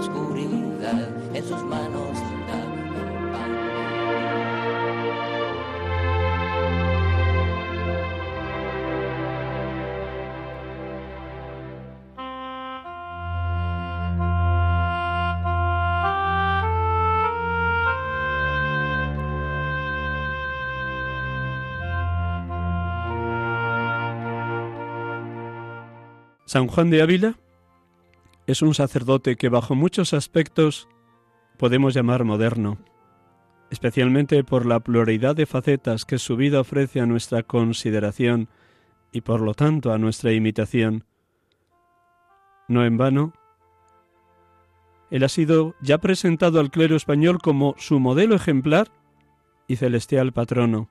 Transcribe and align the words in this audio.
oscuridad, 0.00 1.08
en 1.34 1.44
sus 1.44 1.62
manos. 1.64 2.18
San 26.46 26.66
Juan 26.66 26.90
de 26.90 27.00
Ávila 27.00 27.36
es 28.50 28.62
un 28.62 28.74
sacerdote 28.74 29.36
que 29.36 29.48
bajo 29.48 29.74
muchos 29.74 30.12
aspectos 30.12 30.88
podemos 31.56 31.94
llamar 31.94 32.24
moderno, 32.24 32.78
especialmente 33.70 34.42
por 34.42 34.66
la 34.66 34.80
pluralidad 34.80 35.36
de 35.36 35.46
facetas 35.46 36.04
que 36.04 36.18
su 36.18 36.36
vida 36.36 36.60
ofrece 36.60 37.00
a 37.00 37.06
nuestra 37.06 37.42
consideración 37.42 38.48
y 39.12 39.20
por 39.20 39.40
lo 39.40 39.54
tanto 39.54 39.92
a 39.92 39.98
nuestra 39.98 40.32
imitación. 40.32 41.04
No 42.68 42.84
en 42.84 42.96
vano, 42.96 43.32
él 45.10 45.24
ha 45.24 45.28
sido 45.28 45.74
ya 45.80 45.98
presentado 45.98 46.60
al 46.60 46.70
clero 46.70 46.96
español 46.96 47.38
como 47.42 47.74
su 47.78 47.98
modelo 47.98 48.34
ejemplar 48.34 48.90
y 49.66 49.76
celestial 49.76 50.32
patrono. 50.32 50.88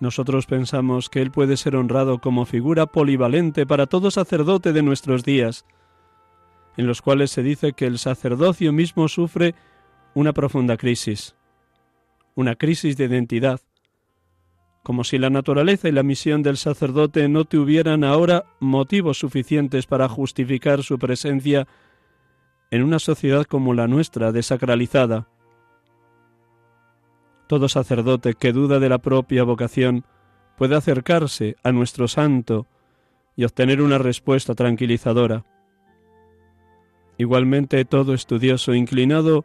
Nosotros 0.00 0.46
pensamos 0.46 1.08
que 1.08 1.22
Él 1.22 1.30
puede 1.30 1.56
ser 1.56 1.76
honrado 1.76 2.18
como 2.18 2.44
figura 2.44 2.86
polivalente 2.86 3.66
para 3.66 3.86
todo 3.86 4.10
sacerdote 4.10 4.72
de 4.72 4.82
nuestros 4.82 5.22
días, 5.22 5.64
en 6.76 6.86
los 6.86 7.02
cuales 7.02 7.30
se 7.30 7.42
dice 7.42 7.72
que 7.72 7.86
el 7.86 7.98
sacerdocio 7.98 8.72
mismo 8.72 9.08
sufre 9.08 9.54
una 10.14 10.32
profunda 10.32 10.76
crisis, 10.76 11.34
una 12.34 12.54
crisis 12.56 12.96
de 12.96 13.04
identidad, 13.04 13.60
como 14.82 15.04
si 15.04 15.18
la 15.18 15.30
naturaleza 15.30 15.88
y 15.88 15.92
la 15.92 16.02
misión 16.02 16.42
del 16.42 16.56
sacerdote 16.56 17.28
no 17.28 17.44
tuvieran 17.44 18.04
ahora 18.04 18.44
motivos 18.58 19.18
suficientes 19.18 19.86
para 19.86 20.08
justificar 20.08 20.82
su 20.82 20.98
presencia 20.98 21.68
en 22.70 22.82
una 22.82 22.98
sociedad 22.98 23.44
como 23.44 23.74
la 23.74 23.86
nuestra, 23.86 24.32
desacralizada. 24.32 25.28
Todo 27.46 27.68
sacerdote 27.68 28.34
que 28.34 28.52
duda 28.52 28.80
de 28.80 28.88
la 28.88 28.98
propia 28.98 29.44
vocación 29.44 30.04
puede 30.56 30.74
acercarse 30.74 31.56
a 31.62 31.70
nuestro 31.70 32.08
santo 32.08 32.66
y 33.36 33.44
obtener 33.44 33.82
una 33.82 33.98
respuesta 33.98 34.54
tranquilizadora. 34.54 35.44
Igualmente 37.22 37.84
todo 37.84 38.14
estudioso 38.14 38.74
inclinado 38.74 39.44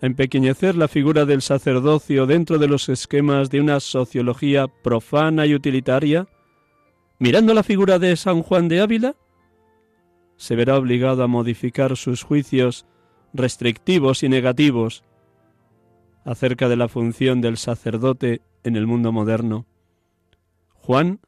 a 0.00 0.06
empequeñecer 0.06 0.74
la 0.74 0.88
figura 0.88 1.26
del 1.26 1.42
sacerdocio 1.42 2.24
dentro 2.24 2.58
de 2.58 2.66
los 2.66 2.88
esquemas 2.88 3.50
de 3.50 3.60
una 3.60 3.78
sociología 3.80 4.68
profana 4.68 5.44
y 5.44 5.54
utilitaria, 5.54 6.28
mirando 7.18 7.52
la 7.52 7.62
figura 7.62 7.98
de 7.98 8.16
San 8.16 8.40
Juan 8.40 8.68
de 8.68 8.80
Ávila, 8.80 9.16
se 10.36 10.56
verá 10.56 10.78
obligado 10.78 11.22
a 11.22 11.26
modificar 11.26 11.94
sus 11.98 12.22
juicios 12.22 12.86
restrictivos 13.34 14.22
y 14.22 14.30
negativos 14.30 15.04
acerca 16.24 16.70
de 16.70 16.76
la 16.76 16.88
función 16.88 17.42
del 17.42 17.58
sacerdote 17.58 18.40
en 18.64 18.76
el 18.76 18.86
mundo 18.86 19.12
moderno. 19.12 19.66
Juan 20.72 21.20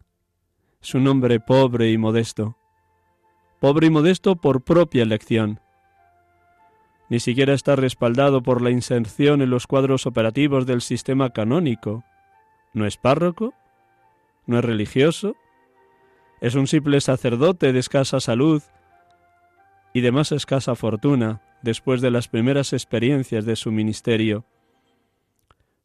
es 0.80 0.94
un 0.94 1.06
hombre 1.06 1.38
pobre 1.38 1.90
y 1.90 1.98
modesto, 1.98 2.56
pobre 3.60 3.88
y 3.88 3.90
modesto 3.90 4.36
por 4.36 4.62
propia 4.62 5.02
elección. 5.02 5.61
Ni 7.12 7.20
siquiera 7.20 7.52
está 7.52 7.76
respaldado 7.76 8.42
por 8.42 8.62
la 8.62 8.70
inserción 8.70 9.42
en 9.42 9.50
los 9.50 9.66
cuadros 9.66 10.06
operativos 10.06 10.64
del 10.64 10.80
sistema 10.80 11.28
canónico. 11.28 12.04
No 12.72 12.86
es 12.86 12.96
párroco, 12.96 13.52
no 14.46 14.58
es 14.58 14.64
religioso, 14.64 15.36
es 16.40 16.54
un 16.54 16.66
simple 16.66 17.02
sacerdote 17.02 17.74
de 17.74 17.80
escasa 17.80 18.18
salud 18.18 18.62
y 19.92 20.00
de 20.00 20.10
más 20.10 20.32
escasa 20.32 20.74
fortuna 20.74 21.42
después 21.60 22.00
de 22.00 22.10
las 22.10 22.28
primeras 22.28 22.72
experiencias 22.72 23.44
de 23.44 23.56
su 23.56 23.70
ministerio 23.72 24.46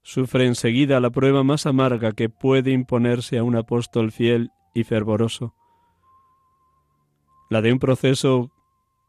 sufre 0.04 0.46
enseguida 0.46 1.02
la 1.02 1.10
prueba 1.10 1.44
más 1.44 1.66
amarga 1.66 2.14
que 2.14 2.30
puede 2.30 2.72
imponerse 2.72 3.38
a 3.38 3.44
un 3.44 3.58
apóstol 3.58 4.14
fiel 4.14 4.52
y 4.74 4.86
fervoroso, 4.86 5.54
la 7.50 7.62
de 7.62 7.74
un 7.74 7.80
proceso 7.80 8.50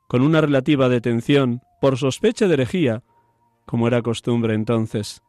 con 0.09 0.23
una 0.23 0.41
relativa 0.41 0.89
detención 0.89 1.63
por 1.81 1.97
sospecha 1.97 2.47
de 2.47 2.55
herejía, 2.55 3.03
como 3.67 3.87
era 3.87 4.03
costumbre 4.03 4.55
entonces. 4.55 5.23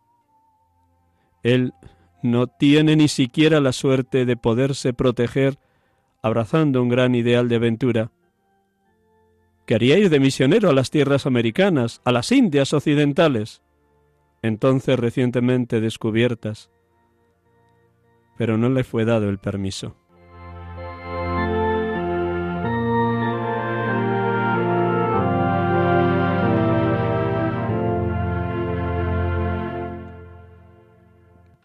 Él 1.44 1.74
no 2.22 2.48
tiene 2.48 2.96
ni 2.96 3.08
siquiera 3.08 3.60
la 3.60 3.72
suerte 3.72 4.26
de 4.26 4.36
poderse 4.36 4.94
proteger 4.94 5.58
abrazando 6.22 6.82
un 6.82 6.90
gran 6.90 7.16
ideal 7.16 7.48
de 7.48 7.56
aventura. 7.56 8.12
Quería 9.66 9.98
ir 9.98 10.10
de 10.10 10.20
misionero 10.20 10.70
a 10.70 10.74
las 10.74 10.90
tierras 10.90 11.26
americanas, 11.26 12.02
a 12.04 12.12
las 12.12 12.32
Indias 12.32 12.74
occidentales 12.74 13.62
entonces 14.42 14.98
recientemente 14.98 15.82
descubiertas, 15.82 16.70
pero 18.38 18.58
no 18.58 18.70
le 18.70 18.84
fue 18.84 19.06
dado 19.06 19.30
el 19.30 19.38
permiso. 19.38 19.96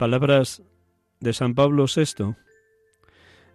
Palabras 0.05 0.63
de 1.21 1.33
San 1.33 1.55
Pablo 1.55 1.87
VI 1.87 2.35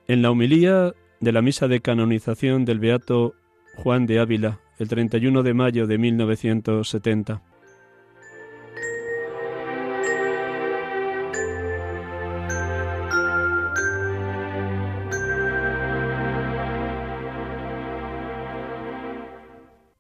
en 0.07 0.23
la 0.23 0.31
homilía 0.31 0.95
de 1.19 1.31
la 1.31 1.43
misa 1.43 1.67
de 1.67 1.79
canonización 1.79 2.65
del 2.65 2.79
Beato 2.79 3.35
Juan 3.75 4.07
de 4.07 4.17
Ávila, 4.17 4.59
el 4.79 4.87
31 4.87 5.43
de 5.43 5.53
mayo 5.53 5.85
de 5.85 5.99
1970. 5.99 7.43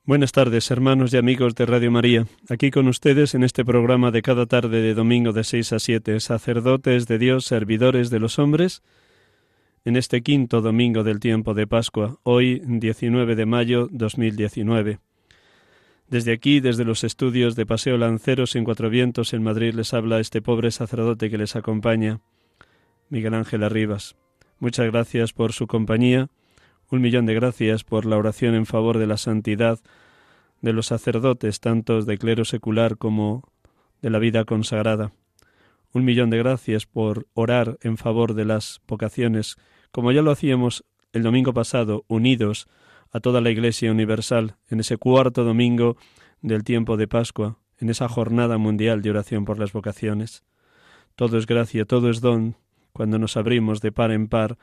Buenas 0.09 0.31
tardes, 0.31 0.71
hermanos 0.71 1.13
y 1.13 1.17
amigos 1.17 1.53
de 1.53 1.67
Radio 1.67 1.91
María. 1.91 2.25
Aquí 2.49 2.71
con 2.71 2.87
ustedes 2.87 3.35
en 3.35 3.43
este 3.43 3.63
programa 3.63 4.09
de 4.09 4.23
cada 4.23 4.47
tarde 4.47 4.81
de 4.81 4.95
domingo 4.95 5.33
de 5.33 5.43
6 5.43 5.73
a 5.73 5.77
7, 5.77 6.19
sacerdotes 6.19 7.05
de 7.05 7.19
Dios, 7.19 7.45
servidores 7.45 8.09
de 8.09 8.17
los 8.17 8.39
hombres, 8.39 8.81
en 9.85 9.95
este 9.95 10.23
quinto 10.23 10.61
domingo 10.61 11.03
del 11.03 11.19
tiempo 11.19 11.53
de 11.53 11.67
Pascua, 11.67 12.17
hoy 12.23 12.59
19 12.65 13.35
de 13.35 13.45
mayo 13.45 13.87
2019. 13.91 14.97
Desde 16.07 16.33
aquí, 16.33 16.59
desde 16.59 16.85
los 16.85 17.03
estudios 17.03 17.55
de 17.55 17.67
Paseo 17.67 17.95
Lanceros 17.99 18.55
en 18.55 18.63
Cuatro 18.63 18.89
Vientos 18.89 19.35
en 19.35 19.43
Madrid, 19.43 19.75
les 19.75 19.93
habla 19.93 20.19
este 20.19 20.41
pobre 20.41 20.71
sacerdote 20.71 21.29
que 21.29 21.37
les 21.37 21.55
acompaña, 21.55 22.19
Miguel 23.09 23.35
Ángel 23.35 23.61
Arribas. 23.61 24.15
Muchas 24.57 24.87
gracias 24.87 25.33
por 25.33 25.53
su 25.53 25.67
compañía 25.67 26.29
un 26.89 27.01
millón 27.01 27.25
de 27.25 27.33
gracias 27.33 27.83
por 27.83 28.05
la 28.05 28.17
oración 28.17 28.55
en 28.55 28.65
favor 28.65 28.97
de 28.97 29.07
la 29.07 29.17
santidad 29.17 29.79
de 30.61 30.73
los 30.73 30.87
sacerdotes, 30.87 31.59
tantos 31.59 32.05
de 32.05 32.17
clero 32.17 32.45
secular 32.45 32.97
como 32.97 33.49
de 34.01 34.09
la 34.09 34.19
vida 34.19 34.45
consagrada. 34.45 35.11
Un 35.93 36.05
millón 36.05 36.29
de 36.29 36.37
gracias 36.37 36.85
por 36.85 37.27
orar 37.33 37.77
en 37.81 37.97
favor 37.97 38.33
de 38.33 38.45
las 38.45 38.81
vocaciones, 38.87 39.57
como 39.91 40.11
ya 40.11 40.21
lo 40.21 40.31
hacíamos 40.31 40.83
el 41.13 41.23
domingo 41.23 41.53
pasado, 41.53 42.05
unidos 42.07 42.67
a 43.11 43.19
toda 43.19 43.41
la 43.41 43.49
Iglesia 43.49 43.91
Universal, 43.91 44.55
en 44.69 44.79
ese 44.79 44.97
cuarto 44.97 45.43
domingo 45.43 45.97
del 46.41 46.63
tiempo 46.63 46.97
de 46.97 47.07
Pascua, 47.07 47.57
en 47.79 47.89
esa 47.89 48.07
jornada 48.07 48.57
mundial 48.57 49.01
de 49.01 49.09
oración 49.09 49.45
por 49.45 49.57
las 49.57 49.73
vocaciones. 49.73 50.43
Todo 51.15 51.37
es 51.37 51.47
gracia, 51.47 51.85
todo 51.85 52.09
es 52.09 52.21
don, 52.21 52.55
cuando 52.93 53.17
nos 53.17 53.37
abrimos 53.37 53.81
de 53.81 53.91
par 53.91 54.11
en 54.11 54.27
par 54.27 54.57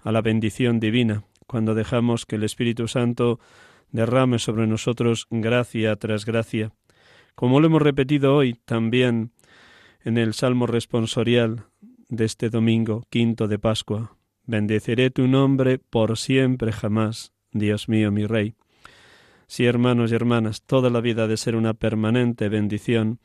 a 0.00 0.12
la 0.12 0.22
bendición 0.22 0.80
divina, 0.80 1.24
cuando 1.46 1.74
dejamos 1.74 2.26
que 2.26 2.36
el 2.36 2.44
Espíritu 2.44 2.88
Santo 2.88 3.40
derrame 3.90 4.38
sobre 4.38 4.66
nosotros 4.66 5.26
gracia 5.30 5.96
tras 5.96 6.24
gracia, 6.24 6.72
como 7.34 7.60
lo 7.60 7.66
hemos 7.66 7.82
repetido 7.82 8.34
hoy 8.34 8.54
también 8.64 9.32
en 10.04 10.18
el 10.18 10.34
Salmo 10.34 10.66
responsorial 10.66 11.66
de 12.08 12.24
este 12.24 12.50
domingo 12.50 13.04
quinto 13.10 13.48
de 13.48 13.58
Pascua. 13.58 14.16
Bendeciré 14.46 15.10
tu 15.10 15.26
nombre 15.26 15.78
por 15.78 16.18
siempre 16.18 16.72
jamás, 16.72 17.32
Dios 17.52 17.88
mío, 17.88 18.12
mi 18.12 18.26
Rey. 18.26 18.54
Sí, 19.46 19.64
hermanos 19.64 20.12
y 20.12 20.14
hermanas, 20.14 20.62
toda 20.62 20.90
la 20.90 21.00
vida 21.00 21.24
ha 21.24 21.26
de 21.26 21.36
ser 21.36 21.56
una 21.56 21.74
permanente 21.74 22.48
bendición. 22.48 23.20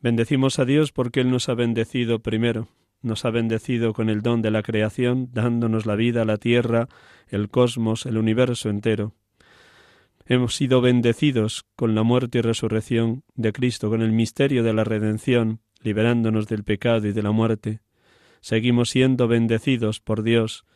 Bendecimos 0.00 0.58
a 0.58 0.64
Dios 0.64 0.92
porque 0.92 1.20
Él 1.20 1.30
nos 1.30 1.48
ha 1.48 1.54
bendecido 1.54 2.20
primero, 2.20 2.68
nos 3.02 3.24
ha 3.24 3.30
bendecido 3.30 3.92
con 3.92 4.08
el 4.08 4.22
don 4.22 4.42
de 4.42 4.50
la 4.50 4.62
creación, 4.62 5.28
dándonos 5.32 5.86
la 5.86 5.94
vida, 5.94 6.24
la 6.24 6.36
tierra, 6.36 6.88
el 7.28 7.48
cosmos, 7.48 8.06
el 8.06 8.18
universo 8.18 8.68
entero. 8.70 9.14
Hemos 10.26 10.54
sido 10.54 10.80
bendecidos 10.80 11.64
con 11.74 11.94
la 11.94 12.02
muerte 12.02 12.38
y 12.38 12.40
resurrección 12.42 13.24
de 13.34 13.52
Cristo, 13.52 13.88
con 13.88 14.02
el 14.02 14.12
misterio 14.12 14.62
de 14.62 14.74
la 14.74 14.84
redención, 14.84 15.60
liberándonos 15.82 16.46
del 16.46 16.64
pecado 16.64 17.06
y 17.06 17.12
de 17.12 17.22
la 17.22 17.30
muerte. 17.30 17.80
Seguimos 18.40 18.90
siendo 18.90 19.26
bendecidos 19.26 20.00
por 20.00 20.22
Dios, 20.22 20.66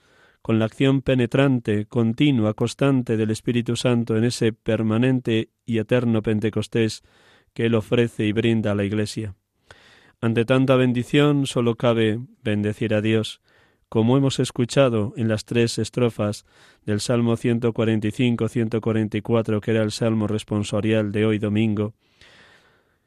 con 0.40 0.58
la 0.58 0.64
acción 0.64 1.02
penetrante, 1.02 1.86
continua, 1.86 2.54
constante 2.54 3.16
del 3.16 3.30
Espíritu 3.30 3.76
Santo 3.76 4.16
en 4.16 4.25
ese 4.25 4.52
permanente 4.52 5.50
y 5.64 5.78
eterno 5.78 6.22
Pentecostés 6.22 7.02
que 7.54 7.66
Él 7.66 7.75
ofrece 7.75 8.25
y 8.26 8.32
brinda 8.32 8.72
a 8.72 8.75
la 8.75 8.84
Iglesia. 8.84 9.36
Ante 10.22 10.44
tanta 10.44 10.76
bendición 10.76 11.46
sólo 11.48 11.74
cabe 11.74 12.20
bendecir 12.44 12.94
a 12.94 13.00
Dios, 13.00 13.40
como 13.88 14.16
hemos 14.16 14.38
escuchado 14.38 15.14
en 15.16 15.26
las 15.26 15.44
tres 15.44 15.78
estrofas 15.78 16.46
del 16.86 17.00
Salmo 17.00 17.36
145-144, 17.36 19.60
que 19.60 19.72
era 19.72 19.82
el 19.82 19.90
Salmo 19.90 20.28
responsorial 20.28 21.10
de 21.10 21.26
hoy 21.26 21.40
domingo. 21.40 21.94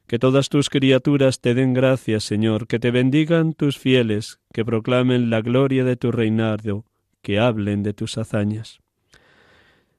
Que 0.07 0.19
todas 0.19 0.49
tus 0.49 0.69
criaturas 0.69 1.39
te 1.39 1.53
den 1.53 1.73
gracias, 1.73 2.25
Señor, 2.25 2.67
que 2.67 2.79
te 2.79 2.91
bendigan 2.91 3.53
tus 3.53 3.79
fieles, 3.79 4.41
que 4.51 4.65
proclamen 4.65 5.29
la 5.29 5.39
gloria 5.39 5.85
de 5.85 5.95
tu 5.95 6.11
reinado, 6.11 6.83
que 7.21 7.39
hablen 7.39 7.81
de 7.81 7.93
tus 7.93 8.17
hazañas. 8.17 8.81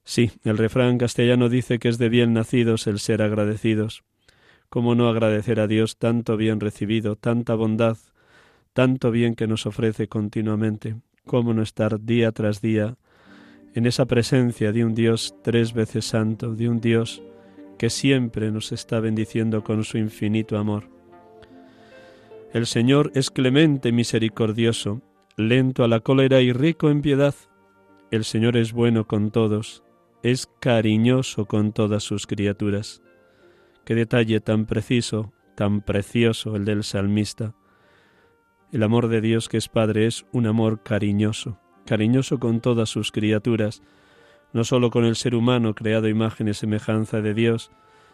Sí, 0.04 0.32
el 0.44 0.58
refrán 0.58 0.98
castellano 0.98 1.48
dice 1.48 1.78
que 1.78 1.88
es 1.88 1.96
de 1.96 2.10
bien 2.10 2.34
nacidos 2.34 2.86
el 2.86 2.98
ser 2.98 3.22
agradecidos. 3.22 4.04
¿Cómo 4.68 4.94
no 4.94 5.08
agradecer 5.08 5.60
a 5.60 5.66
Dios 5.66 5.96
tanto 5.96 6.36
bien 6.36 6.60
recibido, 6.60 7.16
tanta 7.16 7.54
bondad, 7.54 7.96
tanto 8.72 9.10
bien 9.10 9.34
que 9.34 9.46
nos 9.46 9.66
ofrece 9.66 10.08
continuamente, 10.08 10.96
cómo 11.24 11.54
no 11.54 11.62
estar 11.62 12.00
día 12.00 12.32
tras 12.32 12.60
día 12.60 12.96
en 13.74 13.86
esa 13.86 14.06
presencia 14.06 14.72
de 14.72 14.84
un 14.84 14.94
Dios 14.94 15.34
tres 15.42 15.74
veces 15.74 16.06
santo, 16.06 16.54
de 16.54 16.68
un 16.68 16.80
Dios 16.80 17.22
que 17.78 17.90
siempre 17.90 18.50
nos 18.50 18.72
está 18.72 19.00
bendiciendo 19.00 19.62
con 19.62 19.84
su 19.84 19.98
infinito 19.98 20.56
amor. 20.56 20.88
El 22.54 22.66
Señor 22.66 23.12
es 23.14 23.30
clemente 23.30 23.92
misericordioso, 23.92 25.02
lento 25.36 25.84
a 25.84 25.88
la 25.88 26.00
cólera 26.00 26.40
y 26.40 26.52
rico 26.52 26.88
en 26.88 27.02
piedad. 27.02 27.34
El 28.10 28.24
Señor 28.24 28.56
es 28.56 28.72
bueno 28.72 29.06
con 29.06 29.30
todos, 29.30 29.82
es 30.22 30.48
cariñoso 30.58 31.44
con 31.44 31.72
todas 31.72 32.02
sus 32.02 32.26
criaturas. 32.26 33.02
Qué 33.86 33.94
detalle 33.94 34.40
tan 34.40 34.66
preciso, 34.66 35.32
tan 35.54 35.80
precioso 35.80 36.56
el 36.56 36.64
del 36.64 36.82
salmista. 36.82 37.54
El 38.72 38.82
amor 38.82 39.06
de 39.06 39.20
Dios 39.20 39.48
que 39.48 39.58
es 39.58 39.68
Padre 39.68 40.06
es 40.06 40.26
un 40.32 40.48
amor 40.48 40.82
cariñoso, 40.82 41.60
cariñoso 41.86 42.40
con 42.40 42.60
todas 42.60 42.88
sus 42.88 43.12
criaturas, 43.12 43.84
no 44.52 44.64
sólo 44.64 44.90
con 44.90 45.04
el 45.04 45.14
ser 45.14 45.36
humano 45.36 45.76
creado 45.76 46.08
imagen 46.08 46.48
y 46.48 46.54
semejanza 46.54 47.20
de 47.20 47.32
Dios, 47.32 47.70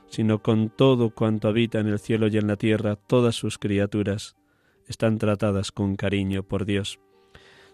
sino 0.09 0.43
con 0.43 0.69
todo 0.69 1.09
cuanto 1.09 1.49
habita 1.49 1.81
en 1.81 1.87
el 1.87 1.99
cielo 1.99 2.27
y 2.27 2.37
en 2.37 2.49
la 2.49 2.57
tierra, 2.57 2.97
todas 2.97 3.35
sus 3.35 3.57
criaturas 3.57 4.37
están 4.87 5.17
tratadas 5.17 5.73
con 5.73 5.97
cariño 5.97 6.43
por 6.43 6.67
Dios. 6.67 7.01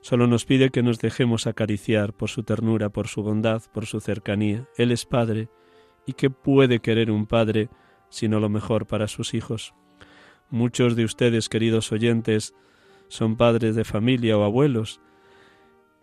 Solo 0.03 0.29
nos 0.29 0.45
pide 0.45 0.71
que 0.71 0.85
nos 0.85 1.01
dejemos 1.01 1.49
acariciar 1.49 2.13
por 2.13 2.29
su 2.29 2.45
ternura, 2.45 2.91
por 2.91 3.09
su 3.09 3.25
bondad, 3.25 3.61
por 3.75 3.87
su 3.87 3.99
cercanía. 3.99 4.69
Él 4.77 4.93
es 4.93 5.05
Padre, 5.05 5.49
y 6.07 6.13
qué 6.13 6.31
puede 6.31 6.79
querer 6.79 7.11
un 7.11 7.27
Padre 7.27 7.69
sino 8.11 8.41
lo 8.41 8.49
mejor 8.49 8.87
para 8.87 9.09
sus 9.09 9.35
hijos. 9.35 9.75
Muchos 10.51 10.97
de 10.97 11.05
ustedes, 11.05 11.49
queridos 11.49 11.93
oyentes, 11.93 12.55
son 13.09 13.37
padres 13.37 13.75
de 13.75 13.85
familia 13.85 14.37
o 14.39 14.45
abuelos, 14.45 15.01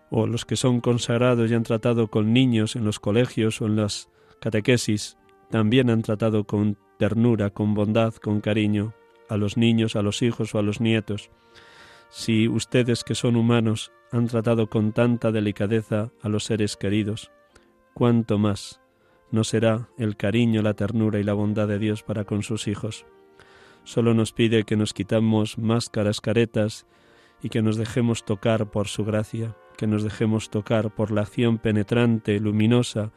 o 0.09 0.27
los 0.27 0.45
que 0.45 0.55
son 0.55 0.81
consagrados 0.81 1.49
y 1.49 1.53
han 1.55 1.63
tratado 1.63 2.09
con 2.09 2.31
niños 2.33 2.75
en 2.75 2.85
los 2.85 2.99
colegios 2.99 3.61
o 3.61 3.65
en 3.65 3.75
las 3.75 4.09
catequesis, 4.39 5.17
también 5.49 5.89
han 5.89 6.01
tratado 6.01 6.45
con 6.45 6.77
ternura, 6.97 7.49
con 7.49 7.73
bondad, 7.73 8.13
con 8.15 8.41
cariño 8.41 8.93
a 9.29 9.37
los 9.37 9.57
niños, 9.57 9.95
a 9.95 10.01
los 10.01 10.21
hijos 10.21 10.53
o 10.53 10.59
a 10.59 10.61
los 10.61 10.81
nietos. 10.81 11.31
Si 12.09 12.47
ustedes 12.47 13.03
que 13.03 13.15
son 13.15 13.35
humanos 13.35 13.91
han 14.11 14.27
tratado 14.27 14.69
con 14.69 14.93
tanta 14.93 15.31
delicadeza 15.31 16.11
a 16.21 16.29
los 16.29 16.45
seres 16.45 16.77
queridos, 16.77 17.31
cuánto 17.93 18.37
más 18.37 18.81
no 19.35 19.43
será 19.43 19.89
el 19.97 20.17
cariño, 20.17 20.63
la 20.63 20.73
ternura 20.73 21.19
y 21.19 21.23
la 21.23 21.33
bondad 21.33 21.67
de 21.67 21.77
Dios 21.77 22.01
para 22.01 22.23
con 22.23 22.41
sus 22.41 22.67
hijos. 22.67 23.05
Solo 23.83 24.15
nos 24.15 24.31
pide 24.31 24.63
que 24.63 24.77
nos 24.77 24.93
quitamos 24.93 25.59
máscaras, 25.59 26.21
caretas 26.21 26.87
y 27.43 27.49
que 27.49 27.61
nos 27.61 27.77
dejemos 27.77 28.25
tocar 28.25 28.71
por 28.71 28.87
su 28.87 29.05
gracia, 29.05 29.55
que 29.77 29.85
nos 29.85 30.03
dejemos 30.03 30.49
tocar 30.49 30.95
por 30.95 31.11
la 31.11 31.21
acción 31.21 31.59
penetrante, 31.59 32.39
luminosa, 32.39 33.11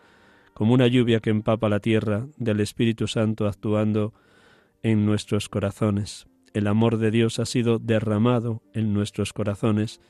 como 0.53 0.75
una 0.75 0.89
lluvia 0.89 1.21
que 1.21 1.31
empapa 1.31 1.69
la 1.69 1.81
tierra 1.81 2.27
del 2.37 2.61
Espíritu 2.61 3.07
Santo 3.07 3.47
actuando 3.47 4.13
en 4.83 5.07
nuestros 5.07 5.49
corazones. 5.49 6.27
El 6.53 6.67
amor 6.67 6.99
de 6.99 7.13
Dios 7.13 7.39
ha 7.39 7.47
sido 7.47 7.79
derramado 7.79 8.63
en 8.75 8.93
nuestros 8.93 9.33
corazones 9.33 10.01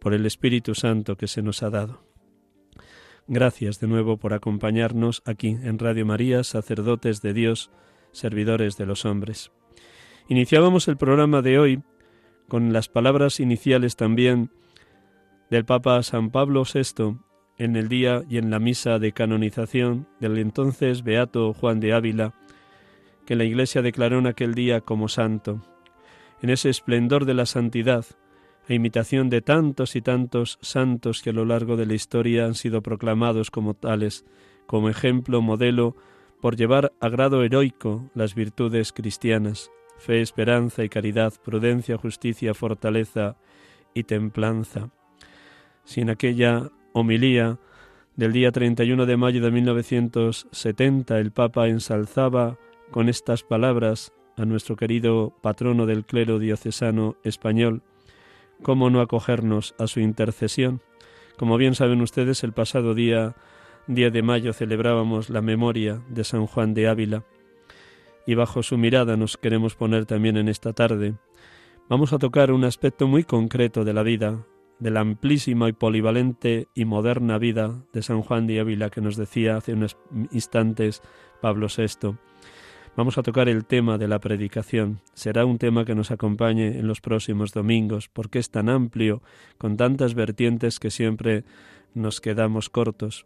por 0.00 0.14
el 0.14 0.26
Espíritu 0.26 0.74
Santo 0.74 1.16
que 1.16 1.28
se 1.28 1.42
nos 1.42 1.62
ha 1.62 1.70
dado. 1.70 2.07
Gracias 3.30 3.78
de 3.78 3.88
nuevo 3.88 4.16
por 4.16 4.32
acompañarnos 4.32 5.20
aquí 5.26 5.48
en 5.48 5.78
Radio 5.78 6.06
María, 6.06 6.42
sacerdotes 6.44 7.20
de 7.20 7.34
Dios, 7.34 7.70
servidores 8.10 8.78
de 8.78 8.86
los 8.86 9.04
hombres. 9.04 9.52
Iniciábamos 10.28 10.88
el 10.88 10.96
programa 10.96 11.42
de 11.42 11.58
hoy 11.58 11.82
con 12.48 12.72
las 12.72 12.88
palabras 12.88 13.38
iniciales 13.38 13.96
también 13.96 14.50
del 15.50 15.66
Papa 15.66 16.02
San 16.02 16.30
Pablo 16.30 16.62
VI 16.64 17.18
en 17.58 17.76
el 17.76 17.90
día 17.90 18.22
y 18.30 18.38
en 18.38 18.48
la 18.48 18.60
misa 18.60 18.98
de 18.98 19.12
canonización 19.12 20.08
del 20.20 20.38
entonces 20.38 21.02
Beato 21.02 21.52
Juan 21.52 21.80
de 21.80 21.92
Ávila, 21.92 22.32
que 23.26 23.36
la 23.36 23.44
Iglesia 23.44 23.82
declaró 23.82 24.20
en 24.20 24.26
aquel 24.26 24.54
día 24.54 24.80
como 24.80 25.06
santo. 25.06 25.62
En 26.40 26.48
ese 26.48 26.70
esplendor 26.70 27.26
de 27.26 27.34
la 27.34 27.44
santidad, 27.44 28.06
a 28.68 28.74
imitación 28.74 29.30
de 29.30 29.40
tantos 29.40 29.96
y 29.96 30.02
tantos 30.02 30.58
santos 30.60 31.22
que 31.22 31.30
a 31.30 31.32
lo 31.32 31.44
largo 31.44 31.76
de 31.76 31.86
la 31.86 31.94
historia 31.94 32.44
han 32.44 32.54
sido 32.54 32.82
proclamados 32.82 33.50
como 33.50 33.74
tales, 33.74 34.26
como 34.66 34.90
ejemplo, 34.90 35.40
modelo, 35.40 35.96
por 36.40 36.56
llevar 36.56 36.92
a 37.00 37.08
grado 37.08 37.42
heroico 37.42 38.10
las 38.14 38.34
virtudes 38.34 38.92
cristianas, 38.92 39.70
fe, 39.98 40.20
esperanza 40.20 40.84
y 40.84 40.88
caridad, 40.88 41.32
prudencia, 41.42 41.96
justicia, 41.96 42.54
fortaleza 42.54 43.36
y 43.94 44.04
templanza. 44.04 44.90
Si 45.84 46.02
en 46.02 46.10
aquella 46.10 46.70
homilía 46.92 47.58
del 48.16 48.32
día 48.32 48.52
31 48.52 49.06
de 49.06 49.16
mayo 49.16 49.40
de 49.40 49.50
1970 49.50 51.18
el 51.18 51.32
Papa 51.32 51.68
ensalzaba 51.68 52.58
con 52.90 53.08
estas 53.08 53.42
palabras 53.42 54.12
a 54.36 54.44
nuestro 54.44 54.76
querido 54.76 55.34
patrono 55.40 55.86
del 55.86 56.04
clero 56.04 56.38
diocesano 56.38 57.16
español, 57.24 57.82
¿Cómo 58.62 58.90
no 58.90 59.00
acogernos 59.00 59.74
a 59.78 59.86
su 59.86 60.00
intercesión? 60.00 60.82
Como 61.36 61.56
bien 61.56 61.74
saben 61.74 62.02
ustedes, 62.02 62.42
el 62.42 62.52
pasado 62.52 62.94
día 62.94 63.36
10 63.86 64.12
de 64.12 64.22
mayo 64.22 64.52
celebrábamos 64.52 65.30
la 65.30 65.42
memoria 65.42 66.02
de 66.08 66.24
San 66.24 66.46
Juan 66.46 66.74
de 66.74 66.88
Ávila 66.88 67.24
y 68.26 68.34
bajo 68.34 68.62
su 68.62 68.76
mirada 68.76 69.16
nos 69.16 69.36
queremos 69.36 69.74
poner 69.74 70.04
también 70.04 70.36
en 70.36 70.48
esta 70.48 70.72
tarde. 70.72 71.14
Vamos 71.88 72.12
a 72.12 72.18
tocar 72.18 72.52
un 72.52 72.64
aspecto 72.64 73.06
muy 73.06 73.24
concreto 73.24 73.84
de 73.84 73.94
la 73.94 74.02
vida 74.02 74.44
de 74.78 74.90
la 74.90 75.00
amplísima 75.00 75.68
y 75.68 75.72
polivalente 75.72 76.68
y 76.74 76.84
moderna 76.84 77.38
vida 77.38 77.82
de 77.92 78.02
San 78.02 78.22
Juan 78.22 78.46
de 78.46 78.60
Ávila 78.60 78.90
que 78.90 79.00
nos 79.00 79.16
decía 79.16 79.56
hace 79.56 79.72
unos 79.72 79.96
instantes 80.30 81.02
Pablo 81.40 81.66
VI. 81.74 82.16
Vamos 82.98 83.16
a 83.16 83.22
tocar 83.22 83.48
el 83.48 83.64
tema 83.64 83.96
de 83.96 84.08
la 84.08 84.18
predicación. 84.18 84.98
Será 85.14 85.44
un 85.44 85.58
tema 85.58 85.84
que 85.84 85.94
nos 85.94 86.10
acompañe 86.10 86.80
en 86.80 86.88
los 86.88 87.00
próximos 87.00 87.52
domingos, 87.52 88.08
porque 88.08 88.40
es 88.40 88.50
tan 88.50 88.68
amplio, 88.68 89.22
con 89.56 89.76
tantas 89.76 90.14
vertientes 90.14 90.80
que 90.80 90.90
siempre 90.90 91.44
nos 91.94 92.20
quedamos 92.20 92.70
cortos. 92.70 93.24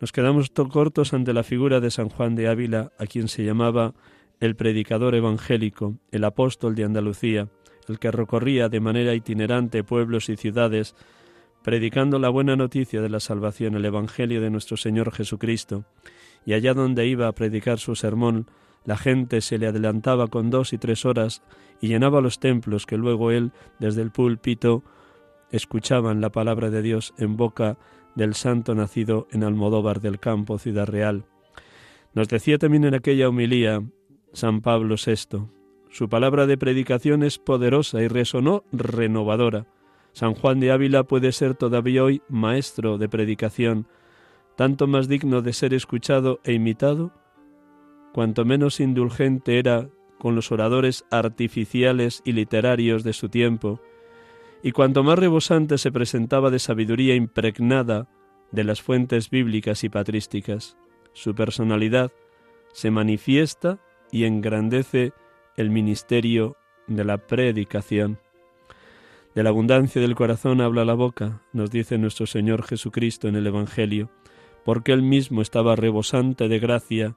Nos 0.00 0.10
quedamos 0.10 0.48
cortos 0.48 1.12
ante 1.12 1.34
la 1.34 1.42
figura 1.42 1.80
de 1.80 1.90
San 1.90 2.08
Juan 2.08 2.34
de 2.34 2.48
Ávila, 2.48 2.92
a 2.98 3.04
quien 3.04 3.28
se 3.28 3.44
llamaba 3.44 3.92
el 4.40 4.56
predicador 4.56 5.14
evangélico, 5.14 5.98
el 6.10 6.24
apóstol 6.24 6.74
de 6.74 6.84
Andalucía, 6.84 7.50
el 7.88 7.98
que 7.98 8.10
recorría 8.10 8.70
de 8.70 8.80
manera 8.80 9.12
itinerante 9.12 9.84
pueblos 9.84 10.30
y 10.30 10.36
ciudades, 10.36 10.96
predicando 11.62 12.18
la 12.18 12.30
buena 12.30 12.56
noticia 12.56 13.02
de 13.02 13.10
la 13.10 13.20
salvación, 13.20 13.74
el 13.74 13.84
Evangelio 13.84 14.40
de 14.40 14.48
nuestro 14.48 14.78
Señor 14.78 15.12
Jesucristo, 15.12 15.84
y 16.46 16.54
allá 16.54 16.72
donde 16.72 17.06
iba 17.06 17.28
a 17.28 17.32
predicar 17.32 17.78
su 17.78 17.96
sermón, 17.96 18.46
la 18.84 18.96
gente 18.96 19.40
se 19.40 19.58
le 19.58 19.66
adelantaba 19.66 20.28
con 20.28 20.50
dos 20.50 20.72
y 20.72 20.78
tres 20.78 21.04
horas 21.04 21.42
y 21.80 21.88
llenaba 21.88 22.20
los 22.20 22.38
templos 22.38 22.86
que 22.86 22.98
luego 22.98 23.30
él, 23.30 23.52
desde 23.78 24.02
el 24.02 24.10
púlpito, 24.10 24.82
escuchaban 25.50 26.20
la 26.20 26.30
palabra 26.30 26.70
de 26.70 26.82
Dios 26.82 27.14
en 27.18 27.36
boca 27.36 27.78
del 28.14 28.34
santo 28.34 28.74
nacido 28.74 29.26
en 29.30 29.44
Almodóvar 29.44 30.00
del 30.00 30.20
Campo, 30.20 30.58
Ciudad 30.58 30.86
Real. 30.86 31.24
Nos 32.12 32.28
decía 32.28 32.58
también 32.58 32.84
en 32.84 32.94
aquella 32.94 33.28
homilía 33.28 33.82
San 34.32 34.60
Pablo 34.60 34.96
VI, 35.04 35.48
su 35.90 36.08
palabra 36.08 36.46
de 36.46 36.58
predicación 36.58 37.22
es 37.22 37.38
poderosa 37.38 38.02
y 38.02 38.08
resonó 38.08 38.64
renovadora. 38.72 39.66
San 40.12 40.34
Juan 40.34 40.58
de 40.58 40.72
Ávila 40.72 41.04
puede 41.04 41.30
ser 41.30 41.54
todavía 41.54 42.02
hoy 42.02 42.20
maestro 42.28 42.98
de 42.98 43.08
predicación, 43.08 43.86
tanto 44.56 44.88
más 44.88 45.06
digno 45.06 45.40
de 45.40 45.52
ser 45.52 45.72
escuchado 45.72 46.40
e 46.42 46.52
imitado, 46.52 47.12
cuanto 48.14 48.44
menos 48.44 48.78
indulgente 48.78 49.58
era 49.58 49.88
con 50.20 50.36
los 50.36 50.52
oradores 50.52 51.04
artificiales 51.10 52.22
y 52.24 52.30
literarios 52.30 53.02
de 53.02 53.12
su 53.12 53.28
tiempo, 53.28 53.80
y 54.62 54.70
cuanto 54.70 55.02
más 55.02 55.18
rebosante 55.18 55.78
se 55.78 55.90
presentaba 55.90 56.50
de 56.50 56.60
sabiduría 56.60 57.16
impregnada 57.16 58.06
de 58.52 58.62
las 58.62 58.80
fuentes 58.80 59.30
bíblicas 59.30 59.82
y 59.82 59.88
patrísticas. 59.88 60.76
Su 61.12 61.34
personalidad 61.34 62.12
se 62.72 62.92
manifiesta 62.92 63.80
y 64.12 64.24
engrandece 64.24 65.12
el 65.56 65.70
ministerio 65.70 66.56
de 66.86 67.02
la 67.04 67.18
predicación. 67.18 68.20
De 69.34 69.42
la 69.42 69.50
abundancia 69.50 70.00
del 70.00 70.14
corazón 70.14 70.60
habla 70.60 70.84
la 70.84 70.94
boca, 70.94 71.42
nos 71.52 71.68
dice 71.72 71.98
nuestro 71.98 72.26
Señor 72.26 72.62
Jesucristo 72.62 73.26
en 73.26 73.34
el 73.34 73.48
Evangelio, 73.48 74.08
porque 74.64 74.92
él 74.92 75.02
mismo 75.02 75.42
estaba 75.42 75.74
rebosante 75.74 76.46
de 76.46 76.60
gracia, 76.60 77.16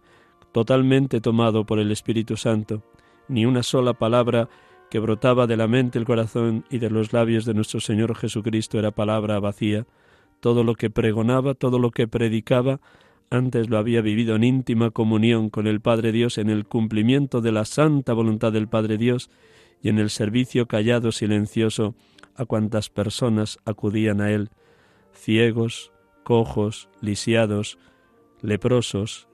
totalmente 0.52 1.22
tomado 1.22 1.66
por 1.66 1.80
el 1.80 1.92
Espíritu 1.92 2.38
Santo, 2.38 2.84
ni 3.28 3.46
una 3.46 3.64
sola 3.64 3.94
palabra 3.94 4.50
que 4.90 5.00
brotaba 5.00 5.48
de 5.48 5.58
la 5.58 5.68
mente, 5.68 6.00
el 6.00 6.06
corazón 6.06 6.66
y 6.70 6.80
de 6.80 6.90
los 6.90 7.14
labios 7.14 7.46
de 7.46 7.54
nuestro 7.54 7.80
Señor 7.80 8.16
Jesucristo 8.16 8.80
era 8.80 8.92
palabra 8.92 9.40
vacía. 9.40 9.86
Todo 10.40 10.64
lo 10.64 10.76
que 10.76 10.90
pregonaba, 10.90 11.56
todo 11.56 11.80
lo 11.80 11.92
que 11.92 12.08
predicaba, 12.08 12.80
antes 13.30 13.70
lo 13.70 13.78
había 13.78 14.02
vivido 14.02 14.36
en 14.36 14.44
íntima 14.44 14.92
comunión 14.92 15.50
con 15.50 15.68
el 15.68 15.82
Padre 15.82 16.12
Dios 16.12 16.38
en 16.38 16.50
el 16.50 16.66
cumplimiento 16.66 17.42
de 17.42 17.52
la 17.52 17.66
santa 17.66 18.14
voluntad 18.14 18.54
del 18.54 18.70
Padre 18.70 18.98
Dios 18.98 19.30
y 19.82 19.90
en 19.90 20.00
el 20.00 20.10
servicio 20.10 20.68
callado 20.68 21.12
silencioso 21.12 21.96
a 22.36 22.46
cuantas 22.46 22.90
personas 22.90 23.60
acudían 23.66 24.22
a 24.22 24.32
él, 24.32 24.50
ciegos, 25.12 25.92
cojos, 26.24 26.90
lisiados, 27.02 27.78
leprosos, 28.42 29.27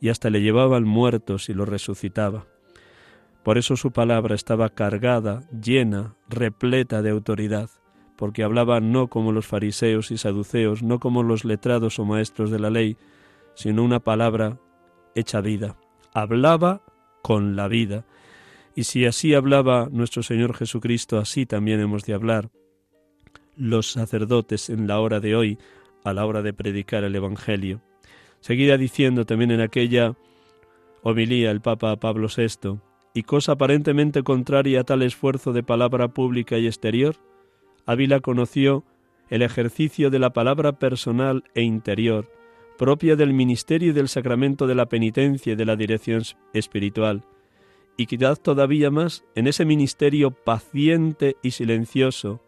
y 0.00 0.08
hasta 0.08 0.30
le 0.30 0.42
llevaban 0.42 0.84
muertos 0.84 1.48
y 1.48 1.54
los 1.54 1.68
resucitaba. 1.68 2.46
Por 3.42 3.58
eso 3.58 3.76
su 3.76 3.92
palabra 3.92 4.34
estaba 4.34 4.70
cargada, 4.70 5.48
llena, 5.50 6.16
repleta 6.28 7.02
de 7.02 7.10
autoridad, 7.10 7.70
porque 8.16 8.42
hablaba 8.42 8.80
no 8.80 9.08
como 9.08 9.30
los 9.30 9.46
fariseos 9.46 10.10
y 10.10 10.18
saduceos, 10.18 10.82
no 10.82 10.98
como 10.98 11.22
los 11.22 11.44
letrados 11.44 11.98
o 11.98 12.04
maestros 12.04 12.50
de 12.50 12.58
la 12.58 12.70
ley, 12.70 12.96
sino 13.54 13.84
una 13.84 14.00
palabra 14.00 14.58
hecha 15.14 15.40
vida. 15.40 15.76
Hablaba 16.12 16.82
con 17.22 17.56
la 17.56 17.68
vida. 17.68 18.04
Y 18.74 18.84
si 18.84 19.06
así 19.06 19.34
hablaba 19.34 19.88
nuestro 19.90 20.22
Señor 20.22 20.54
Jesucristo, 20.54 21.18
así 21.18 21.46
también 21.46 21.80
hemos 21.80 22.04
de 22.04 22.14
hablar 22.14 22.50
los 23.56 23.92
sacerdotes 23.92 24.70
en 24.70 24.86
la 24.86 25.00
hora 25.00 25.20
de 25.20 25.34
hoy, 25.34 25.58
a 26.04 26.12
la 26.12 26.26
hora 26.26 26.42
de 26.42 26.52
predicar 26.52 27.04
el 27.04 27.14
Evangelio. 27.16 27.80
Seguida 28.40 28.76
diciendo 28.76 29.24
también 29.24 29.50
en 29.50 29.60
aquella 29.60 30.14
homilía 31.02 31.50
el 31.50 31.60
Papa 31.60 31.96
Pablo 31.96 32.28
VI, 32.34 32.78
y 33.14 33.22
cosa 33.22 33.52
aparentemente 33.52 34.22
contraria 34.22 34.80
a 34.80 34.84
tal 34.84 35.02
esfuerzo 35.02 35.52
de 35.52 35.62
palabra 35.62 36.08
pública 36.08 36.58
y 36.58 36.66
exterior, 36.66 37.16
Ávila 37.86 38.20
conoció 38.20 38.84
el 39.30 39.42
ejercicio 39.42 40.10
de 40.10 40.18
la 40.18 40.30
palabra 40.32 40.78
personal 40.78 41.44
e 41.54 41.62
interior, 41.62 42.30
propia 42.76 43.16
del 43.16 43.32
ministerio 43.32 43.90
y 43.90 43.92
del 43.92 44.08
sacramento 44.08 44.66
de 44.66 44.74
la 44.74 44.86
penitencia 44.86 45.54
y 45.54 45.56
de 45.56 45.64
la 45.64 45.76
dirección 45.76 46.22
espiritual, 46.52 47.22
y 47.96 48.06
quizás 48.06 48.42
todavía 48.42 48.90
más 48.90 49.24
en 49.34 49.46
ese 49.46 49.64
ministerio 49.64 50.30
paciente 50.30 51.36
y 51.42 51.52
silencioso, 51.52 52.42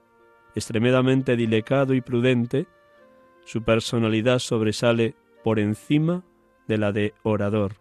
extremadamente 0.54 1.36
delicado 1.36 1.94
y 1.94 2.00
prudente, 2.00 2.66
su 3.44 3.62
personalidad 3.62 4.40
sobresale 4.40 5.14
por 5.42 5.58
encima 5.58 6.24
de 6.66 6.78
la 6.78 6.92
de 6.92 7.14
orador. 7.22 7.76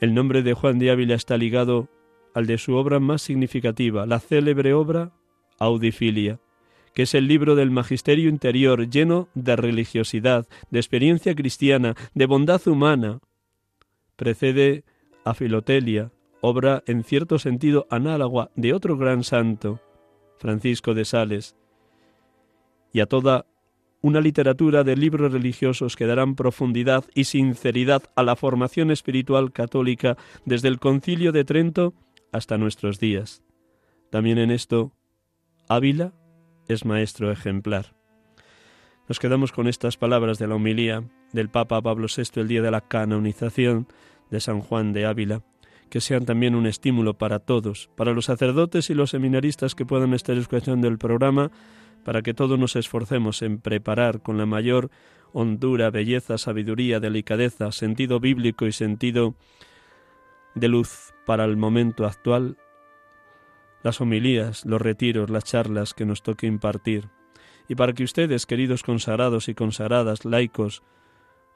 El 0.00 0.14
nombre 0.14 0.42
de 0.42 0.54
Juan 0.54 0.78
de 0.78 0.90
Ávila 0.90 1.14
está 1.14 1.36
ligado 1.36 1.88
al 2.34 2.46
de 2.46 2.58
su 2.58 2.74
obra 2.74 3.00
más 3.00 3.22
significativa, 3.22 4.06
la 4.06 4.20
célebre 4.20 4.72
obra 4.72 5.12
Audifilia, 5.58 6.40
que 6.94 7.02
es 7.02 7.14
el 7.14 7.28
libro 7.28 7.54
del 7.54 7.70
magisterio 7.70 8.28
interior 8.28 8.88
lleno 8.88 9.28
de 9.34 9.56
religiosidad, 9.56 10.46
de 10.70 10.78
experiencia 10.78 11.34
cristiana, 11.34 11.94
de 12.14 12.26
bondad 12.26 12.66
humana. 12.66 13.20
Precede 14.16 14.84
a 15.24 15.34
Filotelia, 15.34 16.12
obra 16.40 16.82
en 16.86 17.04
cierto 17.04 17.38
sentido 17.38 17.86
análoga 17.90 18.50
de 18.56 18.72
otro 18.72 18.96
gran 18.96 19.22
santo, 19.22 19.80
Francisco 20.38 20.94
de 20.94 21.04
Sales, 21.04 21.56
y 22.92 23.00
a 23.00 23.06
toda 23.06 23.46
una 24.02 24.20
literatura 24.20 24.84
de 24.84 24.96
libros 24.96 25.32
religiosos 25.32 25.96
que 25.96 26.06
darán 26.06 26.34
profundidad 26.34 27.04
y 27.14 27.24
sinceridad 27.24 28.02
a 28.16 28.22
la 28.22 28.36
formación 28.36 28.90
espiritual 28.90 29.52
católica 29.52 30.16
desde 30.44 30.68
el 30.68 30.78
concilio 30.78 31.32
de 31.32 31.44
Trento 31.44 31.94
hasta 32.32 32.58
nuestros 32.58 32.98
días. 32.98 33.42
También 34.10 34.38
en 34.38 34.50
esto, 34.50 34.92
Ávila 35.68 36.12
es 36.68 36.84
maestro 36.84 37.30
ejemplar. 37.30 37.94
Nos 39.08 39.18
quedamos 39.18 39.52
con 39.52 39.66
estas 39.66 39.96
palabras 39.96 40.38
de 40.38 40.46
la 40.46 40.54
homilía 40.54 41.04
del 41.32 41.48
Papa 41.48 41.80
Pablo 41.80 42.06
VI 42.14 42.40
el 42.40 42.48
día 42.48 42.62
de 42.62 42.70
la 42.70 42.80
canonización 42.80 43.88
de 44.30 44.40
San 44.40 44.60
Juan 44.60 44.92
de 44.92 45.06
Ávila, 45.06 45.42
que 45.90 46.00
sean 46.00 46.24
también 46.24 46.54
un 46.54 46.66
estímulo 46.66 47.18
para 47.18 47.40
todos, 47.40 47.90
para 47.96 48.12
los 48.12 48.26
sacerdotes 48.26 48.88
y 48.90 48.94
los 48.94 49.10
seminaristas 49.10 49.74
que 49.74 49.84
puedan 49.84 50.14
estar 50.14 50.36
escuchando 50.36 50.86
el 50.86 50.98
programa, 50.98 51.50
para 52.04 52.22
que 52.22 52.34
todos 52.34 52.58
nos 52.58 52.76
esforcemos 52.76 53.42
en 53.42 53.58
preparar 53.58 54.22
con 54.22 54.38
la 54.38 54.46
mayor 54.46 54.90
hondura, 55.32 55.90
belleza, 55.90 56.38
sabiduría, 56.38 57.00
delicadeza, 57.00 57.72
sentido 57.72 58.20
bíblico 58.20 58.66
y 58.66 58.72
sentido 58.72 59.34
de 60.54 60.68
luz 60.68 61.14
para 61.26 61.44
el 61.44 61.56
momento 61.56 62.06
actual 62.06 62.56
las 63.82 64.00
homilías, 64.00 64.64
los 64.66 64.80
retiros, 64.80 65.30
las 65.30 65.44
charlas 65.44 65.94
que 65.94 66.04
nos 66.04 66.22
toque 66.22 66.46
impartir, 66.46 67.08
y 67.68 67.76
para 67.76 67.92
que 67.92 68.04
ustedes, 68.04 68.46
queridos 68.46 68.82
consagrados 68.82 69.48
y 69.48 69.54
consagradas, 69.54 70.24
laicos, 70.24 70.82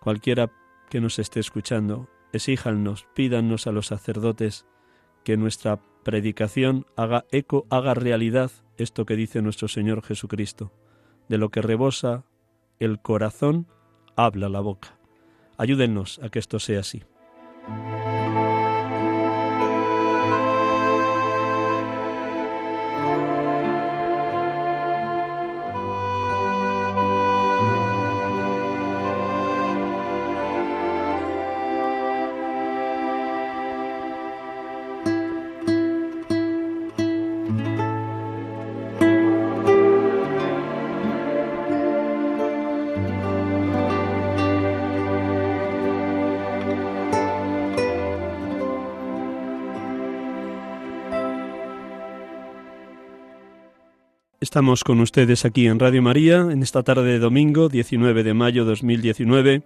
cualquiera 0.00 0.50
que 0.88 1.00
nos 1.00 1.18
esté 1.18 1.40
escuchando, 1.40 2.08
exíjanos, 2.32 3.06
pídanos 3.14 3.66
a 3.66 3.72
los 3.72 3.88
sacerdotes 3.88 4.66
que 5.24 5.36
nuestra 5.36 5.80
predicación 6.02 6.86
haga 6.96 7.24
eco, 7.30 7.66
haga 7.70 7.94
realidad 7.94 8.50
esto 8.76 9.07
que 9.07 9.16
dice 9.16 9.43
nuestro 9.43 9.69
Señor 9.69 10.02
Jesucristo. 10.02 10.73
De 11.28 11.38
lo 11.38 11.50
que 11.50 11.62
rebosa 11.62 12.25
el 12.78 13.00
corazón, 13.00 13.66
habla 14.16 14.49
la 14.49 14.61
boca. 14.61 14.99
Ayúdennos 15.57 16.19
a 16.23 16.28
que 16.28 16.38
esto 16.38 16.59
sea 16.59 16.81
así. 16.81 17.02
Estamos 54.54 54.84
con 54.84 55.00
ustedes 55.00 55.44
aquí 55.44 55.66
en 55.66 55.80
Radio 55.80 56.00
María 56.00 56.42
en 56.42 56.62
esta 56.62 56.84
tarde 56.84 57.02
de 57.02 57.18
domingo 57.18 57.68
19 57.68 58.23
de 58.23 58.34
mayo 58.34 58.64
2019, 58.64 59.64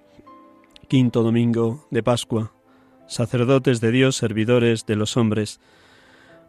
quinto 0.88 1.22
domingo 1.22 1.86
de 1.90 2.02
Pascua, 2.02 2.54
sacerdotes 3.06 3.82
de 3.82 3.90
Dios, 3.90 4.16
servidores 4.16 4.86
de 4.86 4.96
los 4.96 5.18
hombres. 5.18 5.60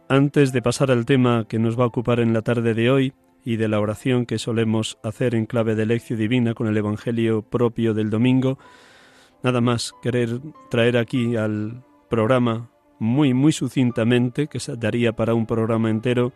Antes 0.08 0.54
de 0.54 0.62
pasar 0.62 0.90
al 0.90 1.04
tema 1.04 1.44
que 1.50 1.58
nos 1.58 1.78
va 1.78 1.84
a 1.84 1.88
ocupar 1.88 2.18
en 2.18 2.32
la 2.32 2.40
tarde 2.40 2.72
de 2.72 2.90
hoy 2.90 3.12
y 3.44 3.56
de 3.56 3.68
la 3.68 3.78
oración 3.78 4.24
que 4.24 4.38
solemos 4.38 4.96
hacer 5.02 5.34
en 5.34 5.44
clave 5.44 5.74
de 5.74 5.84
lección 5.84 6.18
divina 6.18 6.54
con 6.54 6.66
el 6.66 6.78
Evangelio 6.78 7.42
propio 7.42 7.92
del 7.92 8.08
domingo, 8.08 8.58
nada 9.42 9.60
más 9.60 9.92
querer 10.02 10.40
traer 10.70 10.96
aquí 10.96 11.36
al 11.36 11.84
programa 12.08 12.70
muy, 12.98 13.34
muy 13.34 13.52
sucintamente, 13.52 14.46
que 14.46 14.60
se 14.60 14.76
daría 14.76 15.12
para 15.12 15.34
un 15.34 15.44
programa 15.44 15.90
entero, 15.90 16.32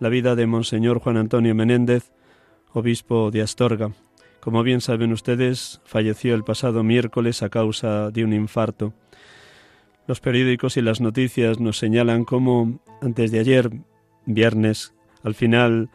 la 0.00 0.08
vida 0.08 0.34
de 0.34 0.46
Monseñor 0.46 0.98
Juan 0.98 1.18
Antonio 1.18 1.54
Menéndez, 1.54 2.10
obispo 2.72 3.30
de 3.30 3.42
Astorga. 3.42 3.92
Como 4.40 4.62
bien 4.62 4.80
saben 4.80 5.12
ustedes, 5.12 5.82
falleció 5.84 6.34
el 6.34 6.42
pasado 6.42 6.82
miércoles 6.82 7.42
a 7.42 7.50
causa 7.50 8.10
de 8.10 8.24
un 8.24 8.32
infarto. 8.32 8.94
Los 10.06 10.20
periódicos 10.20 10.78
y 10.78 10.82
las 10.82 11.02
noticias 11.02 11.60
nos 11.60 11.78
señalan 11.78 12.24
cómo 12.24 12.80
antes 13.02 13.30
de 13.30 13.40
ayer, 13.40 13.70
viernes, 14.24 14.94
al 15.22 15.34
final 15.34 15.90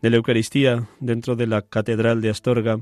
de 0.00 0.10
la 0.10 0.16
Eucaristía 0.16 0.88
dentro 1.00 1.34
de 1.34 1.48
la 1.48 1.62
Catedral 1.62 2.20
de 2.20 2.30
Astorga, 2.30 2.78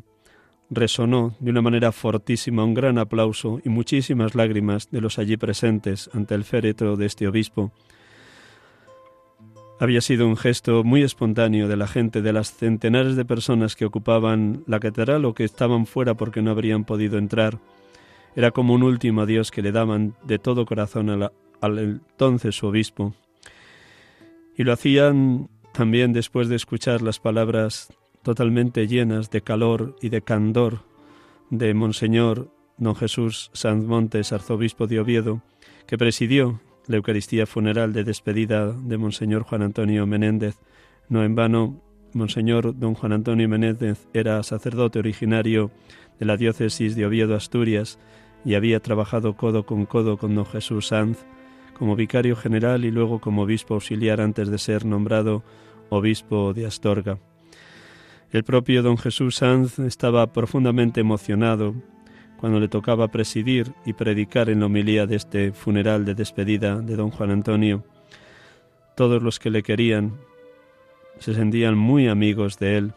resonó 0.69 1.35
de 1.41 1.51
una 1.51 1.63
manera 1.63 1.93
fortísima 1.93 2.63
un 2.63 2.75
gran 2.75 2.99
aplauso 2.99 3.61
y 3.65 3.71
muchísimas 3.71 4.35
lágrimas 4.35 4.91
de 4.91 5.01
los 5.01 5.19
allí 5.19 5.39
presentes 5.39 6.11
ante 6.13 6.35
el 6.35 6.45
féretro 6.45 6.97
de 6.97 7.07
este 7.07 7.27
obispo. 7.27 7.73
Había 9.83 10.01
sido 10.01 10.29
un 10.29 10.37
gesto 10.37 10.85
muy 10.85 11.03
espontáneo 11.03 11.67
de 11.67 11.77
la 11.77 11.89
gente, 11.89 12.23
de 12.23 12.33
las 12.33 12.55
centenares 12.55 13.17
de 13.17 13.25
personas 13.25 13.75
que 13.75 13.85
ocupaban 13.85 14.63
la 14.69 14.79
catedral 14.79 15.25
o 15.25 15.35
que 15.35 15.43
estaban 15.43 15.87
fuera 15.87 16.15
porque 16.15 16.41
no 16.41 16.53
habrían 16.53 16.85
podido 16.85 17.19
entrar. 17.19 17.59
Era 18.37 18.53
como 18.53 18.75
un 18.75 18.85
último 18.85 19.23
adiós 19.23 19.51
que 19.51 19.61
le 19.61 19.73
daban 19.73 20.15
de 20.23 20.39
todo 20.39 20.67
corazón 20.67 21.11
al 21.11 21.79
entonces 21.81 22.55
su 22.55 22.69
obispo. 22.69 23.13
Y 24.57 24.63
lo 24.63 24.73
hacían 24.73 25.49
también 25.73 26.13
después 26.13 26.49
de 26.49 26.55
escuchar 26.55 27.03
las 27.03 27.19
palabras 27.19 27.93
totalmente 28.23 28.87
llenas 28.87 29.31
de 29.31 29.41
calor 29.41 29.97
y 30.01 30.11
de 30.11 30.23
candor 30.23 30.85
de 31.51 31.75
Monseñor 31.75 32.53
don 32.77 32.95
Jesús 32.95 33.51
Sanz 33.53 33.85
Montes, 33.85 34.33
arzobispo 34.33 34.87
de 34.87 35.01
Oviedo, 35.01 35.43
que 35.89 35.99
presidió 35.99 36.61
la 36.87 36.97
Eucaristía 36.97 37.47
funeral 37.47 37.93
de 37.93 38.05
despedida 38.05 38.73
de 38.73 38.99
Monseñor 38.99 39.43
Juan 39.43 39.63
Antonio 39.63 40.07
Menéndez. 40.07 40.57
No 41.09 41.25
en 41.25 41.35
vano, 41.35 41.81
Monseñor 42.13 42.79
don 42.79 42.95
Juan 42.95 43.13
Antonio 43.13 43.49
Menéndez 43.49 44.07
era 44.13 44.43
sacerdote 44.43 44.99
originario 44.99 45.71
de 46.19 46.27
la 46.27 46.37
diócesis 46.37 46.95
de 46.95 47.07
Oviedo, 47.07 47.35
Asturias, 47.35 47.99
y 48.45 48.55
había 48.55 48.81
trabajado 48.81 49.37
codo 49.37 49.65
con 49.65 49.87
codo 49.87 50.17
con 50.17 50.35
don 50.35 50.47
Jesús 50.47 50.89
Sanz 50.89 51.25
como 51.75 51.97
vicario 51.97 52.37
general 52.37 52.85
y 52.85 52.91
luego 52.91 53.21
como 53.21 53.43
obispo 53.43 53.75
auxiliar 53.75 54.21
antes 54.21 54.49
de 54.49 54.59
ser 54.59 54.85
nombrado 54.85 55.43
obispo 55.89 56.53
de 56.53 56.67
Astorga. 56.67 57.19
El 58.31 58.45
propio 58.45 58.83
don 58.83 58.99
Jesús 58.99 59.37
Sanz 59.37 59.79
estaba 59.79 60.33
profundamente 60.33 61.01
emocionado 61.01 61.75
cuando 62.43 62.59
le 62.59 62.67
tocaba 62.67 63.07
presidir 63.07 63.73
y 63.87 63.93
predicar 63.93 64.51
en 64.51 64.59
la 64.59 64.67
homilía 64.67 65.07
de 65.07 65.15
este 65.15 65.53
funeral 65.53 66.05
de 66.05 66.17
despedida 66.17 66.81
de 66.81 66.97
don 66.97 67.13
Juan 67.13 67.31
Antonio. 67.31 67.85
Todos 68.97 69.23
los 69.23 69.39
que 69.39 69.49
le 69.49 69.63
querían 69.63 70.15
se 71.21 71.35
sentían 71.35 71.79
muy 71.79 72.09
amigos 72.09 72.59
de 72.59 72.79
él. 72.79 72.95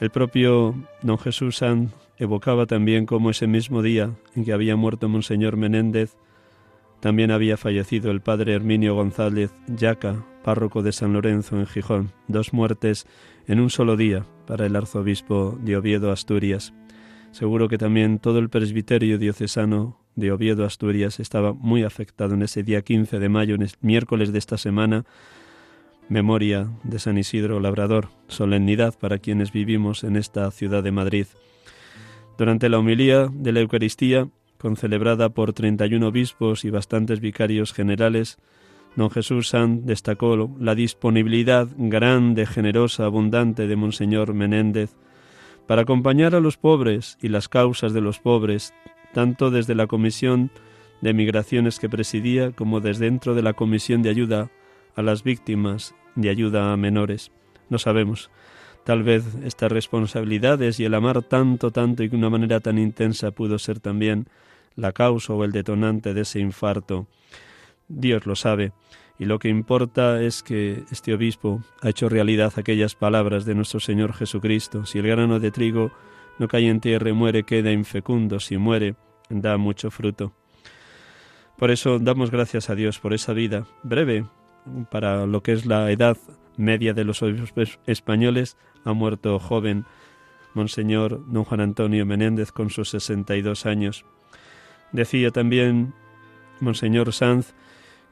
El 0.00 0.10
propio 0.10 0.74
don 1.00 1.16
Jesús 1.16 1.58
Sanz 1.58 1.92
evocaba 2.18 2.66
también 2.66 3.06
cómo 3.06 3.30
ese 3.30 3.46
mismo 3.46 3.82
día 3.82 4.10
en 4.34 4.44
que 4.44 4.52
había 4.52 4.74
muerto 4.74 5.08
Monseñor 5.08 5.56
Menéndez, 5.56 6.16
también 6.98 7.30
había 7.30 7.56
fallecido 7.56 8.10
el 8.10 8.20
padre 8.20 8.54
Herminio 8.54 8.96
González 8.96 9.54
Yaca, 9.68 10.26
párroco 10.42 10.82
de 10.82 10.90
San 10.90 11.12
Lorenzo 11.12 11.56
en 11.56 11.68
Gijón, 11.68 12.10
dos 12.26 12.52
muertes 12.52 13.06
en 13.46 13.60
un 13.60 13.70
solo 13.70 13.96
día 13.96 14.26
para 14.48 14.66
el 14.66 14.74
arzobispo 14.74 15.56
de 15.62 15.76
Oviedo, 15.76 16.10
Asturias. 16.10 16.74
Seguro 17.32 17.68
que 17.68 17.78
también 17.78 18.18
todo 18.18 18.38
el 18.40 18.50
presbiterio 18.50 19.18
diocesano 19.18 19.98
de 20.16 20.32
Oviedo, 20.32 20.64
Asturias, 20.64 21.20
estaba 21.20 21.52
muy 21.52 21.84
afectado 21.84 22.34
en 22.34 22.42
ese 22.42 22.62
día 22.62 22.82
15 22.82 23.18
de 23.18 23.28
mayo, 23.28 23.54
en 23.54 23.62
el 23.62 23.70
miércoles 23.80 24.32
de 24.32 24.38
esta 24.38 24.58
semana, 24.58 25.04
memoria 26.08 26.68
de 26.82 26.98
San 26.98 27.16
Isidro 27.18 27.60
Labrador, 27.60 28.08
solemnidad 28.26 28.98
para 28.98 29.18
quienes 29.18 29.52
vivimos 29.52 30.02
en 30.02 30.16
esta 30.16 30.50
ciudad 30.50 30.82
de 30.82 30.90
Madrid. 30.90 31.26
Durante 32.36 32.68
la 32.68 32.78
homilía 32.78 33.28
de 33.32 33.52
la 33.52 33.60
Eucaristía, 33.60 34.28
concelebrada 34.58 35.28
por 35.28 35.52
31 35.52 36.06
obispos 36.08 36.64
y 36.64 36.70
bastantes 36.70 37.20
vicarios 37.20 37.72
generales, 37.72 38.38
don 38.96 39.08
Jesús 39.08 39.48
San 39.48 39.86
destacó 39.86 40.50
la 40.58 40.74
disponibilidad 40.74 41.68
grande, 41.78 42.44
generosa, 42.44 43.04
abundante 43.04 43.68
de 43.68 43.76
Monseñor 43.76 44.34
Menéndez, 44.34 44.96
para 45.70 45.82
acompañar 45.82 46.34
a 46.34 46.40
los 46.40 46.56
pobres 46.56 47.16
y 47.22 47.28
las 47.28 47.48
causas 47.48 47.92
de 47.92 48.00
los 48.00 48.18
pobres, 48.18 48.74
tanto 49.14 49.52
desde 49.52 49.76
la 49.76 49.86
Comisión 49.86 50.50
de 51.00 51.14
Migraciones 51.14 51.78
que 51.78 51.88
presidía 51.88 52.50
como 52.50 52.80
desde 52.80 53.04
dentro 53.04 53.36
de 53.36 53.42
la 53.42 53.52
Comisión 53.52 54.02
de 54.02 54.10
Ayuda 54.10 54.50
a 54.96 55.02
las 55.02 55.22
Víctimas 55.22 55.94
de 56.16 56.28
Ayuda 56.28 56.72
a 56.72 56.76
Menores. 56.76 57.30
No 57.68 57.78
sabemos. 57.78 58.32
Tal 58.82 59.04
vez 59.04 59.22
estas 59.44 59.70
responsabilidades 59.70 60.80
y 60.80 60.86
el 60.86 60.94
amar 60.94 61.22
tanto, 61.22 61.70
tanto 61.70 62.02
y 62.02 62.08
de 62.08 62.16
una 62.16 62.30
manera 62.30 62.58
tan 62.58 62.76
intensa 62.76 63.30
pudo 63.30 63.56
ser 63.60 63.78
también 63.78 64.26
la 64.74 64.90
causa 64.90 65.34
o 65.34 65.44
el 65.44 65.52
detonante 65.52 66.14
de 66.14 66.22
ese 66.22 66.40
infarto. 66.40 67.06
Dios 67.86 68.26
lo 68.26 68.34
sabe. 68.34 68.72
Y 69.20 69.26
lo 69.26 69.38
que 69.38 69.50
importa 69.50 70.22
es 70.22 70.42
que 70.42 70.84
este 70.90 71.12
obispo 71.12 71.62
ha 71.82 71.90
hecho 71.90 72.08
realidad 72.08 72.54
aquellas 72.56 72.94
palabras 72.94 73.44
de 73.44 73.54
nuestro 73.54 73.78
Señor 73.78 74.14
Jesucristo. 74.14 74.86
Si 74.86 74.98
el 74.98 75.08
grano 75.08 75.38
de 75.38 75.50
trigo 75.50 75.92
no 76.38 76.48
cae 76.48 76.70
en 76.70 76.80
tierra 76.80 77.10
y 77.10 77.12
muere, 77.12 77.42
queda 77.42 77.70
infecundo. 77.70 78.40
Si 78.40 78.56
muere, 78.56 78.94
da 79.28 79.58
mucho 79.58 79.90
fruto. 79.90 80.32
Por 81.58 81.70
eso 81.70 81.98
damos 81.98 82.30
gracias 82.30 82.70
a 82.70 82.74
Dios 82.74 82.98
por 82.98 83.12
esa 83.12 83.34
vida 83.34 83.66
breve 83.82 84.24
para 84.90 85.26
lo 85.26 85.42
que 85.42 85.52
es 85.52 85.66
la 85.66 85.90
edad 85.90 86.16
media 86.56 86.94
de 86.94 87.04
los 87.04 87.22
obispos 87.22 87.78
españoles. 87.86 88.56
Ha 88.86 88.94
muerto 88.94 89.38
joven 89.38 89.84
Monseñor 90.54 91.30
don 91.30 91.44
Juan 91.44 91.60
Antonio 91.60 92.06
Menéndez 92.06 92.52
con 92.52 92.70
sus 92.70 92.88
62 92.88 93.66
años. 93.66 94.06
Decía 94.92 95.30
también 95.30 95.92
Monseñor 96.58 97.12
Sanz 97.12 97.52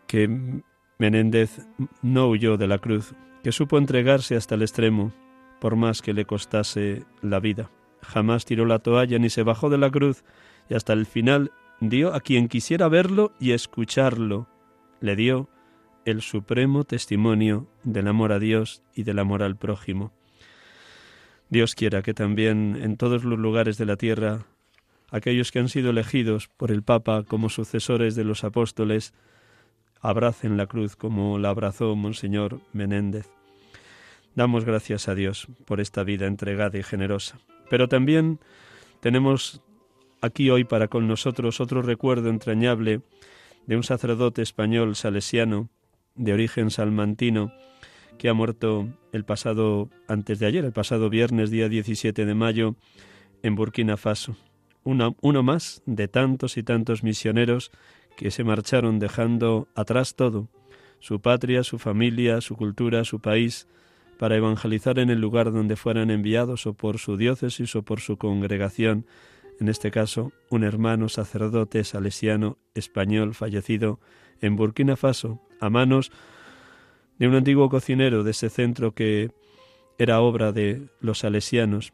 que 0.06 0.62
Menéndez 0.98 1.66
no 2.02 2.28
huyó 2.28 2.56
de 2.56 2.66
la 2.66 2.78
cruz, 2.78 3.14
que 3.42 3.52
supo 3.52 3.78
entregarse 3.78 4.34
hasta 4.34 4.56
el 4.56 4.62
extremo, 4.62 5.12
por 5.60 5.76
más 5.76 6.02
que 6.02 6.12
le 6.12 6.24
costase 6.24 7.04
la 7.22 7.38
vida. 7.38 7.70
Jamás 8.02 8.44
tiró 8.44 8.66
la 8.66 8.80
toalla 8.80 9.18
ni 9.18 9.30
se 9.30 9.44
bajó 9.44 9.70
de 9.70 9.78
la 9.78 9.90
cruz, 9.90 10.24
y 10.68 10.74
hasta 10.74 10.92
el 10.92 11.06
final 11.06 11.52
dio 11.80 12.14
a 12.14 12.20
quien 12.20 12.48
quisiera 12.48 12.88
verlo 12.88 13.32
y 13.38 13.52
escucharlo. 13.52 14.48
Le 15.00 15.14
dio 15.14 15.48
el 16.04 16.20
supremo 16.20 16.84
testimonio 16.84 17.68
del 17.84 18.08
amor 18.08 18.32
a 18.32 18.38
Dios 18.38 18.82
y 18.94 19.04
del 19.04 19.20
amor 19.20 19.42
al 19.42 19.56
prójimo. 19.56 20.12
Dios 21.48 21.74
quiera 21.74 22.02
que 22.02 22.12
también 22.12 22.76
en 22.80 22.96
todos 22.96 23.24
los 23.24 23.38
lugares 23.38 23.78
de 23.78 23.86
la 23.86 23.96
tierra 23.96 24.46
aquellos 25.10 25.52
que 25.52 25.58
han 25.58 25.68
sido 25.68 25.90
elegidos 25.90 26.48
por 26.48 26.70
el 26.70 26.82
Papa 26.82 27.22
como 27.22 27.48
sucesores 27.48 28.14
de 28.16 28.24
los 28.24 28.44
apóstoles 28.44 29.14
abracen 30.00 30.56
la 30.56 30.66
cruz 30.66 30.96
como 30.96 31.38
la 31.38 31.50
abrazó 31.50 31.94
Monseñor 31.96 32.60
Menéndez. 32.72 33.28
Damos 34.34 34.64
gracias 34.64 35.08
a 35.08 35.14
Dios 35.14 35.48
por 35.64 35.80
esta 35.80 36.04
vida 36.04 36.26
entregada 36.26 36.78
y 36.78 36.82
generosa. 36.82 37.38
Pero 37.68 37.88
también 37.88 38.38
tenemos 39.00 39.62
aquí 40.20 40.50
hoy 40.50 40.64
para 40.64 40.88
con 40.88 41.08
nosotros 41.08 41.60
otro 41.60 41.82
recuerdo 41.82 42.30
entrañable 42.30 43.02
de 43.66 43.76
un 43.76 43.82
sacerdote 43.82 44.42
español 44.42 44.96
salesiano 44.96 45.68
de 46.14 46.32
origen 46.32 46.70
salmantino 46.70 47.52
que 48.18 48.28
ha 48.28 48.34
muerto 48.34 48.88
el 49.12 49.24
pasado 49.24 49.88
antes 50.08 50.38
de 50.38 50.46
ayer, 50.46 50.64
el 50.64 50.72
pasado 50.72 51.08
viernes 51.08 51.50
día 51.50 51.68
17 51.68 52.26
de 52.26 52.34
mayo 52.34 52.74
en 53.42 53.54
Burkina 53.54 53.96
Faso. 53.96 54.36
uno 54.84 55.42
más 55.42 55.82
de 55.86 56.08
tantos 56.08 56.56
y 56.56 56.62
tantos 56.62 57.02
misioneros 57.02 57.70
que 58.18 58.32
se 58.32 58.42
marcharon 58.42 58.98
dejando 58.98 59.68
atrás 59.76 60.16
todo, 60.16 60.48
su 60.98 61.20
patria, 61.20 61.62
su 61.62 61.78
familia, 61.78 62.40
su 62.40 62.56
cultura, 62.56 63.04
su 63.04 63.20
país, 63.20 63.68
para 64.18 64.34
evangelizar 64.34 64.98
en 64.98 65.08
el 65.08 65.20
lugar 65.20 65.52
donde 65.52 65.76
fueran 65.76 66.10
enviados 66.10 66.66
o 66.66 66.74
por 66.74 66.98
su 66.98 67.16
diócesis 67.16 67.76
o 67.76 67.84
por 67.84 68.00
su 68.00 68.16
congregación, 68.16 69.06
en 69.60 69.68
este 69.68 69.92
caso 69.92 70.32
un 70.50 70.64
hermano 70.64 71.08
sacerdote 71.08 71.84
salesiano 71.84 72.58
español 72.74 73.34
fallecido 73.34 74.00
en 74.40 74.56
Burkina 74.56 74.96
Faso, 74.96 75.40
a 75.60 75.70
manos 75.70 76.10
de 77.20 77.28
un 77.28 77.36
antiguo 77.36 77.68
cocinero 77.68 78.24
de 78.24 78.32
ese 78.32 78.50
centro 78.50 78.96
que 78.96 79.30
era 79.96 80.20
obra 80.20 80.50
de 80.50 80.88
los 81.00 81.20
salesianos. 81.20 81.92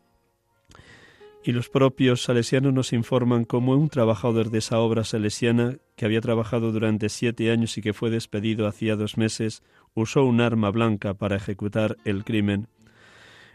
Y 1.47 1.53
los 1.53 1.69
propios 1.69 2.23
salesianos 2.23 2.73
nos 2.73 2.95
informan 2.95 3.45
cómo 3.45 3.75
un 3.75 3.91
trabajador 3.91 4.51
de 4.51 4.59
esa 4.59 4.79
obra 4.79 5.05
salesiana, 5.05 5.77
que 5.95 6.07
había 6.07 6.23
trabajado 6.23 6.73
durante 6.73 7.11
siete 7.11 7.51
años 7.51 7.77
y 7.77 7.83
que 7.83 7.93
fue 7.93 8.09
despedido 8.09 8.67
hacía 8.67 8.97
dos 8.97 9.19
meses, 9.19 9.63
usó 9.93 10.25
un 10.25 10.41
arma 10.41 10.71
blanca 10.71 11.13
para 11.13 11.37
ejecutar 11.37 11.99
el 12.07 12.25
crimen. 12.25 12.69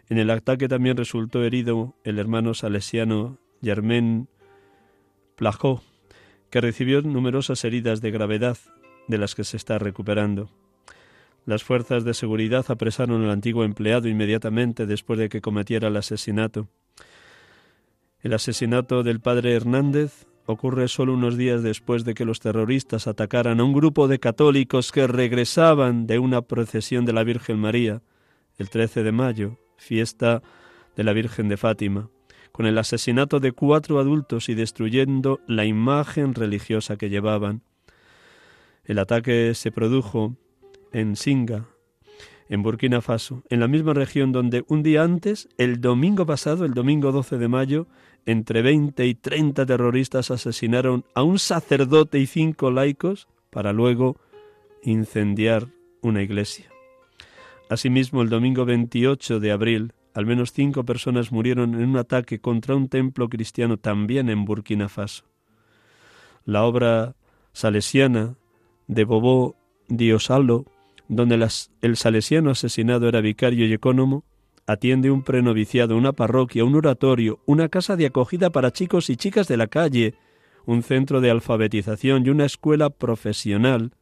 En 0.08 0.19
el 0.19 0.30
ataque 0.30 0.67
también 0.67 0.97
resultó 0.97 1.43
herido 1.43 1.95
el 2.04 2.19
hermano 2.19 2.54
salesiano 2.54 3.39
Germain 3.63 4.30
Plajó, 5.36 5.82
que 6.52 6.62
recibió 6.62 7.02
numerosas 7.02 7.65
heridas 7.65 8.02
de 8.02 8.12
gravedad, 8.12 8.60
de 9.08 9.17
las 9.17 9.34
que 9.34 9.43
se 9.43 9.58
está 9.58 9.80
recuperando. 9.80 10.52
Las 11.43 11.63
fuerzas 11.63 12.04
de 12.04 12.13
seguridad 12.13 12.65
apresaron 12.69 13.23
al 13.23 13.32
antiguo 13.32 13.63
empleado 13.63 14.08
inmediatamente 14.08 14.86
después 14.86 15.17
de 15.17 15.28
que 15.28 15.41
cometiera 15.41 15.88
el 15.88 15.97
asesinato. 15.97 16.69
El 18.21 18.34
asesinato 18.34 19.03
del 19.03 19.21
padre 19.21 19.53
Hernández 19.53 20.25
ocurre 20.45 20.89
solo 20.89 21.13
unos 21.13 21.38
días 21.38 21.63
después 21.63 22.03
de 22.03 22.13
que 22.13 22.25
los 22.25 22.41
terroristas 22.41 23.08
atacaran 23.08 23.62
a 23.62 23.63
un 23.63 23.71
grupo 23.71 24.10
de 24.10 24.19
católicos 24.19 24.91
que 24.91 25.08
regresaban 25.08 26.05
de 26.05 26.19
una 26.19 26.41
procesión 26.41 27.05
de 27.05 27.13
la 27.13 27.23
Virgen 27.23 27.60
María 27.60 28.01
el 28.58 28.69
13 28.69 29.03
de 29.03 29.12
mayo, 29.13 29.58
fiesta 29.77 30.41
de 30.97 31.03
la 31.05 31.13
Virgen 31.13 31.47
de 31.47 31.55
Fátima, 31.55 32.10
con 32.51 32.65
el 32.65 32.77
asesinato 32.77 33.39
de 33.39 33.53
cuatro 33.53 33.99
adultos 33.99 34.49
y 34.49 34.53
destruyendo 34.53 35.39
la 35.47 35.63
imagen 35.63 36.34
religiosa 36.34 36.97
que 36.97 37.10
llevaban. 37.10 37.62
El 38.84 38.99
ataque 38.99 39.53
se 39.55 39.71
produjo 39.71 40.36
en 40.91 41.15
Singa, 41.15 41.67
en 42.49 42.63
Burkina 42.63 43.01
Faso, 43.01 43.43
en 43.49 43.60
la 43.60 43.67
misma 43.67 43.93
región 43.93 44.32
donde 44.32 44.65
un 44.67 44.84
día 44.84 45.03
antes, 45.03 45.47
el 45.58 45.79
domingo 45.79 46.25
pasado, 46.25 46.65
el 46.65 46.73
domingo 46.73 47.12
12 47.12 47.38
de 47.38 47.47
mayo, 47.47 47.88
entre 48.32 48.62
20 48.62 49.08
y 49.08 49.15
30 49.15 49.65
terroristas 49.65 50.30
asesinaron 50.30 51.04
a 51.15 51.24
un 51.24 51.39
sacerdote 51.39 52.20
y 52.20 52.28
cinco 52.28 52.70
laicos 52.70 53.28
para 53.50 53.74
luego 53.74 54.18
incendiar 54.84 55.68
una 56.02 56.22
iglesia. 56.22 56.70
Asimismo, 57.70 58.22
el 58.22 58.30
domingo 58.30 58.65
28 58.65 59.39
de 59.39 59.52
abril, 59.52 59.94
al 60.13 60.28
menos 60.28 60.54
cinco 60.54 60.84
personas 60.84 61.32
murieron 61.32 61.74
en 61.74 61.89
un 61.89 61.98
ataque 61.98 62.39
contra 62.39 62.76
un 62.76 62.88
templo 62.88 63.30
cristiano 63.30 63.78
también 63.78 64.30
en 64.30 64.46
Burkina 64.46 64.89
Faso. 64.89 65.26
La 66.46 66.65
obra 66.65 67.15
salesiana 67.52 68.36
de 68.86 69.06
Bobo 69.06 69.56
Diosalo, 69.88 70.65
donde 71.08 71.50
el 71.82 71.98
salesiano 71.98 72.52
asesinado 72.52 73.08
era 73.08 73.22
vicario 73.22 73.65
y 73.65 73.74
ecónomo, 73.74 74.24
atiende 74.71 75.12
un 75.12 75.23
prenoviciado, 75.23 75.97
una 75.97 76.13
parroquia, 76.13 76.63
un 76.63 76.75
oratorio, 76.75 77.39
una 77.45 77.69
casa 77.69 77.95
de 77.95 78.05
acogida 78.05 78.49
para 78.49 78.71
chicos 78.71 79.10
y 79.10 79.15
chicas 79.15 79.47
de 79.47 79.58
la 79.58 79.67
calle, 79.67 80.15
un 80.65 80.84
centro 80.84 81.21
de 81.21 81.32
alfabetización 81.32 82.25
y 82.25 82.29
una 82.29 82.45
escuela 82.45 82.89
profesional 82.89 83.93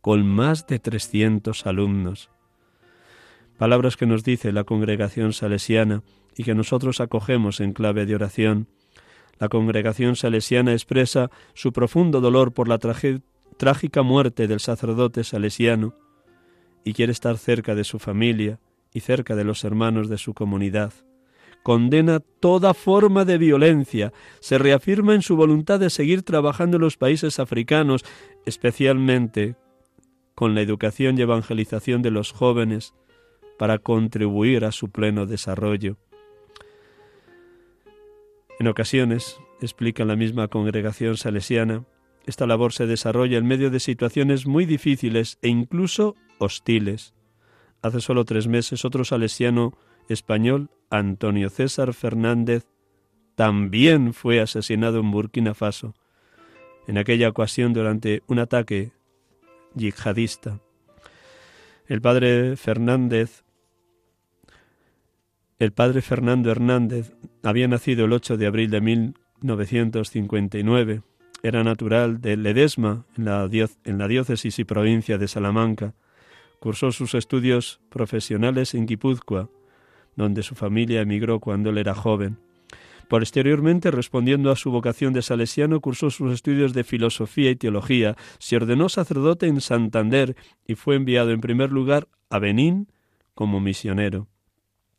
con 0.00 0.26
más 0.26 0.66
de 0.66 0.78
300 0.78 1.66
alumnos 1.66 2.30
palabras 3.58 3.96
que 3.96 4.06
nos 4.06 4.24
dice 4.24 4.52
la 4.52 4.64
congregación 4.64 5.34
salesiana 5.34 6.02
y 6.36 6.44
que 6.44 6.54
nosotros 6.54 7.00
acogemos 7.00 7.60
en 7.60 7.72
clave 7.72 8.06
de 8.06 8.14
oración. 8.14 8.68
La 9.38 9.48
congregación 9.48 10.16
salesiana 10.16 10.72
expresa 10.72 11.30
su 11.54 11.72
profundo 11.72 12.20
dolor 12.20 12.52
por 12.52 12.68
la 12.68 12.78
trágica 12.78 14.02
muerte 14.02 14.46
del 14.46 14.60
sacerdote 14.60 15.24
salesiano 15.24 15.94
y 16.84 16.94
quiere 16.94 17.12
estar 17.12 17.36
cerca 17.36 17.74
de 17.74 17.84
su 17.84 17.98
familia 17.98 18.60
cerca 19.00 19.36
de 19.36 19.44
los 19.44 19.64
hermanos 19.64 20.08
de 20.08 20.18
su 20.18 20.34
comunidad. 20.34 20.92
Condena 21.62 22.20
toda 22.20 22.72
forma 22.74 23.24
de 23.24 23.38
violencia, 23.38 24.12
se 24.40 24.58
reafirma 24.58 25.14
en 25.14 25.22
su 25.22 25.36
voluntad 25.36 25.80
de 25.80 25.90
seguir 25.90 26.22
trabajando 26.22 26.76
en 26.76 26.82
los 26.82 26.96
países 26.96 27.38
africanos, 27.38 28.04
especialmente 28.46 29.56
con 30.34 30.54
la 30.54 30.62
educación 30.62 31.18
y 31.18 31.22
evangelización 31.22 32.00
de 32.00 32.10
los 32.10 32.32
jóvenes, 32.32 32.94
para 33.58 33.78
contribuir 33.78 34.64
a 34.64 34.72
su 34.72 34.90
pleno 34.90 35.26
desarrollo. 35.26 35.96
En 38.60 38.68
ocasiones, 38.68 39.38
explica 39.60 40.04
la 40.04 40.16
misma 40.16 40.48
congregación 40.48 41.16
salesiana, 41.16 41.84
esta 42.28 42.46
labor 42.46 42.74
se 42.74 42.86
desarrolla 42.86 43.38
en 43.38 43.46
medio 43.46 43.70
de 43.70 43.80
situaciones 43.80 44.46
muy 44.46 44.66
difíciles 44.66 45.38
e 45.40 45.48
incluso 45.48 46.14
hostiles. 46.38 47.14
Hace 47.82 48.00
solo 48.00 48.24
tres 48.24 48.48
meses 48.48 48.84
otro 48.84 49.04
salesiano 49.04 49.76
español, 50.08 50.70
Antonio 50.90 51.50
César 51.50 51.94
Fernández, 51.94 52.66
también 53.34 54.14
fue 54.14 54.40
asesinado 54.40 55.00
en 55.00 55.10
Burkina 55.10 55.54
Faso, 55.54 55.94
en 56.86 56.98
aquella 56.98 57.28
ocasión 57.28 57.72
durante 57.72 58.22
un 58.26 58.40
ataque 58.40 58.92
yihadista. 59.74 60.60
El 61.86 62.00
padre 62.00 62.56
Fernández 62.56 63.44
el 65.58 65.72
padre 65.72 66.02
Fernando 66.02 66.52
Hernández 66.52 67.14
había 67.42 67.66
nacido 67.66 68.04
el 68.04 68.12
8 68.12 68.36
de 68.36 68.46
abril 68.46 68.70
de 68.70 68.80
1959. 68.80 71.02
Era 71.42 71.64
natural 71.64 72.20
de 72.20 72.36
Ledesma, 72.36 73.06
en 73.16 73.24
la, 73.24 73.50
en 73.84 73.98
la 73.98 74.06
diócesis 74.06 74.60
y 74.60 74.64
provincia 74.64 75.18
de 75.18 75.26
Salamanca. 75.26 75.94
Cursó 76.60 76.92
sus 76.92 77.14
estudios 77.14 77.80
profesionales 77.88 78.74
en 78.74 78.86
Guipúzcoa, 78.86 79.48
donde 80.16 80.42
su 80.42 80.54
familia 80.54 81.00
emigró 81.00 81.40
cuando 81.40 81.70
él 81.70 81.78
era 81.78 81.94
joven. 81.94 82.38
Posteriormente, 83.08 83.90
respondiendo 83.90 84.50
a 84.50 84.56
su 84.56 84.70
vocación 84.70 85.14
de 85.14 85.22
salesiano, 85.22 85.80
cursó 85.80 86.10
sus 86.10 86.32
estudios 86.32 86.74
de 86.74 86.84
filosofía 86.84 87.50
y 87.50 87.56
teología, 87.56 88.16
se 88.38 88.56
ordenó 88.56 88.90
sacerdote 88.90 89.46
en 89.46 89.62
Santander 89.62 90.36
y 90.66 90.74
fue 90.74 90.96
enviado 90.96 91.30
en 91.30 91.40
primer 91.40 91.72
lugar 91.72 92.08
a 92.28 92.38
Benín 92.38 92.88
como 93.34 93.60
misionero. 93.60 94.26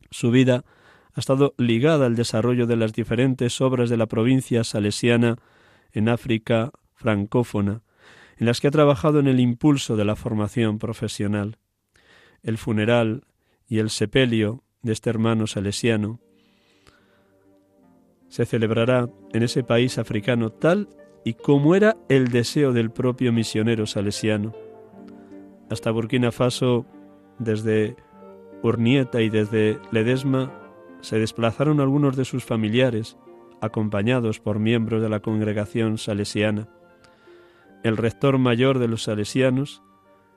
Su 0.10 0.32
vida 0.32 0.66
ha 1.14 1.20
estado 1.20 1.54
ligada 1.58 2.08
al 2.08 2.16
desarrollo 2.16 2.66
de 2.66 2.78
las 2.78 2.94
diferentes 2.94 3.62
obras 3.62 3.90
de 3.90 3.98
la 3.98 4.08
provincia 4.08 4.64
salesiana 4.64 5.38
en 5.92 6.10
África 6.10 6.72
francófona, 6.96 7.82
en 8.40 8.46
las 8.46 8.62
que 8.62 8.68
ha 8.70 8.72
trabajado 8.72 9.20
en 9.20 9.28
el 9.28 9.40
impulso 9.40 9.98
de 9.98 10.06
la 10.06 10.16
formación 10.16 10.80
profesional. 10.80 11.58
El 12.42 12.58
funeral 12.58 13.26
y 13.68 13.80
el 13.80 13.90
sepelio 13.90 14.64
de 14.82 14.94
este 14.94 15.10
hermano 15.10 15.46
salesiano 15.46 16.22
se 18.30 18.46
celebrará 18.46 19.10
en 19.34 19.44
ese 19.44 19.64
país 19.64 19.98
africano 19.98 20.52
tal 20.52 20.88
y 21.26 21.34
como 21.34 21.76
era 21.76 21.98
el 22.08 22.30
deseo 22.30 22.72
del 22.72 22.92
propio 22.92 23.34
misionero 23.34 23.86
salesiano. 23.86 24.54
Hasta 25.70 25.92
Burkina 25.92 26.32
Faso, 26.32 26.86
desde 27.40 27.98
Urnieta 28.64 29.22
y 29.22 29.30
desde 29.30 29.80
Ledesma 29.92 30.54
se 31.02 31.20
desplazaron 31.20 31.82
algunos 31.82 32.16
de 32.16 32.24
sus 32.24 32.46
familiares, 32.46 33.18
acompañados 33.60 34.40
por 34.40 34.60
miembros 34.60 35.02
de 35.02 35.10
la 35.10 35.20
congregación 35.20 35.98
salesiana. 35.98 36.70
El 37.84 37.98
rector 37.98 38.38
mayor 38.38 38.80
de 38.80 38.88
los 38.88 39.04
salesianos, 39.04 39.82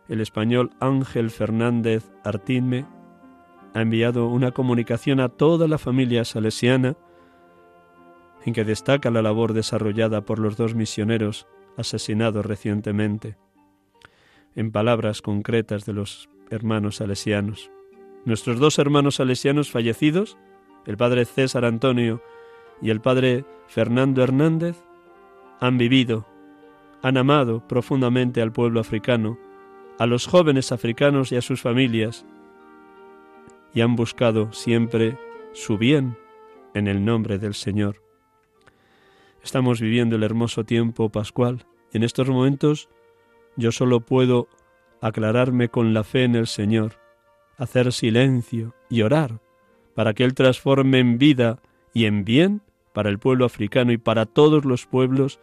el 0.09 0.21
español 0.21 0.71
Ángel 0.81 1.31
Fernández 1.31 2.13
Artinme, 2.25 2.87
ha 3.75 3.81
enviado 3.81 4.29
una 4.29 4.53
comunicación 4.53 5.19
a 5.21 5.29
toda 5.29 5.67
la 5.67 5.79
familia 5.79 6.25
salesiana 6.25 6.97
en 8.45 8.53
que 8.53 8.65
destaca 8.65 9.11
la 9.11 9.23
labor 9.23 9.53
desarrollada 9.55 10.21
por 10.25 10.39
los 10.39 10.57
dos 10.57 10.75
misioneros 10.75 11.47
asesinados 11.77 12.45
recientemente, 12.45 13.37
en 14.55 14.73
palabras 14.73 15.23
concretas 15.23 15.85
de 15.85 15.95
los 15.95 16.29
hermanos 16.51 16.97
salesianos. 16.97 17.71
Nuestros 18.25 18.59
dos 18.59 18.79
hermanos 18.79 19.17
salesianos 19.17 19.71
fallecidos, 19.71 20.37
el 20.87 20.97
padre 20.97 21.25
César 21.25 21.65
Antonio 21.65 22.23
y 22.81 22.91
el 22.91 23.01
padre 23.01 23.45
Fernando 23.69 24.23
Hernández, 24.23 24.77
han 25.61 25.79
vivido, 25.79 26.27
han 27.03 27.17
amado 27.17 27.67
profundamente 27.67 28.41
al 28.41 28.53
pueblo 28.53 28.81
africano, 28.81 29.39
a 29.99 30.07
los 30.07 30.27
jóvenes 30.27 30.73
africanos 30.73 31.33
y 31.33 31.37
a 31.37 31.43
sus 31.43 31.61
familias, 31.61 32.25
y 33.75 33.81
han 33.81 33.97
buscado 33.97 34.53
siempre 34.53 35.19
su 35.53 35.79
bien 35.79 36.17
en 36.75 36.87
el 36.87 37.05
nombre 37.05 37.39
del 37.39 37.55
Señor. 37.55 38.03
Estamos 39.43 39.81
viviendo 39.81 40.17
el 40.17 40.23
hermoso 40.23 40.65
tiempo 40.65 41.11
pascual 41.11 41.67
y 41.93 41.97
en 41.97 42.05
estos 42.05 42.29
momentos 42.29 42.89
yo 43.57 43.73
solo 43.73 44.01
puedo 44.01 44.49
aclararme 45.01 45.69
con 45.69 45.93
la 45.93 46.05
fe 46.05 46.25
en 46.25 46.37
el 46.37 46.47
Señor 46.47 47.03
hacer 47.59 47.93
silencio 47.93 48.75
y 48.89 49.03
orar 49.03 49.41
para 49.95 50.15
que 50.15 50.25
Él 50.25 50.35
transforme 50.35 50.99
en 51.01 51.19
vida 51.19 51.61
y 51.93 52.07
en 52.07 52.25
bien 52.25 52.63
para 52.93 53.11
el 53.11 53.19
pueblo 53.19 53.45
africano 53.45 53.93
y 53.93 53.99
para 53.99 54.27
todos 54.27 54.65
los 54.65 54.87
pueblos 54.87 55.41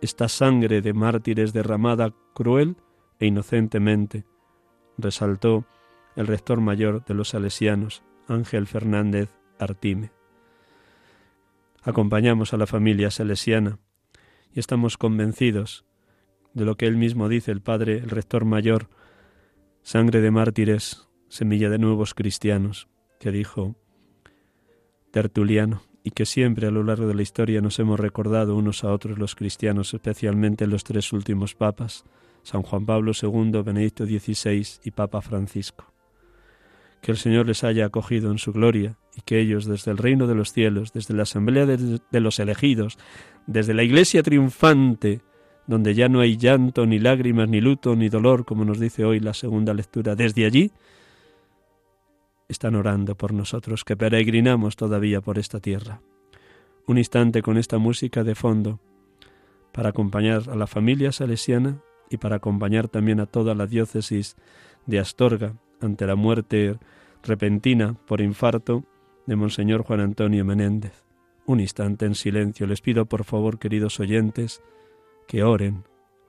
esta 0.00 0.28
sangre 0.28 0.80
de 0.80 0.92
mártires 0.92 1.52
derramada 1.52 2.14
cruel 2.34 2.76
e 3.18 3.26
inocentemente, 3.26 4.24
resaltó 4.96 5.66
el 6.16 6.26
rector 6.26 6.60
mayor 6.60 7.04
de 7.04 7.14
los 7.14 7.30
salesianos, 7.30 8.02
Ángel 8.26 8.66
Fernández 8.66 9.30
Artime. 9.58 10.10
Acompañamos 11.82 12.52
a 12.52 12.56
la 12.56 12.66
familia 12.66 13.10
salesiana 13.10 13.78
y 14.52 14.60
estamos 14.60 14.96
convencidos 14.96 15.84
de 16.54 16.64
lo 16.64 16.76
que 16.76 16.86
él 16.86 16.96
mismo 16.96 17.28
dice, 17.28 17.52
el 17.52 17.60
Padre, 17.60 17.98
el 17.98 18.10
Rector 18.10 18.44
Mayor, 18.44 18.88
sangre 19.82 20.20
de 20.20 20.30
mártires, 20.30 21.08
semilla 21.28 21.70
de 21.70 21.78
nuevos 21.78 22.14
cristianos, 22.14 22.88
que 23.18 23.30
dijo 23.30 23.76
Tertuliano, 25.10 25.82
y 26.02 26.10
que 26.10 26.26
siempre 26.26 26.66
a 26.66 26.70
lo 26.70 26.82
largo 26.82 27.06
de 27.06 27.14
la 27.14 27.22
historia 27.22 27.60
nos 27.60 27.78
hemos 27.78 28.00
recordado 28.00 28.56
unos 28.56 28.84
a 28.84 28.92
otros 28.92 29.18
los 29.18 29.34
cristianos, 29.34 29.92
especialmente 29.92 30.66
los 30.66 30.84
tres 30.84 31.12
últimos 31.12 31.54
papas, 31.54 32.04
San 32.42 32.62
Juan 32.62 32.86
Pablo 32.86 33.12
II, 33.20 33.62
Benedicto 33.62 34.06
XVI 34.06 34.66
y 34.84 34.90
Papa 34.92 35.20
Francisco. 35.20 35.92
Que 37.02 37.12
el 37.12 37.18
Señor 37.18 37.46
les 37.46 37.64
haya 37.64 37.86
acogido 37.86 38.30
en 38.30 38.38
su 38.38 38.52
gloria 38.52 38.96
y 39.16 39.22
que 39.22 39.40
ellos 39.40 39.66
desde 39.66 39.90
el 39.90 39.98
reino 39.98 40.26
de 40.26 40.34
los 40.34 40.52
cielos, 40.52 40.92
desde 40.92 41.14
la 41.14 41.22
asamblea 41.22 41.66
de, 41.66 42.00
de 42.10 42.20
los 42.20 42.38
elegidos, 42.38 42.98
desde 43.46 43.74
la 43.74 43.82
iglesia 43.82 44.22
triunfante, 44.22 45.20
donde 45.66 45.94
ya 45.94 46.08
no 46.08 46.20
hay 46.20 46.36
llanto, 46.36 46.86
ni 46.86 46.98
lágrimas, 46.98 47.48
ni 47.48 47.60
luto, 47.60 47.94
ni 47.94 48.08
dolor, 48.08 48.44
como 48.44 48.64
nos 48.64 48.80
dice 48.80 49.04
hoy 49.04 49.20
la 49.20 49.34
segunda 49.34 49.72
lectura, 49.74 50.14
desde 50.14 50.44
allí 50.46 50.72
están 52.50 52.74
orando 52.74 53.14
por 53.14 53.32
nosotros 53.32 53.84
que 53.84 53.96
peregrinamos 53.96 54.74
todavía 54.74 55.20
por 55.20 55.38
esta 55.38 55.60
tierra. 55.60 56.02
Un 56.86 56.98
instante 56.98 57.42
con 57.42 57.56
esta 57.56 57.78
música 57.78 58.24
de 58.24 58.34
fondo 58.34 58.80
para 59.72 59.90
acompañar 59.90 60.50
a 60.50 60.56
la 60.56 60.66
familia 60.66 61.12
salesiana 61.12 61.80
y 62.10 62.16
para 62.16 62.36
acompañar 62.36 62.88
también 62.88 63.20
a 63.20 63.26
toda 63.26 63.54
la 63.54 63.68
diócesis 63.68 64.36
de 64.86 64.98
Astorga 64.98 65.54
ante 65.80 66.06
la 66.06 66.16
muerte 66.16 66.76
repentina 67.22 67.94
por 68.06 68.20
infarto 68.20 68.84
de 69.26 69.36
Monseñor 69.36 69.84
Juan 69.84 70.00
Antonio 70.00 70.44
Menéndez. 70.44 71.04
Un 71.46 71.60
instante 71.60 72.04
en 72.04 72.16
silencio. 72.16 72.66
Les 72.66 72.80
pido 72.80 73.06
por 73.06 73.22
favor, 73.24 73.60
queridos 73.60 74.00
oyentes, 74.00 74.60
que 75.28 75.44
oren, 75.44 75.84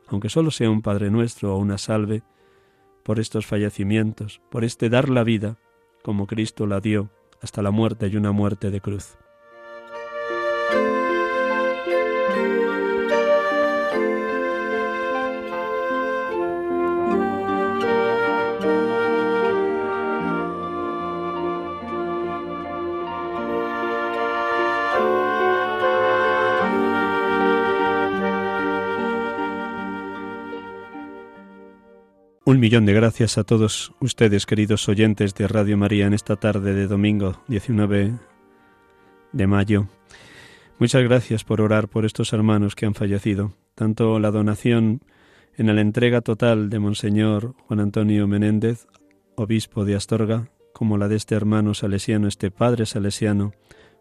aunque 0.08 0.30
solo 0.30 0.52
sea 0.52 0.70
un 0.70 0.84
Padre 0.84 1.10
Nuestro 1.10 1.56
o 1.56 1.58
una 1.58 1.80
salve, 1.80 2.22
por 3.04 3.20
estos 3.20 3.48
fallecimientos, 3.48 4.40
por 4.52 4.64
este 4.64 4.90
dar 4.90 5.10
la 5.10 5.24
vida, 5.24 5.58
como 6.02 6.28
Cristo 6.28 6.66
la 6.68 6.80
dio, 6.80 7.10
hasta 7.42 7.62
la 7.62 7.72
muerte 7.72 8.08
y 8.08 8.16
una 8.16 8.32
muerte 8.32 8.72
de 8.72 8.82
cruz. 8.82 9.18
Millón 32.62 32.86
de 32.86 32.94
gracias 32.94 33.40
a 33.40 33.44
todos 33.44 33.92
ustedes, 34.00 34.46
queridos 34.46 34.88
oyentes 34.88 35.34
de 35.34 35.48
Radio 35.48 35.80
María, 35.80 36.06
en 36.06 36.14
esta 36.14 36.36
tarde 36.36 36.76
de 36.76 36.86
domingo 36.86 37.42
19 37.48 38.14
de 39.32 39.48
mayo. 39.48 39.88
Muchas 40.78 41.02
gracias 41.02 41.44
por 41.44 41.60
orar 41.60 41.88
por 41.88 42.06
estos 42.06 42.34
hermanos 42.34 42.76
que 42.76 42.86
han 42.86 42.94
fallecido. 42.94 43.54
Tanto 43.74 44.20
la 44.20 44.30
donación 44.30 45.02
en 45.58 45.76
la 45.76 45.82
entrega 45.82 46.22
total 46.22 46.70
de 46.70 46.78
Monseñor 46.78 47.56
Juan 47.66 47.80
Antonio 47.80 48.28
Menéndez, 48.28 48.86
obispo 49.36 49.84
de 49.84 49.96
Astorga, 49.96 50.52
como 50.72 51.00
la 51.00 51.08
de 51.08 51.16
este 51.16 51.34
hermano 51.34 51.74
salesiano, 51.74 52.28
este 52.28 52.52
padre 52.52 52.86
salesiano, 52.86 53.54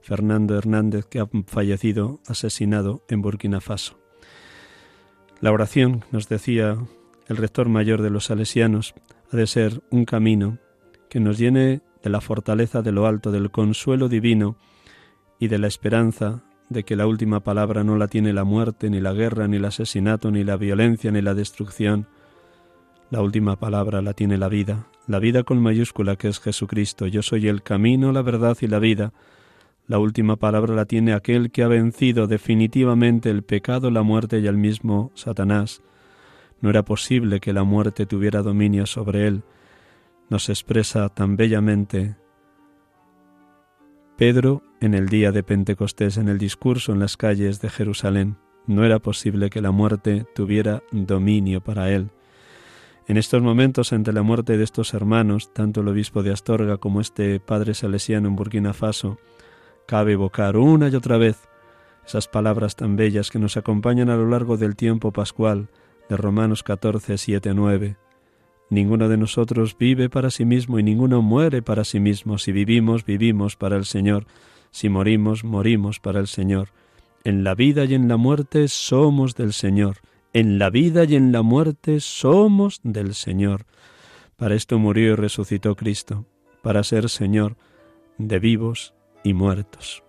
Fernando 0.02 0.58
Hernández, 0.58 1.06
que 1.06 1.20
ha 1.20 1.26
fallecido 1.46 2.20
asesinado 2.26 3.06
en 3.08 3.22
Burkina 3.22 3.62
Faso. 3.62 3.98
La 5.40 5.50
oración, 5.50 6.04
nos 6.12 6.28
decía 6.28 6.76
el 7.30 7.36
rector 7.36 7.68
mayor 7.68 8.02
de 8.02 8.10
los 8.10 8.24
salesianos, 8.24 8.92
ha 9.30 9.36
de 9.36 9.46
ser 9.46 9.82
un 9.90 10.04
camino 10.04 10.58
que 11.08 11.20
nos 11.20 11.38
llene 11.38 11.80
de 12.02 12.10
la 12.10 12.20
fortaleza 12.20 12.82
de 12.82 12.90
lo 12.90 13.06
alto, 13.06 13.30
del 13.30 13.52
consuelo 13.52 14.08
divino 14.08 14.56
y 15.38 15.46
de 15.46 15.58
la 15.58 15.68
esperanza 15.68 16.42
de 16.68 16.82
que 16.82 16.96
la 16.96 17.06
última 17.06 17.38
palabra 17.38 17.84
no 17.84 17.96
la 17.96 18.08
tiene 18.08 18.32
la 18.32 18.42
muerte, 18.42 18.90
ni 18.90 19.00
la 19.00 19.12
guerra, 19.12 19.46
ni 19.46 19.58
el 19.58 19.64
asesinato, 19.64 20.32
ni 20.32 20.42
la 20.42 20.56
violencia, 20.56 21.12
ni 21.12 21.22
la 21.22 21.34
destrucción. 21.34 22.08
La 23.10 23.22
última 23.22 23.56
palabra 23.60 24.02
la 24.02 24.12
tiene 24.12 24.36
la 24.36 24.48
vida, 24.48 24.88
la 25.06 25.20
vida 25.20 25.44
con 25.44 25.62
mayúscula 25.62 26.16
que 26.16 26.28
es 26.28 26.40
Jesucristo. 26.40 27.06
Yo 27.06 27.22
soy 27.22 27.46
el 27.46 27.62
camino, 27.62 28.10
la 28.10 28.22
verdad 28.22 28.56
y 28.60 28.66
la 28.66 28.80
vida. 28.80 29.12
La 29.86 30.00
última 30.00 30.34
palabra 30.34 30.74
la 30.74 30.84
tiene 30.84 31.12
aquel 31.12 31.52
que 31.52 31.62
ha 31.62 31.68
vencido 31.68 32.26
definitivamente 32.26 33.30
el 33.30 33.44
pecado, 33.44 33.92
la 33.92 34.02
muerte 34.02 34.40
y 34.40 34.48
el 34.48 34.56
mismo 34.56 35.12
Satanás. 35.14 35.80
No 36.60 36.70
era 36.70 36.84
posible 36.84 37.40
que 37.40 37.52
la 37.52 37.64
muerte 37.64 38.06
tuviera 38.06 38.42
dominio 38.42 38.86
sobre 38.86 39.26
él. 39.26 39.42
Nos 40.28 40.48
expresa 40.48 41.08
tan 41.08 41.36
bellamente 41.36 42.16
Pedro 44.16 44.62
en 44.80 44.94
el 44.94 45.08
día 45.08 45.32
de 45.32 45.42
Pentecostés, 45.42 46.18
en 46.18 46.28
el 46.28 46.38
discurso 46.38 46.92
en 46.92 46.98
las 46.98 47.16
calles 47.16 47.60
de 47.60 47.70
Jerusalén. 47.70 48.36
No 48.66 48.84
era 48.84 48.98
posible 48.98 49.48
que 49.48 49.62
la 49.62 49.70
muerte 49.70 50.26
tuviera 50.34 50.82
dominio 50.92 51.62
para 51.62 51.90
él. 51.90 52.10
En 53.08 53.16
estos 53.16 53.42
momentos, 53.42 53.92
ante 53.92 54.12
la 54.12 54.22
muerte 54.22 54.56
de 54.56 54.62
estos 54.62 54.94
hermanos, 54.94 55.52
tanto 55.52 55.80
el 55.80 55.88
obispo 55.88 56.22
de 56.22 56.32
Astorga 56.32 56.76
como 56.76 57.00
este 57.00 57.40
padre 57.40 57.74
salesiano 57.74 58.28
en 58.28 58.36
Burkina 58.36 58.72
Faso, 58.72 59.18
cabe 59.86 60.12
evocar 60.12 60.56
una 60.56 60.88
y 60.88 60.94
otra 60.94 61.16
vez 61.16 61.48
esas 62.06 62.28
palabras 62.28 62.76
tan 62.76 62.96
bellas 62.96 63.30
que 63.30 63.38
nos 63.38 63.56
acompañan 63.56 64.10
a 64.10 64.16
lo 64.16 64.28
largo 64.28 64.56
del 64.56 64.76
tiempo 64.76 65.12
pascual, 65.12 65.70
de 66.10 66.16
Romanos 66.16 66.64
14, 66.64 67.16
7, 67.16 67.54
9. 67.54 67.96
Ninguno 68.68 69.08
de 69.08 69.16
nosotros 69.16 69.76
vive 69.78 70.10
para 70.10 70.30
sí 70.30 70.44
mismo 70.44 70.78
y 70.78 70.82
ninguno 70.82 71.22
muere 71.22 71.62
para 71.62 71.84
sí 71.84 72.00
mismo. 72.00 72.36
Si 72.36 72.50
vivimos, 72.50 73.04
vivimos 73.04 73.56
para 73.56 73.76
el 73.76 73.84
Señor. 73.84 74.26
Si 74.72 74.88
morimos, 74.88 75.44
morimos 75.44 76.00
para 76.00 76.18
el 76.18 76.26
Señor. 76.26 76.70
En 77.22 77.44
la 77.44 77.54
vida 77.54 77.84
y 77.84 77.94
en 77.94 78.08
la 78.08 78.16
muerte 78.16 78.66
somos 78.66 79.36
del 79.36 79.52
Señor. 79.52 79.98
En 80.32 80.58
la 80.58 80.68
vida 80.68 81.04
y 81.04 81.14
en 81.14 81.30
la 81.30 81.42
muerte 81.42 82.00
somos 82.00 82.80
del 82.82 83.14
Señor. 83.14 83.66
Para 84.36 84.56
esto 84.56 84.80
murió 84.80 85.12
y 85.12 85.14
resucitó 85.14 85.76
Cristo, 85.76 86.26
para 86.62 86.82
ser 86.82 87.08
Señor 87.08 87.56
de 88.18 88.38
vivos 88.40 88.94
y 89.22 89.32
muertos. 89.32 90.02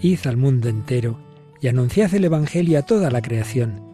Id 0.00 0.26
al 0.26 0.36
mundo 0.36 0.68
entero 0.68 1.18
y 1.62 1.68
anunciad 1.68 2.14
el 2.14 2.24
Evangelio 2.24 2.78
a 2.78 2.82
toda 2.82 3.10
la 3.10 3.22
creación 3.22 3.93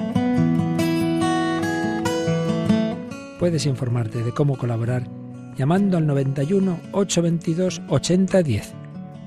Puedes 3.41 3.65
informarte 3.65 4.23
de 4.23 4.31
cómo 4.33 4.55
colaborar 4.55 5.09
llamando 5.57 5.97
al 5.97 6.05
91 6.05 6.77
822 6.91 7.81
8010 7.87 8.73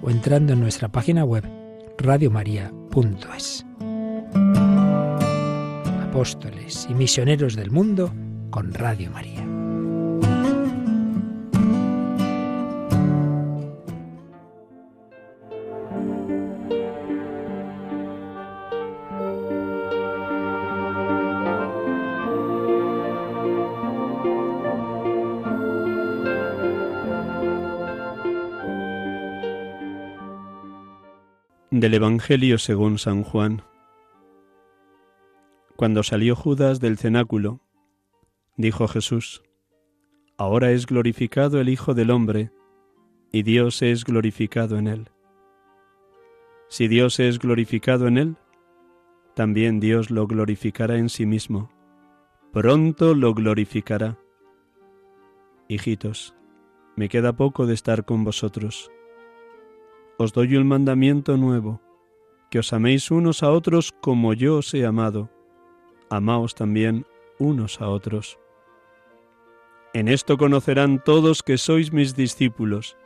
o 0.03 0.09
entrando 0.09 0.53
en 0.53 0.61
nuestra 0.61 0.87
página 0.87 1.25
web 1.25 1.43
radiomaria.es. 1.99 3.67
Apóstoles 6.01 6.87
y 6.89 6.95
misioneros 6.95 7.57
del 7.57 7.73
mundo 7.73 8.15
con 8.51 8.73
Radio 8.73 9.11
María. 9.11 9.45
Del 31.81 31.95
Evangelio 31.95 32.59
según 32.59 32.99
San 32.99 33.25
Juan. 33.25 33.63
Cuando 35.75 36.05
salió 36.05 36.37
Judas 36.37 36.79
del 36.79 36.99
cenáculo, 36.99 37.63
dijo 38.57 38.87
Jesús, 38.87 39.43
Ahora 40.37 40.71
es 40.71 40.87
glorificado 40.87 41.61
el 41.61 41.69
Hijo 41.69 41.93
del 41.95 42.13
Hombre, 42.13 42.53
y 43.33 43.43
Dios 43.43 43.83
es 43.83 44.05
glorificado 44.05 44.79
en 44.79 44.87
él. 44.87 45.11
Si 46.69 46.87
Dios 46.87 47.19
es 47.19 47.41
glorificado 47.41 48.07
en 48.07 48.19
él, 48.19 48.37
también 49.35 49.81
Dios 49.81 50.13
lo 50.13 50.29
glorificará 50.29 50.97
en 50.97 51.09
sí 51.09 51.27
mismo. 51.27 51.73
Pronto 52.53 53.15
lo 53.15 53.35
glorificará. 53.35 54.17
Hijitos, 55.67 56.37
me 56.95 57.09
queda 57.09 57.33
poco 57.33 57.67
de 57.67 57.75
estar 57.75 58.05
con 58.05 58.23
vosotros. 58.23 58.93
Os 60.17 60.33
doy 60.33 60.57
un 60.57 60.69
mandamiento 60.69 61.37
nuevo, 61.37 61.81
que 62.49 62.61
os 62.61 62.73
améis 62.73 63.11
unos 63.11 63.43
a 63.43 63.51
otros 63.51 63.91
como 64.01 64.33
yo 64.33 64.59
os 64.59 64.73
he 64.73 64.87
amado. 64.87 65.29
Amaos 66.09 66.55
también 66.55 67.05
unos 67.41 67.81
a 67.81 67.89
otros. 67.89 68.39
En 69.93 70.07
esto 70.07 70.37
conocerán 70.37 71.03
todos 71.03 71.43
que 71.43 71.59
sois 71.59 71.93
mis 71.93 72.15
discípulos, 72.15 72.97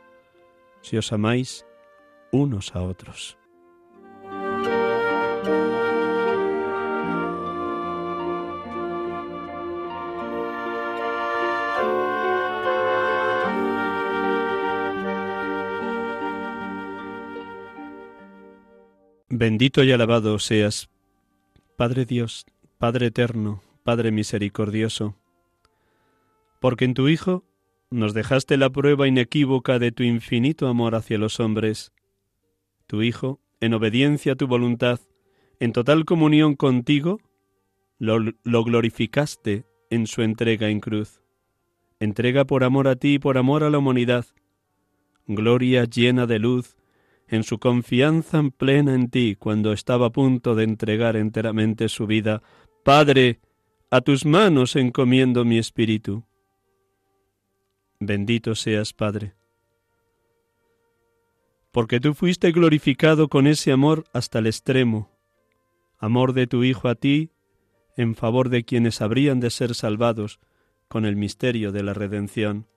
si 0.81 0.97
os 0.97 1.11
amáis 1.11 1.65
unos 2.31 2.75
a 2.75 2.83
otros. 2.83 3.38
Bendito 19.39 19.85
y 19.85 19.91
alabado 19.93 20.37
seas, 20.37 20.89
Padre 21.77 22.03
Dios, 22.03 22.45
Padre 22.77 23.05
eterno, 23.05 23.63
Padre 23.85 24.11
misericordioso, 24.11 25.15
porque 26.59 26.83
en 26.83 26.93
tu 26.93 27.07
Hijo 27.07 27.45
nos 27.89 28.13
dejaste 28.13 28.57
la 28.57 28.69
prueba 28.69 29.07
inequívoca 29.07 29.79
de 29.79 29.93
tu 29.93 30.03
infinito 30.03 30.67
amor 30.67 30.93
hacia 30.93 31.17
los 31.17 31.39
hombres. 31.39 31.93
Tu 32.85 33.01
Hijo, 33.01 33.39
en 33.61 33.73
obediencia 33.73 34.33
a 34.33 34.35
tu 34.35 34.45
voluntad, 34.45 34.99
en 35.61 35.71
total 35.71 36.03
comunión 36.03 36.57
contigo, 36.57 37.21
lo, 37.97 38.19
lo, 38.19 38.63
glorificaste 38.65 39.63
en 39.89 40.05
su 40.07 40.21
entrega 40.21 40.67
en 40.67 40.81
cruz. 40.81 41.21
Entrega 42.01 42.43
por 42.43 42.65
amor 42.65 42.89
a 42.89 42.97
ti 42.97 43.13
y 43.13 43.19
por 43.19 43.37
amor 43.37 43.63
a 43.63 43.69
la 43.69 43.77
humanidad. 43.77 44.25
Gloria 45.27 45.85
llena 45.85 46.27
de 46.27 46.39
luz, 46.39 46.75
en 47.29 47.43
su 47.43 47.59
confianza 47.59 48.41
plena 48.57 48.95
en 48.95 49.09
ti 49.09 49.35
cuando 49.37 49.71
estaba 49.71 50.07
a 50.07 50.11
punto 50.11 50.55
de 50.55 50.63
entregar 50.63 51.15
enteramente 51.15 51.87
su 51.87 52.07
vida. 52.07 52.41
Padre, 52.83 53.39
a 53.91 54.01
tus 54.01 54.25
manos 54.25 54.75
encomiendo 54.75 55.45
mi 55.45 55.57
espíritu. 55.57 56.25
Bendito 57.99 58.55
seas, 58.55 58.93
Padre, 58.93 59.35
porque 61.71 61.99
tú 61.99 62.13
fuiste 62.13 62.51
glorificado 62.51 63.27
con 63.27 63.45
ese 63.45 63.71
amor 63.71 64.05
hasta 64.13 64.39
el 64.39 64.47
extremo, 64.47 65.11
amor 65.99 66.33
de 66.33 66.47
tu 66.47 66.63
Hijo 66.63 66.87
a 66.87 66.95
ti 66.95 67.31
en 67.95 68.15
favor 68.15 68.49
de 68.49 68.63
quienes 68.63 69.01
habrían 69.01 69.39
de 69.39 69.49
ser 69.49 69.75
salvados 69.75 70.39
con 70.87 71.05
el 71.05 71.17
misterio 71.17 71.71
de 71.73 71.83
la 71.83 71.93
redención. 71.93 72.67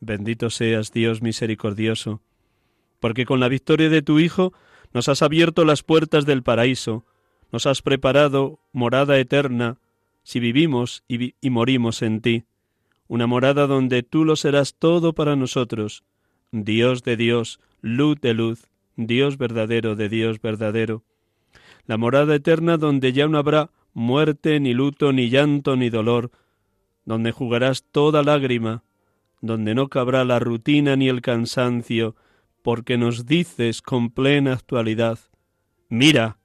Bendito 0.00 0.50
seas, 0.50 0.92
Dios 0.92 1.22
misericordioso, 1.22 2.20
porque 3.02 3.26
con 3.26 3.40
la 3.40 3.48
victoria 3.48 3.88
de 3.90 4.00
tu 4.00 4.20
Hijo 4.20 4.52
nos 4.94 5.08
has 5.08 5.22
abierto 5.22 5.64
las 5.64 5.82
puertas 5.82 6.24
del 6.24 6.44
paraíso, 6.44 7.04
nos 7.50 7.66
has 7.66 7.82
preparado 7.82 8.60
morada 8.70 9.18
eterna, 9.18 9.78
si 10.22 10.38
vivimos 10.38 11.02
y, 11.08 11.34
y, 11.40 11.50
morimos 11.50 12.00
en 12.02 12.20
ti, 12.20 12.44
una 13.08 13.26
morada 13.26 13.66
donde 13.66 14.04
tú 14.04 14.24
lo 14.24 14.36
serás 14.36 14.76
todo 14.78 15.14
para 15.14 15.34
nosotros, 15.34 16.04
Dios 16.52 17.02
de 17.02 17.16
Dios, 17.16 17.58
luz 17.80 18.20
de 18.20 18.34
luz, 18.34 18.68
Dios 18.94 19.36
verdadero 19.36 19.96
de 19.96 20.08
Dios 20.08 20.40
verdadero, 20.40 21.02
la 21.86 21.96
morada 21.96 22.36
eterna 22.36 22.76
donde 22.76 23.12
ya 23.12 23.26
no 23.26 23.36
habrá 23.36 23.70
muerte, 23.94 24.60
ni 24.60 24.74
luto, 24.74 25.12
ni 25.12 25.28
llanto, 25.28 25.74
ni 25.74 25.90
dolor, 25.90 26.30
donde 27.04 27.32
jugarás 27.32 27.82
toda 27.82 28.22
lágrima, 28.22 28.84
donde 29.40 29.74
no 29.74 29.88
cabrá 29.88 30.24
la 30.24 30.38
rutina 30.38 30.94
ni 30.94 31.08
el 31.08 31.20
cansancio, 31.20 32.14
porque 32.62 32.96
nos 32.96 33.26
dices 33.26 33.82
con 33.82 34.10
plena 34.10 34.54
actualidad, 34.54 35.18
mira, 35.88 36.38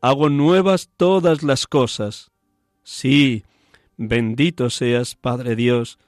hago 0.00 0.28
nuevas 0.28 0.90
todas 0.96 1.42
las 1.42 1.66
cosas. 1.66 2.30
Sí, 2.82 3.44
bendito 3.96 4.68
seas, 4.70 5.14
Padre 5.14 5.56
Dios, 5.56 5.98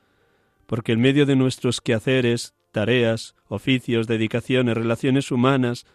porque 0.66 0.92
en 0.92 1.00
medio 1.00 1.26
de 1.26 1.36
nuestros 1.36 1.80
quehaceres, 1.80 2.54
tareas, 2.72 3.34
oficios, 3.48 4.06
dedicaciones, 4.06 4.76
relaciones 4.76 5.30
humanas, 5.30 5.86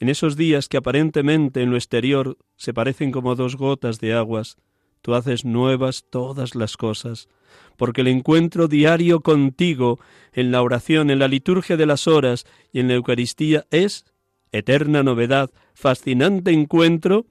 en 0.00 0.08
esos 0.08 0.36
días 0.36 0.68
que 0.68 0.78
aparentemente 0.78 1.62
en 1.62 1.70
lo 1.70 1.76
exterior 1.76 2.38
se 2.56 2.74
parecen 2.74 3.12
como 3.12 3.34
dos 3.34 3.56
gotas 3.56 4.00
de 4.00 4.14
aguas, 4.14 4.56
tú 5.02 5.14
haces 5.14 5.44
nuevas 5.44 6.06
todas 6.10 6.54
las 6.54 6.76
cosas, 6.76 7.28
porque 7.76 8.02
el 8.02 8.08
encuentro 8.08 8.68
diario 8.68 9.20
contigo 9.20 9.98
en 10.32 10.50
la 10.50 10.62
oración, 10.62 11.10
en 11.10 11.18
la 11.18 11.28
liturgia 11.28 11.76
de 11.76 11.86
las 11.86 12.06
horas 12.06 12.46
y 12.72 12.80
en 12.80 12.88
la 12.88 12.94
Eucaristía 12.94 13.66
es 13.70 14.04
eterna 14.52 15.02
novedad, 15.02 15.50
fascinante 15.74 16.52
encuentro 16.52 17.26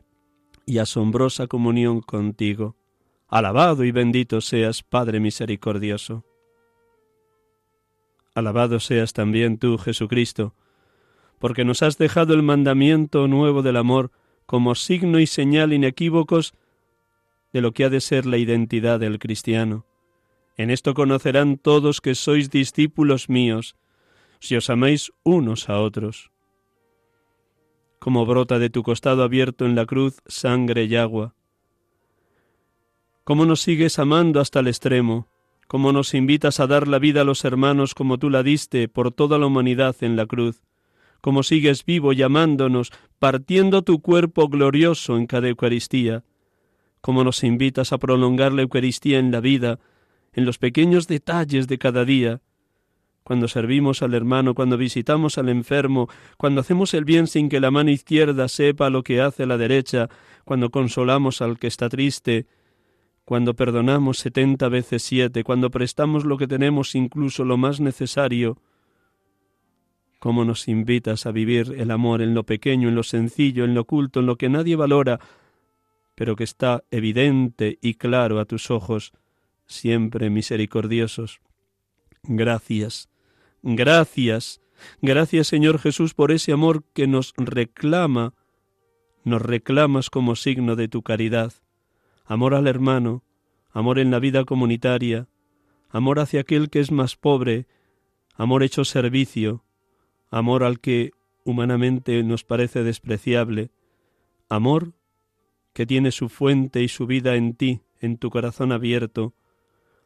y 0.66 0.80
asombrosa 0.80 1.48
comunión 1.48 2.02
contigo. 2.02 2.76
Alabado 3.28 3.84
y 3.84 3.92
bendito 3.92 4.42
seas, 4.42 4.84
Padre 4.84 5.20
misericordioso. 5.20 6.26
Alabado 8.36 8.80
seas 8.80 9.14
también 9.14 9.58
tú, 9.58 9.78
Jesucristo, 9.78 10.54
porque 11.40 11.66
nos 11.66 11.82
has 11.84 11.98
dejado 11.98 12.34
el 12.34 12.44
mandamiento 12.44 13.28
nuevo 13.28 13.62
del 13.62 13.78
amor 13.78 14.12
como 14.46 14.76
signo 14.76 15.20
y 15.20 15.28
señal 15.28 15.74
inequívocos 15.74 16.54
de 17.54 17.62
lo 17.62 17.72
que 17.74 17.86
ha 17.86 17.90
de 17.90 18.02
ser 18.02 18.26
la 18.26 18.38
identidad 18.38 19.00
del 19.00 19.20
cristiano. 19.20 19.86
En 20.56 20.70
esto 20.70 20.94
conocerán 20.94 21.58
todos 21.58 22.02
que 22.02 22.16
sois 22.16 22.50
discípulos 22.50 23.30
míos, 23.30 23.76
si 24.39 24.56
os 24.56 24.70
amáis 24.70 25.12
unos 25.24 25.70
a 25.70 25.80
otros. 25.80 26.32
Como 28.00 28.26
brota 28.26 28.60
de 28.60 28.70
tu 28.70 28.84
costado 28.84 29.24
abierto 29.24 29.66
en 29.66 29.76
la 29.76 29.86
cruz 29.86 30.22
sangre 30.28 30.84
y 30.84 30.96
agua. 30.96 31.34
Cómo 33.24 33.46
nos 33.46 33.62
sigues 33.62 34.00
amando 34.00 34.42
hasta 34.42 34.60
el 34.60 34.68
extremo, 34.68 35.30
cómo 35.68 35.92
nos 35.92 36.13
invitas 36.13 36.60
a 36.60 36.68
dar 36.68 36.88
la 36.88 37.00
vida 37.00 37.22
a 37.22 37.24
los 37.24 37.46
hermanos 37.46 37.96
como 37.96 38.20
tú 38.20 38.30
la 38.30 38.44
diste 38.44 38.89
por 38.89 39.12
toda 39.12 39.39
la 39.39 39.46
humanidad 39.48 39.96
en 40.02 40.16
la 40.16 40.26
cruz, 40.26 40.62
cómo 41.22 41.42
sigues 41.42 41.86
vivo 41.86 42.12
llamándonos, 42.12 42.92
partiendo 43.18 43.82
tu 43.82 44.02
cuerpo 44.02 44.50
glorioso 44.50 45.16
en 45.16 45.26
cada 45.26 45.48
Eucaristía, 45.48 46.26
cómo 47.00 47.24
nos 47.24 47.44
invitas 47.44 47.94
a 47.94 47.98
prolongar 47.98 48.52
la 48.52 48.62
Eucaristía 48.62 49.20
en 49.20 49.32
la 49.32 49.39
vida, 49.39 49.80
en 50.34 50.46
los 50.46 50.58
pequeños 50.58 51.08
detalles 51.08 51.68
de 51.68 51.78
cada 51.78 52.05
día, 52.05 52.41
cuando 53.24 53.47
servimos 53.47 54.01
al 54.01 54.14
hermano, 54.14 54.53
cuando 54.53 54.78
visitamos 54.78 55.38
al 55.38 55.47
enfermo, 55.49 56.10
cuando 56.38 56.62
hacemos 56.62 56.93
el 56.93 57.05
bien 57.05 57.28
sin 57.28 57.47
que 57.47 57.62
la 57.62 57.72
mano 57.72 57.89
izquierda 57.89 58.47
sepa 58.49 58.89
lo 58.89 59.03
que 59.03 59.22
hace 59.22 59.45
la 59.45 59.58
derecha, 59.58 60.10
cuando 60.43 60.72
consolamos 60.72 61.41
al 61.41 61.58
que 61.58 61.68
está 61.68 61.88
triste, 61.88 62.47
cuando 63.24 63.53
perdonamos 63.53 64.18
setenta 64.18 64.68
veces 64.68 65.03
siete, 65.03 65.43
cuando 65.45 65.72
prestamos 65.72 66.26
lo 66.26 66.38
que 66.38 66.47
tenemos 66.47 66.95
incluso 66.95 67.45
lo 67.45 67.55
más 67.55 67.80
necesario, 67.80 68.58
cómo 70.20 70.43
nos 70.43 70.68
invitas 70.68 71.26
a 71.26 71.32
vivir 71.32 71.74
el 71.78 71.91
amor 71.91 72.22
en 72.22 72.34
lo 72.34 72.43
pequeño, 72.43 72.89
en 72.89 72.95
lo 72.95 73.03
sencillo, 73.03 73.64
en 73.64 73.74
lo 73.74 73.82
oculto, 73.82 74.20
en 74.20 74.26
lo 74.26 74.38
que 74.38 74.49
nadie 74.49 74.76
valora, 74.76 75.20
pero 76.16 76.36
que 76.36 76.43
está 76.43 76.84
evidente 76.91 77.78
y 77.82 77.95
claro 77.95 78.39
a 78.39 78.45
tus 78.45 78.70
ojos, 78.70 79.14
siempre 79.66 80.30
misericordiosos. 80.30 81.41
Gracias, 82.24 83.09
gracias, 83.61 84.61
gracias 85.01 85.47
Señor 85.47 85.80
Jesús 85.80 86.14
por 86.14 86.32
ese 86.32 86.53
amor 86.53 86.84
que 86.93 87.07
nos 87.07 87.34
reclama, 87.38 88.34
nos 89.24 89.41
reclamas 89.41 90.09
como 90.09 90.36
signo 90.36 90.76
de 90.76 90.88
tu 90.88 91.01
caridad, 91.01 91.53
amor 92.26 92.55
al 92.55 92.68
hermano, 92.68 93.24
amor 93.72 93.99
en 93.99 94.11
la 94.11 94.20
vida 94.20 94.45
comunitaria, 94.45 95.28
amor 95.89 96.20
hacia 96.20 96.41
aquel 96.41 96.70
que 96.70 96.80
es 96.80 96.91
más 96.91 97.16
pobre, 97.16 97.68
amor 98.36 98.64
hecho 98.64 98.86
servicio, 98.86 99.64
amor 100.30 100.64
al 100.64 100.80
que 100.80 101.11
humanamente 101.43 102.24
nos 102.24 102.43
parece 102.43 102.84
despreciable, 102.84 103.72
amor 104.49 104.93
que 105.74 105.86
tiene 105.86 106.11
su 106.11 106.30
fuente 106.30 106.82
y 106.82 106.88
su 106.88 107.05
vida 107.05 107.36
en 107.36 107.55
ti, 107.55 107.82
en 107.99 108.18
tu 108.18 108.30
corazón 108.30 108.72
abierto, 108.72 109.34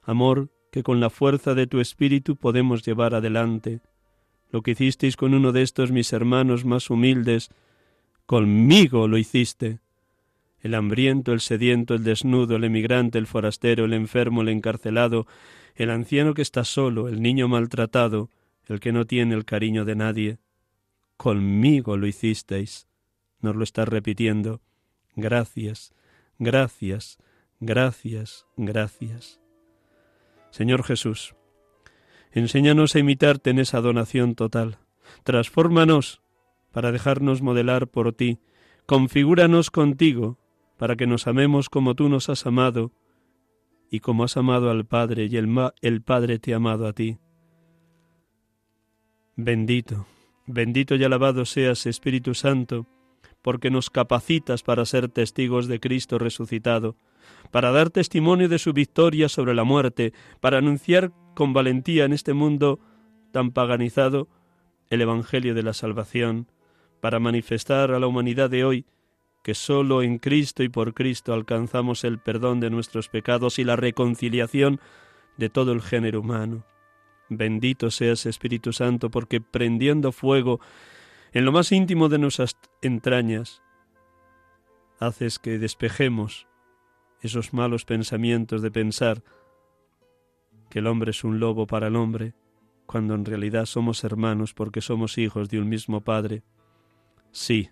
amor 0.07 0.49
que 0.71 0.83
con 0.83 0.99
la 0.99 1.09
fuerza 1.09 1.53
de 1.53 1.67
tu 1.67 1.79
espíritu 1.79 2.35
podemos 2.35 2.83
llevar 2.83 3.13
adelante. 3.13 3.81
Lo 4.49 4.61
que 4.61 4.71
hicisteis 4.71 5.17
con 5.17 5.33
uno 5.33 5.51
de 5.51 5.61
estos 5.61 5.91
mis 5.91 6.13
hermanos 6.13 6.65
más 6.65 6.89
humildes, 6.89 7.49
conmigo 8.25 9.07
lo 9.07 9.17
hiciste. 9.17 9.79
El 10.59 10.73
hambriento, 10.73 11.33
el 11.33 11.41
sediento, 11.41 11.93
el 11.93 12.03
desnudo, 12.03 12.55
el 12.55 12.63
emigrante, 12.63 13.17
el 13.17 13.27
forastero, 13.27 13.85
el 13.85 13.93
enfermo, 13.93 14.41
el 14.41 14.49
encarcelado, 14.49 15.27
el 15.75 15.91
anciano 15.91 16.33
que 16.33 16.41
está 16.41 16.63
solo, 16.63 17.09
el 17.09 17.21
niño 17.21 17.47
maltratado, 17.47 18.29
el 18.65 18.79
que 18.79 18.91
no 18.91 19.05
tiene 19.05 19.35
el 19.35 19.45
cariño 19.45 19.85
de 19.85 19.95
nadie, 19.95 20.37
conmigo 21.17 21.97
lo 21.97 22.07
hicisteis. 22.07 22.87
Nos 23.39 23.55
lo 23.55 23.63
está 23.63 23.85
repitiendo. 23.85 24.61
Gracias, 25.15 25.93
gracias, 26.39 27.17
gracias, 27.59 28.45
gracias. 28.55 29.39
Señor 30.51 30.83
Jesús, 30.83 31.35
enséñanos 32.31 32.95
a 32.95 32.99
imitarte 32.99 33.49
en 33.49 33.59
esa 33.59 33.81
donación 33.81 34.35
total. 34.35 34.79
Transfórmanos 35.23 36.21
para 36.71 36.91
dejarnos 36.91 37.41
modelar 37.41 37.87
por 37.87 38.13
ti. 38.13 38.39
Configúranos 38.85 39.71
contigo 39.71 40.37
para 40.77 40.95
que 40.95 41.07
nos 41.07 41.27
amemos 41.27 41.69
como 41.69 41.95
tú 41.95 42.09
nos 42.09 42.29
has 42.29 42.45
amado 42.45 42.91
y 43.89 43.99
como 43.99 44.23
has 44.23 44.37
amado 44.37 44.69
al 44.69 44.85
Padre 44.85 45.25
y 45.25 45.37
el, 45.37 45.49
el 45.81 46.01
Padre 46.01 46.39
te 46.39 46.53
ha 46.53 46.57
amado 46.57 46.87
a 46.87 46.93
ti. 46.93 47.17
Bendito, 49.35 50.07
bendito 50.45 50.95
y 50.95 51.03
alabado 51.03 51.45
seas, 51.45 51.85
Espíritu 51.85 52.33
Santo, 52.33 52.87
porque 53.41 53.69
nos 53.69 53.89
capacitas 53.89 54.63
para 54.63 54.85
ser 54.85 55.09
testigos 55.09 55.67
de 55.67 55.79
Cristo 55.79 56.17
resucitado, 56.17 56.95
para 57.51 57.71
dar 57.71 57.89
testimonio 57.89 58.49
de 58.49 58.59
su 58.59 58.73
victoria 58.73 59.29
sobre 59.29 59.53
la 59.53 59.63
muerte, 59.63 60.13
para 60.39 60.57
anunciar 60.57 61.11
con 61.35 61.53
valentía 61.53 62.05
en 62.05 62.13
este 62.13 62.33
mundo 62.33 62.79
tan 63.31 63.51
paganizado 63.51 64.27
el 64.89 65.01
Evangelio 65.01 65.53
de 65.53 65.63
la 65.63 65.73
salvación, 65.73 66.47
para 67.01 67.19
manifestar 67.19 67.91
a 67.91 67.99
la 67.99 68.07
humanidad 68.07 68.49
de 68.49 68.63
hoy 68.63 68.85
que 69.43 69.53
sólo 69.53 70.01
en 70.01 70.17
Cristo 70.17 70.63
y 70.63 70.69
por 70.69 70.93
Cristo 70.93 71.33
alcanzamos 71.33 72.03
el 72.03 72.19
perdón 72.19 72.59
de 72.59 72.69
nuestros 72.69 73.07
pecados 73.07 73.59
y 73.59 73.63
la 73.63 73.75
reconciliación 73.75 74.81
de 75.37 75.49
todo 75.49 75.71
el 75.71 75.81
género 75.81 76.19
humano. 76.19 76.65
Bendito 77.29 77.91
seas 77.91 78.25
Espíritu 78.25 78.73
Santo, 78.73 79.09
porque 79.09 79.39
prendiendo 79.39 80.11
fuego 80.11 80.59
en 81.31 81.45
lo 81.45 81.51
más 81.51 81.71
íntimo 81.71 82.09
de 82.09 82.17
nuestras 82.17 82.57
entrañas, 82.81 83.61
haces 84.99 85.39
que 85.39 85.59
despejemos 85.59 86.47
esos 87.21 87.53
malos 87.53 87.85
pensamientos 87.85 88.61
de 88.61 88.71
pensar 88.71 89.23
que 90.69 90.79
el 90.79 90.87
hombre 90.87 91.11
es 91.11 91.23
un 91.23 91.39
lobo 91.39 91.67
para 91.67 91.87
el 91.87 91.95
hombre, 91.95 92.33
cuando 92.85 93.15
en 93.15 93.25
realidad 93.25 93.65
somos 93.65 94.03
hermanos 94.03 94.53
porque 94.53 94.81
somos 94.81 95.17
hijos 95.17 95.49
de 95.49 95.59
un 95.59 95.69
mismo 95.69 96.01
Padre. 96.01 96.43
Sí, 97.31 97.69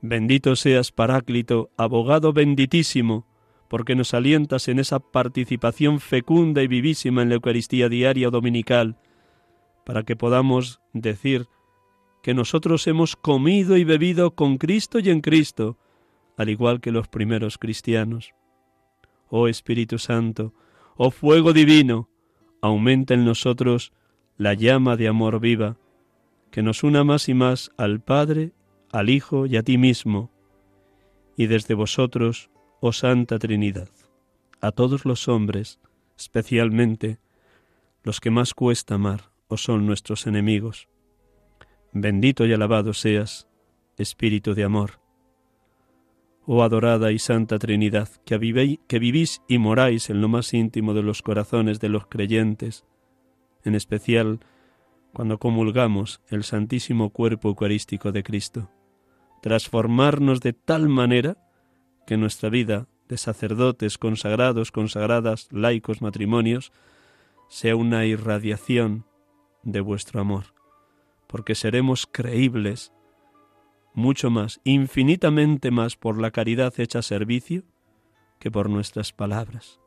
Bendito 0.00 0.54
seas, 0.54 0.92
Paráclito, 0.92 1.70
abogado 1.76 2.32
benditísimo, 2.32 3.26
porque 3.68 3.96
nos 3.96 4.14
alientas 4.14 4.68
en 4.68 4.78
esa 4.78 5.00
participación 5.00 5.98
fecunda 5.98 6.62
y 6.62 6.68
vivísima 6.68 7.22
en 7.22 7.30
la 7.30 7.34
Eucaristía 7.34 7.88
diaria 7.88 8.28
o 8.28 8.30
dominical, 8.30 8.96
para 9.84 10.04
que 10.04 10.14
podamos 10.14 10.80
decir 10.92 11.48
que 12.22 12.32
nosotros 12.32 12.86
hemos 12.86 13.16
comido 13.16 13.76
y 13.76 13.82
bebido 13.82 14.36
con 14.36 14.56
Cristo 14.58 15.00
y 15.00 15.10
en 15.10 15.20
Cristo, 15.20 15.78
al 16.36 16.48
igual 16.48 16.80
que 16.80 16.92
los 16.92 17.08
primeros 17.08 17.58
cristianos. 17.58 18.34
Oh 19.28 19.48
Espíritu 19.48 19.98
Santo, 19.98 20.54
oh 20.96 21.10
fuego 21.10 21.52
divino, 21.52 22.08
aumenta 22.60 23.14
en 23.14 23.24
nosotros 23.24 23.92
la 24.36 24.54
llama 24.54 24.96
de 24.96 25.08
amor 25.08 25.40
viva, 25.40 25.76
que 26.50 26.62
nos 26.62 26.82
una 26.82 27.04
más 27.04 27.28
y 27.28 27.34
más 27.34 27.70
al 27.76 28.00
Padre 28.00 28.52
al 28.90 29.10
Hijo 29.10 29.46
y 29.46 29.56
a 29.56 29.62
ti 29.62 29.78
mismo, 29.78 30.30
y 31.36 31.46
desde 31.46 31.74
vosotros, 31.74 32.50
oh 32.80 32.92
Santa 32.92 33.38
Trinidad, 33.38 33.90
a 34.60 34.72
todos 34.72 35.04
los 35.04 35.28
hombres, 35.28 35.78
especialmente 36.16 37.18
los 38.02 38.20
que 38.20 38.30
más 38.30 38.54
cuesta 38.54 38.94
amar 38.94 39.30
o 39.48 39.56
son 39.56 39.86
nuestros 39.86 40.26
enemigos. 40.26 40.88
Bendito 41.92 42.46
y 42.46 42.52
alabado 42.52 42.94
seas, 42.94 43.46
Espíritu 43.96 44.54
de 44.54 44.64
amor. 44.64 45.00
Oh 46.50 46.62
adorada 46.62 47.12
y 47.12 47.18
santa 47.18 47.58
Trinidad, 47.58 48.08
que, 48.24 48.78
que 48.88 48.98
vivís 48.98 49.42
y 49.48 49.58
moráis 49.58 50.08
en 50.08 50.22
lo 50.22 50.28
más 50.28 50.54
íntimo 50.54 50.94
de 50.94 51.02
los 51.02 51.20
corazones 51.20 51.78
de 51.78 51.90
los 51.90 52.06
creyentes, 52.06 52.86
en 53.64 53.74
especial 53.74 54.40
cuando 55.12 55.38
comulgamos 55.38 56.22
el 56.28 56.44
Santísimo 56.44 57.10
Cuerpo 57.10 57.48
Eucarístico 57.48 58.12
de 58.12 58.22
Cristo 58.22 58.70
transformarnos 59.40 60.40
de 60.40 60.52
tal 60.52 60.88
manera 60.88 61.36
que 62.06 62.16
nuestra 62.16 62.48
vida 62.48 62.88
de 63.08 63.16
sacerdotes 63.16 63.98
consagrados, 63.98 64.72
consagradas, 64.72 65.48
laicos, 65.50 66.02
matrimonios, 66.02 66.72
sea 67.48 67.76
una 67.76 68.04
irradiación 68.04 69.06
de 69.62 69.80
vuestro 69.80 70.20
amor, 70.20 70.54
porque 71.26 71.54
seremos 71.54 72.06
creíbles 72.06 72.92
mucho 73.98 74.30
más, 74.30 74.60
infinitamente 74.62 75.72
más 75.72 75.96
por 75.96 76.20
la 76.20 76.30
caridad 76.30 76.72
hecha 76.78 77.02
servicio 77.02 77.64
que 78.38 78.48
por 78.48 78.70
nuestras 78.70 79.12
palabras. 79.12 79.80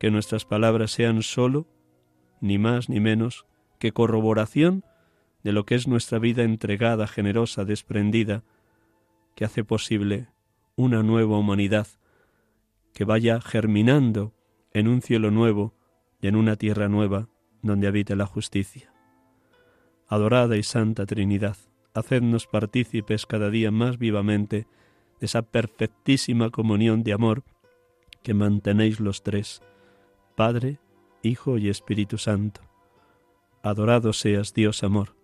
Que 0.00 0.10
nuestras 0.10 0.44
palabras 0.44 0.90
sean 0.90 1.22
sólo, 1.22 1.68
ni 2.40 2.58
más 2.58 2.88
ni 2.88 2.98
menos, 2.98 3.46
que 3.78 3.92
corroboración 3.92 4.84
de 5.44 5.52
lo 5.52 5.64
que 5.64 5.76
es 5.76 5.86
nuestra 5.86 6.18
vida 6.18 6.42
entregada, 6.42 7.06
generosa, 7.06 7.64
desprendida, 7.64 8.42
que 9.36 9.44
hace 9.44 9.62
posible 9.62 10.26
una 10.74 11.04
nueva 11.04 11.38
humanidad 11.38 11.86
que 12.92 13.04
vaya 13.04 13.40
germinando 13.40 14.34
en 14.72 14.88
un 14.88 15.00
cielo 15.00 15.30
nuevo 15.30 15.76
y 16.20 16.26
en 16.26 16.34
una 16.34 16.56
tierra 16.56 16.88
nueva 16.88 17.28
donde 17.62 17.86
habite 17.86 18.16
la 18.16 18.26
justicia. 18.26 18.92
Adorada 20.08 20.56
y 20.56 20.64
Santa 20.64 21.06
Trinidad, 21.06 21.56
hacednos 21.94 22.46
partícipes 22.46 23.26
cada 23.26 23.50
día 23.50 23.70
más 23.70 23.98
vivamente 23.98 24.66
de 25.20 25.26
esa 25.26 25.42
perfectísima 25.42 26.50
comunión 26.50 27.02
de 27.02 27.12
amor 27.12 27.44
que 28.22 28.34
mantenéis 28.34 29.00
los 29.00 29.22
tres, 29.22 29.62
Padre, 30.36 30.78
Hijo 31.22 31.58
y 31.58 31.68
Espíritu 31.68 32.18
Santo. 32.18 32.60
Adorado 33.62 34.12
seas 34.12 34.54
Dios 34.54 34.84
amor, 34.84 35.16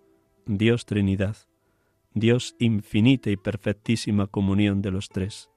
Dios 0.45 0.85
Trinidad, 0.85 1.37
Dios 2.13 2.55
infinita 2.59 3.29
y 3.29 3.37
perfectísima 3.37 4.27
comunión 4.27 4.81
de 4.81 4.91
los 4.91 5.09
tres. 5.09 5.49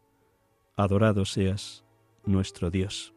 Adorado 0.76 1.24
seas, 1.24 1.84
nuestro 2.24 2.70
Dios. 2.70 3.14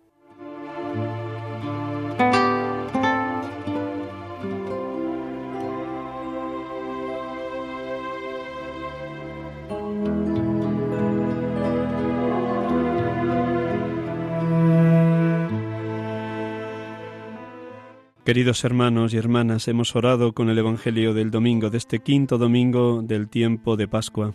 Queridos 18.32 18.64
hermanos 18.64 19.14
y 19.14 19.18
hermanas, 19.18 19.68
hemos 19.68 19.94
orado 19.94 20.32
con 20.32 20.50
el 20.50 20.58
Evangelio 20.58 21.14
del 21.14 21.32
domingo, 21.32 21.70
de 21.70 21.78
este 21.78 22.00
quinto 22.00 22.38
domingo 22.38 23.02
del 23.02 23.28
tiempo 23.28 23.76
de 23.76 23.90
Pascua. 23.90 24.34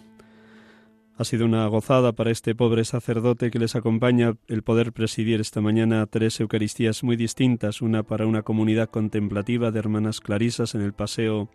Ha 1.16 1.24
sido 1.24 1.46
una 1.46 1.66
gozada 1.68 2.12
para 2.12 2.30
este 2.30 2.54
pobre 2.54 2.84
sacerdote 2.84 3.50
que 3.50 3.58
les 3.58 3.74
acompaña 3.74 4.36
el 4.48 4.62
poder 4.62 4.92
presidir 4.92 5.40
esta 5.40 5.62
mañana 5.62 6.04
tres 6.04 6.38
Eucaristías 6.40 7.04
muy 7.04 7.16
distintas, 7.16 7.80
una 7.80 8.02
para 8.02 8.26
una 8.26 8.42
comunidad 8.42 8.90
contemplativa 8.90 9.70
de 9.70 9.78
hermanas 9.78 10.20
clarisas 10.20 10.74
en 10.74 10.82
el 10.82 10.92
paseo 10.92 11.48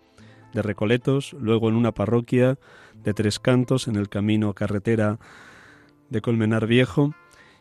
de 0.52 0.64
Recoletos, 0.64 1.36
luego 1.40 1.70
en 1.70 1.76
una 1.76 1.92
parroquia 1.92 2.58
de 3.04 3.14
Tres 3.14 3.38
Cantos 3.38 3.88
en 3.88 3.98
el 3.98 4.10
camino 4.10 4.56
carretera 4.56 5.20
de 6.10 6.22
Colmenar 6.22 6.66
Viejo 6.66 7.14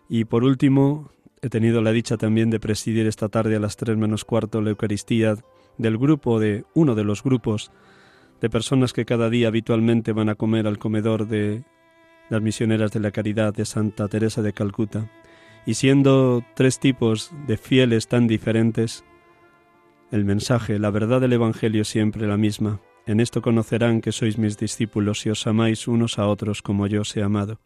y 0.09 0.25
por 0.25 0.43
último 0.43 1.11
He 1.43 1.49
tenido 1.49 1.81
la 1.81 1.93
dicha 1.93 2.19
también 2.19 2.51
de 2.51 2.61
presidir 2.61 3.07
esta 3.07 3.29
tarde 3.29 3.57
a 3.57 3.61
las 3.61 3.77
tres 3.77 3.97
menos 3.97 4.25
cuarto 4.25 4.61
la 4.61 4.71
Eucaristía 4.71 5.37
del 5.79 5.97
grupo 5.97 6.39
de 6.39 6.65
uno 6.75 6.95
de 6.95 7.05
los 7.05 7.23
grupos 7.23 7.73
de 8.43 8.51
personas 8.51 8.93
que 8.93 9.07
cada 9.07 9.31
día 9.31 9.49
habitualmente 9.49 10.13
van 10.13 10.29
a 10.29 10.35
comer 10.35 10.67
al 10.67 10.79
comedor 10.79 11.27
de 11.27 11.65
las 12.29 12.43
misioneras 12.43 12.93
de 12.93 13.01
la 13.01 13.11
caridad 13.11 13.55
de 13.55 13.65
Santa 13.65 14.07
Teresa 14.09 14.43
de 14.43 14.53
Calcuta. 14.53 15.11
Y 15.65 15.75
siendo 15.75 16.45
tres 16.55 16.79
tipos 16.79 17.33
de 17.47 17.57
fieles 17.57 18.07
tan 18.07 18.27
diferentes, 18.27 19.05
el 20.11 20.25
mensaje, 20.25 20.79
la 20.79 20.91
verdad 20.91 21.21
del 21.21 21.33
Evangelio 21.33 21.85
siempre 21.85 22.27
la 22.27 22.37
misma. 22.37 22.81
En 23.07 23.19
esto 23.19 23.41
conocerán 23.41 24.03
que 24.03 24.13
sois 24.13 24.37
mis 24.37 24.59
discípulos 24.59 25.21
si 25.21 25.31
os 25.31 25.47
amáis 25.47 25.89
unos 25.89 26.19
a 26.19 26.27
otros 26.27 26.61
como 26.61 26.87
yo 26.87 27.03
os 27.03 27.17
he 27.17 27.23
amado. 27.23 27.61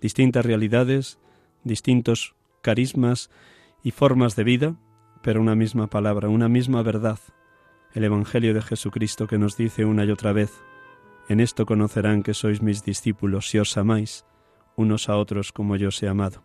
Distintas 0.00 0.44
realidades, 0.44 1.18
distintos 1.64 2.34
carismas 2.64 3.30
y 3.82 3.90
formas 3.90 4.34
de 4.34 4.42
vida, 4.42 4.76
pero 5.22 5.40
una 5.40 5.54
misma 5.54 5.86
palabra, 5.86 6.28
una 6.30 6.48
misma 6.48 6.82
verdad, 6.82 7.18
el 7.92 8.04
Evangelio 8.04 8.54
de 8.54 8.62
Jesucristo 8.62 9.26
que 9.26 9.38
nos 9.38 9.56
dice 9.56 9.84
una 9.84 10.04
y 10.04 10.10
otra 10.10 10.32
vez, 10.32 10.50
en 11.28 11.40
esto 11.40 11.66
conocerán 11.66 12.22
que 12.22 12.32
sois 12.32 12.62
mis 12.62 12.82
discípulos 12.82 13.48
si 13.50 13.58
os 13.58 13.76
amáis 13.76 14.24
unos 14.76 15.08
a 15.08 15.16
otros 15.16 15.52
como 15.52 15.76
yo 15.76 15.88
os 15.88 16.02
he 16.02 16.08
amado. 16.08 16.42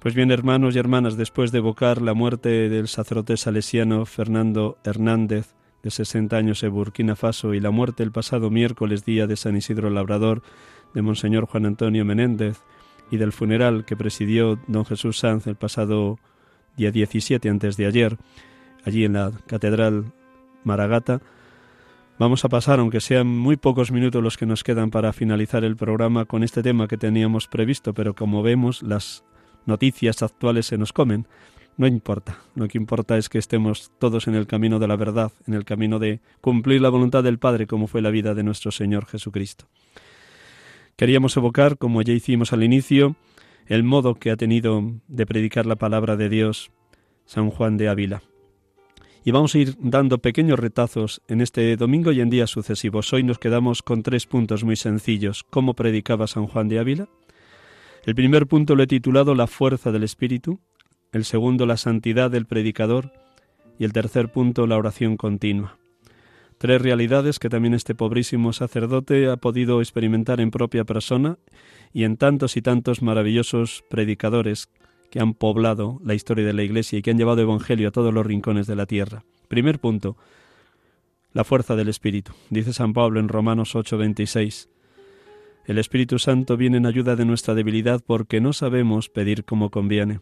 Pues 0.00 0.14
bien, 0.14 0.30
hermanos 0.30 0.74
y 0.74 0.78
hermanas, 0.78 1.16
después 1.16 1.52
de 1.52 1.58
evocar 1.58 2.02
la 2.02 2.14
muerte 2.14 2.68
del 2.68 2.88
sacerdote 2.88 3.36
salesiano 3.36 4.06
Fernando 4.06 4.78
Hernández 4.84 5.54
de 5.82 5.90
60 5.90 6.34
años 6.36 6.62
en 6.62 6.72
Burkina 6.72 7.14
Faso 7.14 7.52
y 7.52 7.60
la 7.60 7.70
muerte 7.70 8.02
el 8.02 8.10
pasado 8.10 8.50
miércoles 8.50 9.04
día 9.04 9.26
de 9.26 9.36
San 9.36 9.56
Isidro 9.56 9.90
Labrador 9.90 10.42
de 10.94 11.02
Monseñor 11.02 11.44
Juan 11.46 11.66
Antonio 11.66 12.04
Menéndez 12.06 12.62
y 13.10 13.16
del 13.16 13.32
funeral 13.32 13.84
que 13.84 13.96
presidió 13.96 14.58
don 14.66 14.84
Jesús 14.84 15.18
Sanz 15.18 15.46
el 15.46 15.56
pasado 15.56 16.18
día 16.76 16.90
17 16.90 17.48
antes 17.48 17.76
de 17.76 17.86
ayer, 17.86 18.16
allí 18.84 19.04
en 19.04 19.14
la 19.14 19.32
Catedral 19.46 20.12
Maragata, 20.64 21.20
vamos 22.18 22.44
a 22.44 22.48
pasar, 22.48 22.80
aunque 22.80 23.00
sean 23.00 23.26
muy 23.26 23.56
pocos 23.56 23.92
minutos 23.92 24.22
los 24.22 24.36
que 24.36 24.46
nos 24.46 24.64
quedan 24.64 24.90
para 24.90 25.12
finalizar 25.12 25.64
el 25.64 25.76
programa 25.76 26.24
con 26.24 26.42
este 26.42 26.62
tema 26.62 26.88
que 26.88 26.96
teníamos 26.96 27.48
previsto, 27.48 27.94
pero 27.94 28.14
como 28.14 28.42
vemos 28.42 28.82
las 28.82 29.24
noticias 29.66 30.22
actuales 30.22 30.66
se 30.66 30.78
nos 30.78 30.92
comen. 30.92 31.26
No 31.76 31.88
importa, 31.88 32.38
lo 32.54 32.68
que 32.68 32.78
importa 32.78 33.18
es 33.18 33.28
que 33.28 33.38
estemos 33.38 33.90
todos 33.98 34.28
en 34.28 34.36
el 34.36 34.46
camino 34.46 34.78
de 34.78 34.86
la 34.86 34.96
verdad, 34.96 35.32
en 35.46 35.54
el 35.54 35.64
camino 35.64 35.98
de 35.98 36.20
cumplir 36.40 36.80
la 36.80 36.88
voluntad 36.88 37.24
del 37.24 37.38
Padre 37.38 37.66
como 37.66 37.88
fue 37.88 38.00
la 38.00 38.10
vida 38.10 38.34
de 38.34 38.44
nuestro 38.44 38.70
Señor 38.70 39.06
Jesucristo. 39.06 39.66
Queríamos 40.96 41.36
evocar, 41.36 41.76
como 41.76 42.02
ya 42.02 42.12
hicimos 42.12 42.52
al 42.52 42.62
inicio, 42.62 43.16
el 43.66 43.82
modo 43.82 44.14
que 44.14 44.30
ha 44.30 44.36
tenido 44.36 44.92
de 45.08 45.26
predicar 45.26 45.66
la 45.66 45.76
palabra 45.76 46.16
de 46.16 46.28
Dios 46.28 46.70
San 47.24 47.50
Juan 47.50 47.76
de 47.76 47.88
Ávila. 47.88 48.22
Y 49.24 49.30
vamos 49.30 49.54
a 49.54 49.58
ir 49.58 49.74
dando 49.80 50.18
pequeños 50.18 50.58
retazos 50.58 51.22
en 51.28 51.40
este 51.40 51.76
domingo 51.76 52.12
y 52.12 52.20
en 52.20 52.28
días 52.28 52.50
sucesivos. 52.50 53.12
Hoy 53.12 53.22
nos 53.22 53.38
quedamos 53.38 53.82
con 53.82 54.02
tres 54.02 54.26
puntos 54.26 54.64
muy 54.64 54.76
sencillos. 54.76 55.44
¿Cómo 55.48 55.74
predicaba 55.74 56.26
San 56.26 56.46
Juan 56.46 56.68
de 56.68 56.78
Ávila? 56.78 57.08
El 58.04 58.14
primer 58.14 58.46
punto 58.46 58.76
lo 58.76 58.82
he 58.82 58.86
titulado 58.86 59.34
La 59.34 59.46
fuerza 59.46 59.90
del 59.90 60.04
Espíritu, 60.04 60.60
el 61.10 61.24
segundo 61.24 61.64
la 61.64 61.78
santidad 61.78 62.30
del 62.30 62.44
predicador 62.44 63.12
y 63.78 63.84
el 63.84 63.94
tercer 63.94 64.30
punto 64.30 64.66
la 64.66 64.76
oración 64.76 65.16
continua. 65.16 65.78
Tres 66.64 66.80
realidades 66.80 67.38
que 67.38 67.50
también 67.50 67.74
este 67.74 67.94
pobrísimo 67.94 68.54
sacerdote 68.54 69.28
ha 69.28 69.36
podido 69.36 69.82
experimentar 69.82 70.40
en 70.40 70.50
propia 70.50 70.84
persona 70.84 71.36
y 71.92 72.04
en 72.04 72.16
tantos 72.16 72.56
y 72.56 72.62
tantos 72.62 73.02
maravillosos 73.02 73.84
predicadores 73.90 74.70
que 75.10 75.20
han 75.20 75.34
poblado 75.34 76.00
la 76.02 76.14
historia 76.14 76.46
de 76.46 76.54
la 76.54 76.62
Iglesia 76.62 76.98
y 76.98 77.02
que 77.02 77.10
han 77.10 77.18
llevado 77.18 77.42
Evangelio 77.42 77.88
a 77.88 77.90
todos 77.90 78.14
los 78.14 78.24
rincones 78.24 78.66
de 78.66 78.76
la 78.76 78.86
tierra. 78.86 79.24
Primer 79.48 79.78
punto, 79.78 80.16
la 81.34 81.44
fuerza 81.44 81.76
del 81.76 81.90
Espíritu. 81.90 82.32
Dice 82.48 82.72
San 82.72 82.94
Pablo 82.94 83.20
en 83.20 83.28
Romanos 83.28 83.74
8:26. 83.74 84.70
El 85.66 85.76
Espíritu 85.76 86.18
Santo 86.18 86.56
viene 86.56 86.78
en 86.78 86.86
ayuda 86.86 87.14
de 87.14 87.26
nuestra 87.26 87.52
debilidad 87.52 88.00
porque 88.06 88.40
no 88.40 88.54
sabemos 88.54 89.10
pedir 89.10 89.44
como 89.44 89.68
conviene. 89.68 90.20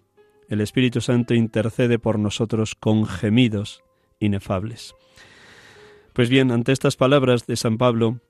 El 0.49 0.61
Espíritu 0.61 1.03
Santo 1.03 1.35
intercede 1.35 2.01
por 2.01 2.19
nosotros 2.19 2.75
con 2.75 3.07
gemidos 3.07 3.85
inefables. 4.19 4.97
Pues 6.13 6.29
bien, 6.29 6.51
ante 6.51 6.73
estas 6.73 6.97
palabras 6.97 7.47
de 7.47 7.57
San 7.57 7.79
Pablo, 7.79 8.21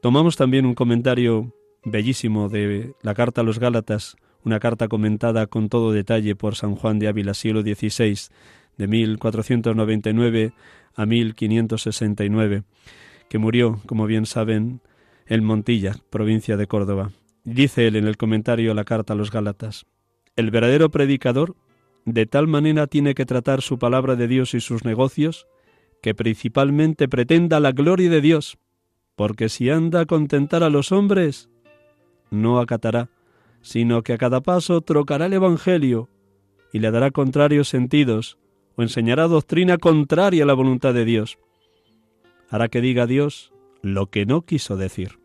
tomamos 0.00 0.36
también 0.36 0.64
un 0.64 0.74
comentario 0.74 1.52
bellísimo 1.84 2.48
de 2.48 2.94
la 3.02 3.14
carta 3.14 3.42
a 3.42 3.44
los 3.44 3.58
Gálatas, 3.58 4.16
una 4.44 4.58
carta 4.60 4.88
comentada 4.88 5.46
con 5.46 5.68
todo 5.68 5.92
detalle 5.92 6.34
por 6.36 6.54
San 6.54 6.74
Juan 6.74 6.98
de 6.98 7.08
Ávila, 7.08 7.34
siglo 7.34 7.60
XVI, 7.60 8.18
de 8.78 8.88
1499 8.88 10.52
a 10.94 11.04
1569, 11.04 12.62
que 13.28 13.38
murió, 13.38 13.82
como 13.84 14.06
bien 14.06 14.24
saben, 14.24 14.80
en 15.26 15.44
Montilla, 15.44 15.96
provincia 16.08 16.56
de 16.56 16.66
Córdoba. 16.66 17.10
Dice 17.44 17.86
él 17.88 17.96
en 17.96 18.06
el 18.06 18.16
comentario 18.16 18.72
a 18.72 18.74
la 18.74 18.84
carta 18.84 19.12
a 19.12 19.16
los 19.16 19.30
Gálatas, 19.30 19.84
el 20.34 20.50
verdadero 20.50 20.90
predicador 20.90 21.56
de 22.06 22.24
tal 22.24 22.48
manera 22.48 22.86
tiene 22.86 23.14
que 23.14 23.26
tratar 23.26 23.60
su 23.60 23.78
palabra 23.78 24.16
de 24.16 24.28
Dios 24.28 24.54
y 24.54 24.60
sus 24.60 24.86
negocios 24.86 25.46
que 26.02 26.14
principalmente 26.14 27.08
pretenda 27.08 27.60
la 27.60 27.72
gloria 27.72 28.10
de 28.10 28.20
Dios, 28.20 28.58
porque 29.16 29.48
si 29.48 29.70
anda 29.70 30.00
a 30.00 30.06
contentar 30.06 30.62
a 30.62 30.68
los 30.68 30.92
hombres, 30.92 31.48
no 32.30 32.58
acatará, 32.58 33.08
sino 33.62 34.02
que 34.02 34.12
a 34.12 34.18
cada 34.18 34.40
paso 34.40 34.80
trocará 34.80 35.26
el 35.26 35.32
Evangelio 35.32 36.08
y 36.72 36.80
le 36.80 36.90
dará 36.90 37.12
contrarios 37.12 37.68
sentidos 37.68 38.36
o 38.74 38.82
enseñará 38.82 39.28
doctrina 39.28 39.78
contraria 39.78 40.42
a 40.42 40.46
la 40.46 40.54
voluntad 40.54 40.92
de 40.92 41.04
Dios. 41.04 41.38
Hará 42.50 42.68
que 42.68 42.80
diga 42.80 43.06
Dios 43.06 43.52
lo 43.80 44.06
que 44.06 44.26
no 44.26 44.42
quiso 44.42 44.76
decir. 44.76 45.18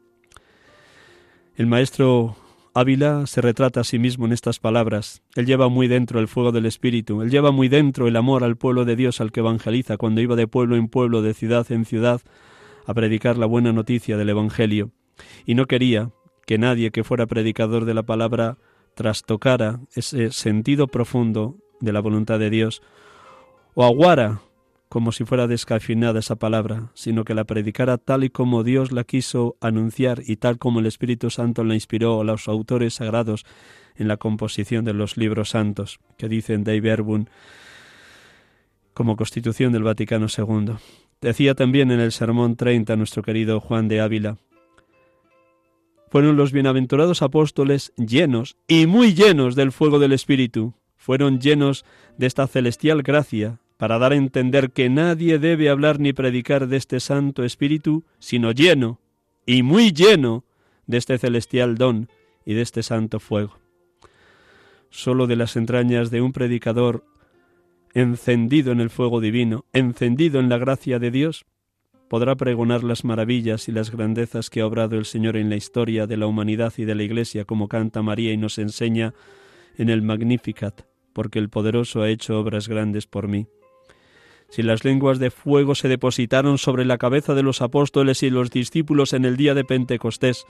El 1.55 1.65
maestro 1.65 2.35
Ávila 2.79 3.25
se 3.25 3.41
retrata 3.41 3.79
a 3.79 3.83
sí 3.83 3.97
mismo 3.97 4.27
en 4.27 4.33
estas 4.33 4.59
palabras. 4.59 5.23
Él 5.35 5.47
lleva 5.47 5.67
muy 5.67 5.87
dentro 5.87 6.19
el 6.19 6.27
fuego 6.27 6.51
del 6.51 6.67
Espíritu, 6.67 7.23
él 7.23 7.31
lleva 7.31 7.49
muy 7.49 7.69
dentro 7.69 8.07
el 8.07 8.15
amor 8.15 8.43
al 8.43 8.55
pueblo 8.55 8.85
de 8.85 8.95
Dios 8.95 9.19
al 9.19 9.31
que 9.31 9.39
evangeliza 9.39 9.97
cuando 9.97 10.21
iba 10.21 10.35
de 10.35 10.45
pueblo 10.45 10.75
en 10.75 10.87
pueblo, 10.87 11.23
de 11.23 11.33
ciudad 11.33 11.65
en 11.71 11.85
ciudad, 11.85 12.21
a 12.85 12.93
predicar 12.93 13.35
la 13.39 13.47
buena 13.47 13.73
noticia 13.73 14.15
del 14.15 14.29
Evangelio. 14.29 14.91
Y 15.43 15.55
no 15.55 15.65
quería 15.65 16.11
que 16.45 16.59
nadie 16.59 16.91
que 16.91 17.03
fuera 17.03 17.25
predicador 17.25 17.85
de 17.85 17.95
la 17.95 18.03
palabra 18.03 18.59
trastocara 18.93 19.79
ese 19.95 20.31
sentido 20.31 20.85
profundo 20.85 21.57
de 21.79 21.93
la 21.93 21.99
voluntad 21.99 22.37
de 22.37 22.51
Dios, 22.51 22.83
o 23.73 23.85
aguara 23.85 24.41
como 24.89 25.11
si 25.11 25.25
fuera 25.25 25.47
descafinada 25.47 26.19
esa 26.19 26.35
palabra, 26.35 26.91
sino 26.93 27.25
que 27.25 27.33
la 27.33 27.43
predicara 27.43 27.97
tal 27.97 28.23
y 28.23 28.29
como 28.29 28.63
Dios 28.63 28.91
la 28.91 29.03
quiso 29.03 29.57
anunciar 29.59 30.21
y 30.25 30.37
tal 30.37 30.57
como 30.57 30.79
el 30.79 30.85
Espíritu 30.85 31.29
Santo 31.29 31.63
la 31.63 31.73
inspiró 31.73 32.21
a 32.21 32.23
los 32.23 32.47
autores 32.47 32.95
sagrados 32.95 33.45
en 33.95 34.07
la 34.07 34.17
composición 34.17 34.85
de 34.85 34.93
los 34.93 35.17
libros 35.17 35.49
santos, 35.49 35.99
que 36.17 36.29
dicen 36.29 36.63
Dave 36.63 36.89
Erbun 36.89 37.29
como 38.93 39.15
constitución 39.15 39.73
del 39.73 39.83
Vaticano 39.83 40.27
II. 40.35 40.73
Decía 41.21 41.53
también 41.53 41.91
en 41.91 41.99
el 41.99 42.11
Sermón 42.11 42.55
30 42.55 42.95
nuestro 42.95 43.21
querido 43.21 43.59
Juan 43.59 43.87
de 43.87 44.01
Ávila, 44.01 44.37
fueron 46.09 46.37
los 46.37 46.51
bienaventurados 46.51 47.21
apóstoles 47.21 47.93
llenos 47.97 48.55
y 48.67 48.87
muy 48.87 49.13
llenos 49.13 49.55
del 49.55 49.71
fuego 49.71 49.99
del 49.99 50.13
Espíritu, 50.13 50.73
fueron 50.95 51.39
llenos 51.39 51.85
de 52.17 52.27
esta 52.27 52.47
celestial 52.47 53.03
gracia 53.03 53.59
para 53.77 53.99
dar 53.99 54.11
a 54.11 54.15
entender 54.15 54.71
que 54.71 54.89
nadie 54.89 55.37
debe 55.39 55.69
hablar 55.69 55.99
ni 55.99 56.11
predicar 56.11 56.67
de 56.67 56.77
este 56.77 56.99
Santo 56.99 57.43
Espíritu, 57.43 58.03
sino 58.19 58.51
lleno, 58.51 58.99
y 59.45 59.63
muy 59.63 59.91
lleno, 59.91 60.43
de 60.87 60.97
este 60.97 61.17
celestial 61.17 61.77
don 61.77 62.09
y 62.45 62.53
de 62.53 62.61
este 62.61 62.81
santo 62.81 63.19
fuego. 63.19 63.59
Solo 64.89 65.27
de 65.27 65.35
las 65.35 65.55
entrañas 65.57 66.09
de 66.11 66.21
un 66.21 66.31
predicador 66.31 67.05
encendido 67.93 68.71
en 68.71 68.79
el 68.79 68.89
fuego 68.89 69.19
divino, 69.19 69.65
encendido 69.73 70.39
en 70.39 70.49
la 70.49 70.57
gracia 70.57 70.97
de 70.97 71.11
Dios, 71.11 71.45
podrá 72.07 72.35
pregonar 72.35 72.85
las 72.85 73.03
maravillas 73.03 73.67
y 73.67 73.73
las 73.73 73.91
grandezas 73.91 74.49
que 74.49 74.61
ha 74.61 74.65
obrado 74.65 74.97
el 74.97 75.03
Señor 75.03 75.35
en 75.35 75.49
la 75.49 75.57
historia 75.57 76.07
de 76.07 76.15
la 76.15 76.25
humanidad 76.25 76.73
y 76.77 76.85
de 76.85 76.95
la 76.95 77.03
Iglesia, 77.03 77.43
como 77.43 77.67
canta 77.67 78.01
María 78.01 78.31
y 78.31 78.37
nos 78.37 78.57
enseña 78.57 79.13
en 79.77 79.89
el 79.89 80.01
Magnificat, 80.01 80.83
porque 81.11 81.39
el 81.39 81.49
poderoso 81.49 82.01
ha 82.01 82.09
hecho 82.09 82.39
obras 82.39 82.69
grandes 82.69 83.07
por 83.07 83.27
mí 83.27 83.47
si 84.49 84.63
las 84.63 84.85
lenguas 84.85 85.19
de 85.19 85.31
fuego 85.31 85.75
se 85.75 85.87
depositaron 85.87 86.57
sobre 86.57 86.85
la 86.85 86.97
cabeza 86.97 87.33
de 87.33 87.43
los 87.43 87.61
apóstoles 87.61 88.23
y 88.23 88.29
los 88.29 88.49
discípulos 88.49 89.13
en 89.13 89.25
el 89.25 89.37
día 89.37 89.53
de 89.53 89.65
Pentecostés, 89.65 90.45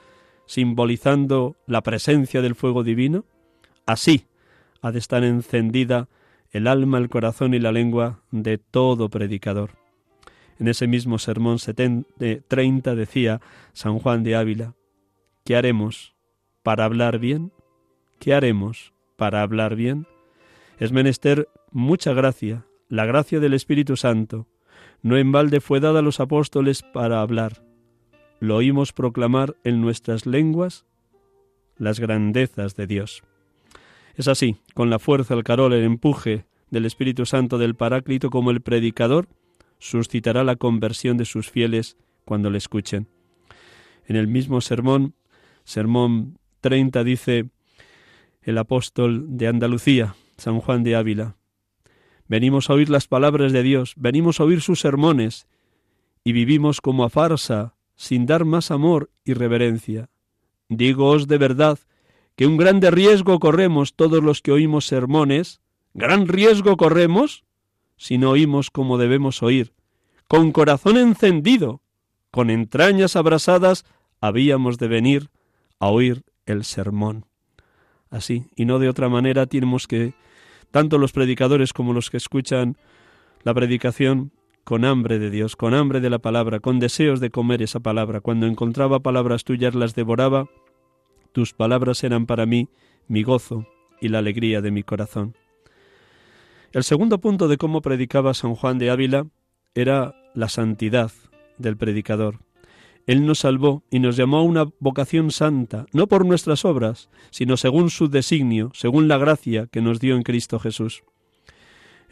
simbolizando 0.45 1.55
la 1.65 1.81
presencia 1.81 2.41
del 2.41 2.55
fuego 2.55 2.83
divino, 2.83 3.25
así 3.85 4.25
ha 4.81 4.91
de 4.91 4.99
estar 4.99 5.23
encendida 5.23 6.07
el 6.51 6.67
alma, 6.67 6.97
el 6.97 7.09
corazón 7.09 7.53
y 7.53 7.59
la 7.59 7.71
lengua 7.71 8.21
de 8.31 8.57
todo 8.57 9.09
predicador. 9.09 9.71
En 10.59 10.67
ese 10.67 10.87
mismo 10.87 11.19
sermón 11.19 11.57
30 11.59 12.95
decía 12.95 13.41
San 13.73 13.99
Juan 13.99 14.23
de 14.23 14.35
Ávila, 14.35 14.75
¿qué 15.43 15.55
haremos 15.55 16.15
para 16.63 16.85
hablar 16.85 17.19
bien? 17.19 17.51
¿Qué 18.19 18.33
haremos 18.33 18.93
para 19.17 19.41
hablar 19.41 19.75
bien? 19.75 20.07
Es 20.79 20.91
menester 20.91 21.47
mucha 21.71 22.13
gracia, 22.13 22.65
la 22.89 23.05
gracia 23.05 23.39
del 23.39 23.53
Espíritu 23.53 23.97
Santo. 23.97 24.47
No 25.01 25.17
en 25.17 25.31
balde 25.31 25.61
fue 25.61 25.79
dada 25.79 25.99
a 25.99 26.01
los 26.03 26.19
apóstoles 26.19 26.83
para 26.83 27.21
hablar. 27.21 27.63
Lo 28.39 28.55
oímos 28.55 28.93
proclamar 28.93 29.55
en 29.63 29.81
nuestras 29.81 30.25
lenguas 30.25 30.85
las 31.77 31.99
grandezas 31.99 32.75
de 32.75 32.87
Dios. 32.87 33.23
Es 34.15 34.27
así, 34.27 34.57
con 34.73 34.89
la 34.89 34.99
fuerza, 34.99 35.33
el 35.33 35.43
carol, 35.43 35.73
el 35.73 35.83
empuje 35.83 36.45
del 36.71 36.85
Espíritu 36.85 37.25
Santo 37.25 37.57
del 37.57 37.75
Paráclito 37.75 38.29
como 38.29 38.51
el 38.51 38.61
predicador, 38.61 39.27
suscitará 39.79 40.43
la 40.43 40.55
conversión 40.55 41.17
de 41.17 41.25
sus 41.25 41.51
fieles 41.51 41.97
cuando 42.25 42.49
le 42.49 42.57
escuchen. 42.57 43.07
En 44.07 44.15
el 44.15 44.27
mismo 44.27 44.61
sermón, 44.61 45.13
sermón 45.63 46.39
30, 46.61 47.03
dice 47.03 47.49
el 48.41 48.57
apóstol 48.57 49.37
de 49.37 49.47
Andalucía, 49.47 50.15
San 50.37 50.59
Juan 50.59 50.83
de 50.83 50.95
Ávila, 50.95 51.35
Venimos 52.27 52.69
a 52.69 52.73
oír 52.73 52.89
las 52.89 53.07
palabras 53.07 53.53
de 53.53 53.63
Dios, 53.63 53.93
venimos 53.95 54.39
a 54.39 54.43
oír 54.43 54.61
sus 54.61 54.79
sermones, 54.79 55.47
y 56.23 56.33
vivimos 56.33 56.81
como 56.81 57.03
a 57.03 57.09
farsa, 57.09 57.75
sin 57.95 58.25
dar 58.25 58.45
más 58.45 58.69
amor 58.71 59.09
y 59.23 59.33
reverencia. 59.33 60.09
Dígoos 60.69 61.27
de 61.27 61.37
verdad 61.37 61.79
que 62.35 62.45
un 62.45 62.57
grande 62.57 62.91
riesgo 62.91 63.39
corremos 63.39 63.95
todos 63.95 64.23
los 64.23 64.41
que 64.41 64.51
oímos 64.51 64.85
sermones, 64.85 65.61
gran 65.93 66.27
riesgo 66.27 66.77
corremos 66.77 67.45
si 67.97 68.17
no 68.17 68.31
oímos 68.31 68.69
como 68.69 68.97
debemos 68.97 69.41
oír, 69.41 69.73
con 70.27 70.51
corazón 70.51 70.97
encendido, 70.97 71.81
con 72.29 72.49
entrañas 72.49 73.15
abrasadas, 73.15 73.85
habíamos 74.21 74.77
de 74.77 74.87
venir 74.87 75.29
a 75.79 75.87
oír 75.87 76.23
el 76.45 76.63
sermón. 76.63 77.25
Así, 78.09 78.45
y 78.55 78.65
no 78.65 78.79
de 78.79 78.89
otra 78.89 79.09
manera, 79.09 79.47
tenemos 79.47 79.87
que, 79.87 80.13
tanto 80.71 80.97
los 80.97 81.11
predicadores 81.11 81.73
como 81.73 81.93
los 81.93 82.09
que 82.09 82.17
escuchan 82.17 82.77
la 83.43 83.53
predicación, 83.53 84.31
con 84.63 84.83
hambre 84.83 85.17
de 85.17 85.29
Dios, 85.29 85.55
con 85.55 85.73
hambre 85.73 86.01
de 86.01 86.09
la 86.09 86.19
palabra, 86.19 86.59
con 86.59 86.79
deseos 86.79 87.21
de 87.21 87.29
comer 87.29 87.61
esa 87.61 87.79
palabra. 87.79 88.19
Cuando 88.19 88.47
encontraba 88.47 88.99
palabras 88.99 89.45
tuyas 89.45 89.75
las 89.75 89.95
devoraba, 89.95 90.49
tus 91.31 91.53
palabras 91.53 92.03
eran 92.03 92.25
para 92.25 92.45
mí 92.45 92.67
mi 93.07 93.23
gozo 93.23 93.65
y 94.01 94.09
la 94.09 94.19
alegría 94.19 94.61
de 94.61 94.71
mi 94.71 94.83
corazón. 94.83 95.35
El 96.73 96.83
segundo 96.83 97.19
punto 97.19 97.47
de 97.47 97.57
cómo 97.57 97.81
predicaba 97.81 98.33
San 98.33 98.55
Juan 98.55 98.77
de 98.77 98.89
Ávila 98.89 99.27
era 99.73 100.15
la 100.33 100.49
santidad 100.49 101.11
del 101.57 101.77
predicador. 101.77 102.39
Él 103.07 103.25
nos 103.25 103.39
salvó 103.39 103.83
y 103.89 103.99
nos 103.99 104.17
llamó 104.17 104.37
a 104.37 104.43
una 104.43 104.65
vocación 104.79 105.31
santa, 105.31 105.85
no 105.93 106.07
por 106.07 106.25
nuestras 106.25 106.65
obras, 106.65 107.09
sino 107.31 107.55
según 107.55 107.89
su 107.89 108.09
designio, 108.09 108.69
según 108.73 109.07
la 109.07 109.17
gracia 109.17 109.67
que 109.71 109.81
nos 109.81 110.01
dio 110.01 110.15
en 110.15 110.23
Cristo 110.23 110.59
Jesús. 110.59 111.03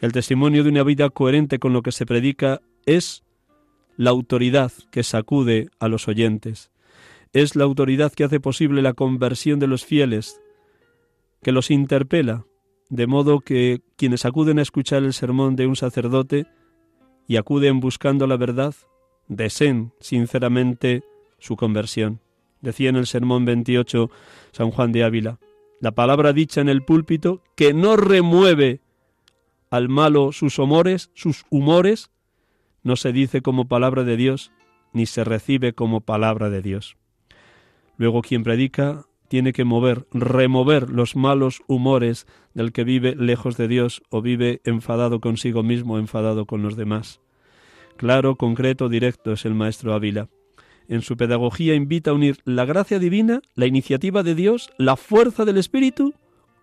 El 0.00 0.12
testimonio 0.12 0.64
de 0.64 0.70
una 0.70 0.82
vida 0.82 1.10
coherente 1.10 1.58
con 1.58 1.74
lo 1.74 1.82
que 1.82 1.92
se 1.92 2.06
predica 2.06 2.62
es 2.86 3.24
la 3.98 4.10
autoridad 4.10 4.72
que 4.90 5.02
sacude 5.02 5.68
a 5.78 5.88
los 5.88 6.08
oyentes. 6.08 6.70
Es 7.34 7.56
la 7.56 7.64
autoridad 7.64 8.12
que 8.12 8.24
hace 8.24 8.40
posible 8.40 8.80
la 8.80 8.94
conversión 8.94 9.58
de 9.58 9.66
los 9.66 9.84
fieles, 9.84 10.40
que 11.42 11.52
los 11.52 11.70
interpela, 11.70 12.46
de 12.88 13.06
modo 13.06 13.40
que 13.40 13.82
quienes 13.96 14.24
acuden 14.24 14.58
a 14.58 14.62
escuchar 14.62 15.02
el 15.02 15.12
sermón 15.12 15.56
de 15.56 15.66
un 15.66 15.76
sacerdote 15.76 16.46
y 17.28 17.36
acuden 17.36 17.80
buscando 17.80 18.26
la 18.26 18.38
verdad, 18.38 18.74
deseen 19.28 19.92
sinceramente 20.00 21.04
su 21.38 21.56
conversión. 21.56 22.20
Decía 22.60 22.88
en 22.88 22.96
el 22.96 23.06
sermón 23.06 23.44
28 23.44 24.10
San 24.52 24.70
Juan 24.70 24.92
de 24.92 25.04
Ávila, 25.04 25.38
la 25.80 25.92
palabra 25.92 26.32
dicha 26.32 26.60
en 26.60 26.68
el 26.68 26.82
púlpito 26.82 27.42
que 27.54 27.74
no 27.74 27.96
remueve 27.96 28.80
al 29.70 29.88
malo 29.88 30.32
sus 30.32 30.58
humores, 30.58 31.10
sus 31.14 31.44
humores, 31.50 32.10
no 32.82 32.96
se 32.96 33.12
dice 33.12 33.42
como 33.42 33.68
palabra 33.68 34.04
de 34.04 34.16
Dios, 34.16 34.52
ni 34.92 35.06
se 35.06 35.24
recibe 35.24 35.74
como 35.74 36.00
palabra 36.00 36.48
de 36.48 36.62
Dios. 36.62 36.96
Luego 37.98 38.22
quien 38.22 38.42
predica 38.42 39.04
tiene 39.28 39.52
que 39.52 39.64
mover, 39.64 40.06
remover 40.12 40.88
los 40.90 41.16
malos 41.16 41.62
humores 41.66 42.26
del 42.54 42.72
que 42.72 42.84
vive 42.84 43.14
lejos 43.16 43.56
de 43.56 43.68
Dios 43.68 44.02
o 44.08 44.22
vive 44.22 44.60
enfadado 44.64 45.20
consigo 45.20 45.62
mismo, 45.62 45.98
enfadado 45.98 46.46
con 46.46 46.62
los 46.62 46.76
demás. 46.76 47.20
Claro, 47.96 48.36
concreto, 48.36 48.88
directo 48.88 49.32
es 49.32 49.44
el 49.44 49.54
maestro 49.54 49.94
Ávila. 49.94 50.28
En 50.88 51.02
su 51.02 51.16
pedagogía 51.16 51.74
invita 51.74 52.10
a 52.10 52.14
unir 52.14 52.38
la 52.44 52.64
gracia 52.64 52.98
divina, 52.98 53.40
la 53.54 53.66
iniciativa 53.66 54.22
de 54.22 54.34
Dios, 54.34 54.70
la 54.78 54.96
fuerza 54.96 55.44
del 55.44 55.56
Espíritu, 55.56 56.14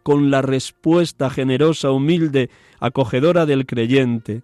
con 0.03 0.31
la 0.31 0.41
respuesta 0.41 1.29
generosa, 1.29 1.91
humilde, 1.91 2.49
acogedora 2.79 3.45
del 3.45 3.65
creyente, 3.65 4.43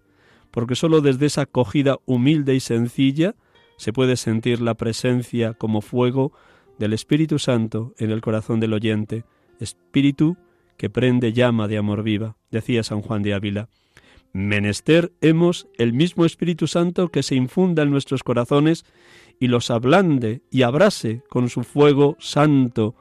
porque 0.51 0.75
sólo 0.75 1.01
desde 1.01 1.27
esa 1.27 1.41
acogida 1.41 1.97
humilde 2.05 2.55
y 2.55 2.59
sencilla 2.59 3.35
se 3.77 3.93
puede 3.93 4.17
sentir 4.17 4.59
la 4.59 4.73
presencia 4.73 5.53
como 5.53 5.81
fuego 5.81 6.33
del 6.79 6.93
Espíritu 6.93 7.39
Santo 7.39 7.93
en 7.97 8.09
el 8.09 8.21
corazón 8.21 8.59
del 8.59 8.73
oyente, 8.73 9.25
espíritu 9.59 10.37
que 10.77 10.89
prende 10.89 11.33
llama 11.33 11.67
de 11.67 11.77
amor 11.77 12.03
viva, 12.03 12.37
decía 12.51 12.83
San 12.83 13.01
Juan 13.01 13.21
de 13.21 13.33
Ávila. 13.33 13.69
Menester 14.33 15.11
hemos 15.21 15.67
el 15.77 15.93
mismo 15.93 16.25
Espíritu 16.25 16.67
Santo 16.67 17.09
que 17.09 17.23
se 17.23 17.35
infunda 17.35 17.83
en 17.83 17.91
nuestros 17.91 18.23
corazones 18.23 18.85
y 19.39 19.47
los 19.47 19.71
ablande 19.71 20.41
y 20.51 20.61
abrase 20.63 21.23
con 21.29 21.49
su 21.49 21.63
fuego 21.63 22.15
santo 22.19 22.95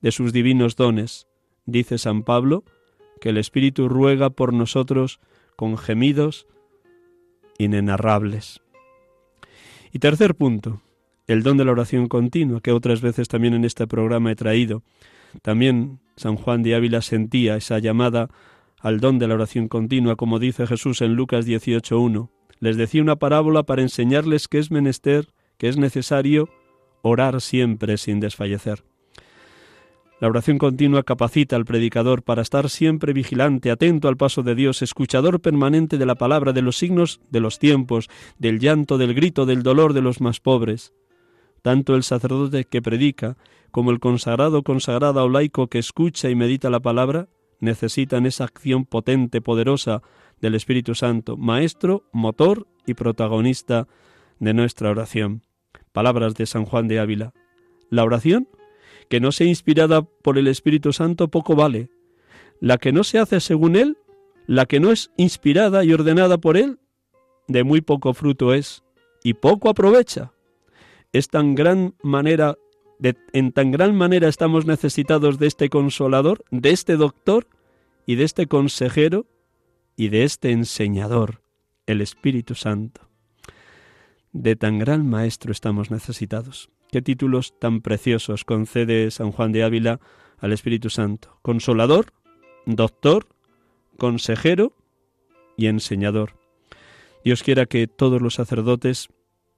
de 0.00 0.12
sus 0.12 0.32
divinos 0.32 0.76
dones. 0.76 1.26
Dice 1.66 1.98
San 1.98 2.22
Pablo 2.22 2.64
que 3.20 3.30
el 3.30 3.36
Espíritu 3.36 3.88
ruega 3.88 4.30
por 4.30 4.52
nosotros 4.52 5.20
con 5.56 5.76
gemidos 5.76 6.46
inenarrables. 7.58 8.62
Y 9.92 9.98
tercer 9.98 10.34
punto, 10.34 10.80
el 11.26 11.42
don 11.42 11.56
de 11.56 11.64
la 11.64 11.72
oración 11.72 12.08
continua, 12.08 12.60
que 12.60 12.72
otras 12.72 13.00
veces 13.00 13.28
también 13.28 13.54
en 13.54 13.64
este 13.64 13.86
programa 13.86 14.32
he 14.32 14.36
traído. 14.36 14.82
También 15.42 16.00
San 16.16 16.36
Juan 16.36 16.62
de 16.62 16.74
Ávila 16.74 17.02
sentía 17.02 17.56
esa 17.56 17.78
llamada 17.78 18.30
al 18.80 19.00
don 19.00 19.18
de 19.18 19.28
la 19.28 19.34
oración 19.34 19.68
continua, 19.68 20.16
como 20.16 20.38
dice 20.38 20.66
Jesús 20.66 21.02
en 21.02 21.14
Lucas 21.14 21.46
18.1. 21.46 22.30
Les 22.60 22.76
decía 22.76 23.02
una 23.02 23.16
parábola 23.16 23.62
para 23.62 23.82
enseñarles 23.82 24.48
que 24.48 24.58
es 24.58 24.70
menester, 24.70 25.28
que 25.58 25.68
es 25.68 25.76
necesario 25.76 26.48
orar 27.02 27.40
siempre 27.40 27.96
sin 27.98 28.20
desfallecer. 28.20 28.84
La 30.20 30.28
oración 30.28 30.58
continua 30.58 31.02
capacita 31.02 31.56
al 31.56 31.64
predicador 31.64 32.22
para 32.22 32.42
estar 32.42 32.68
siempre 32.68 33.14
vigilante, 33.14 33.70
atento 33.70 34.06
al 34.08 34.18
paso 34.18 34.42
de 34.42 34.54
Dios, 34.54 34.82
escuchador 34.82 35.40
permanente 35.40 35.96
de 35.96 36.04
la 36.04 36.14
palabra, 36.14 36.52
de 36.52 36.60
los 36.60 36.76
signos 36.76 37.20
de 37.30 37.40
los 37.40 37.58
tiempos, 37.58 38.10
del 38.38 38.58
llanto, 38.58 38.98
del 38.98 39.14
grito, 39.14 39.46
del 39.46 39.62
dolor 39.62 39.94
de 39.94 40.02
los 40.02 40.20
más 40.20 40.40
pobres. 40.40 40.92
Tanto 41.62 41.94
el 41.94 42.02
sacerdote 42.02 42.64
que 42.64 42.82
predica 42.82 43.38
como 43.70 43.90
el 43.90 44.00
consagrado, 44.00 44.62
consagrada 44.62 45.24
o 45.24 45.28
laico 45.28 45.68
que 45.68 45.78
escucha 45.78 46.28
y 46.28 46.34
medita 46.34 46.68
la 46.68 46.80
palabra 46.80 47.28
necesitan 47.60 48.26
esa 48.26 48.44
acción 48.44 48.84
potente, 48.84 49.40
poderosa 49.40 50.02
del 50.40 50.54
Espíritu 50.54 50.94
Santo, 50.94 51.36
maestro, 51.36 52.04
motor 52.12 52.66
y 52.86 52.94
protagonista 52.94 53.86
de 54.38 54.54
nuestra 54.54 54.90
oración. 54.90 55.42
Palabras 55.92 56.34
de 56.34 56.46
San 56.46 56.64
Juan 56.64 56.88
de 56.88 56.98
Ávila. 56.98 57.32
La 57.90 58.04
oración, 58.04 58.48
que 59.08 59.20
no 59.20 59.32
sea 59.32 59.46
inspirada 59.46 60.02
por 60.02 60.38
el 60.38 60.46
Espíritu 60.48 60.92
Santo, 60.92 61.28
poco 61.28 61.54
vale. 61.54 61.90
La 62.60 62.78
que 62.78 62.92
no 62.92 63.04
se 63.04 63.18
hace 63.18 63.40
según 63.40 63.76
Él, 63.76 63.98
la 64.46 64.66
que 64.66 64.80
no 64.80 64.90
es 64.90 65.10
inspirada 65.16 65.84
y 65.84 65.92
ordenada 65.92 66.38
por 66.38 66.56
Él, 66.56 66.78
de 67.48 67.64
muy 67.64 67.80
poco 67.80 68.14
fruto 68.14 68.54
es 68.54 68.82
y 69.22 69.34
poco 69.34 69.68
aprovecha 69.68 70.32
es 71.12 71.28
tan 71.28 71.54
gran 71.54 71.94
manera, 72.02 72.56
de, 73.00 73.16
en 73.32 73.52
tan 73.52 73.70
gran 73.70 73.96
manera 73.96 74.28
estamos 74.28 74.66
necesitados 74.66 75.38
de 75.38 75.46
este 75.46 75.70
consolador, 75.70 76.44
de 76.50 76.70
este 76.70 76.96
doctor 76.96 77.48
y 78.06 78.16
de 78.16 78.24
este 78.24 78.46
consejero 78.46 79.26
y 79.96 80.08
de 80.10 80.24
este 80.24 80.52
enseñador, 80.52 81.42
el 81.86 82.02
Espíritu 82.02 82.54
Santo. 82.54 83.08
De 84.32 84.54
tan 84.54 84.78
gran 84.78 85.08
maestro 85.08 85.50
estamos 85.50 85.90
necesitados. 85.90 86.70
Qué 86.92 87.00
títulos 87.00 87.58
tan 87.58 87.80
preciosos 87.80 88.44
concede 88.44 89.10
San 89.10 89.32
Juan 89.32 89.52
de 89.52 89.64
Ávila 89.64 90.00
al 90.38 90.52
Espíritu 90.52 90.90
Santo. 90.90 91.38
Consolador, 91.40 92.12
doctor, 92.66 93.26
consejero 93.96 94.74
y 95.56 95.66
enseñador. 95.66 96.34
Dios 97.24 97.42
quiera 97.42 97.64
que 97.64 97.86
todos 97.86 98.20
los 98.20 98.34
sacerdotes 98.34 99.08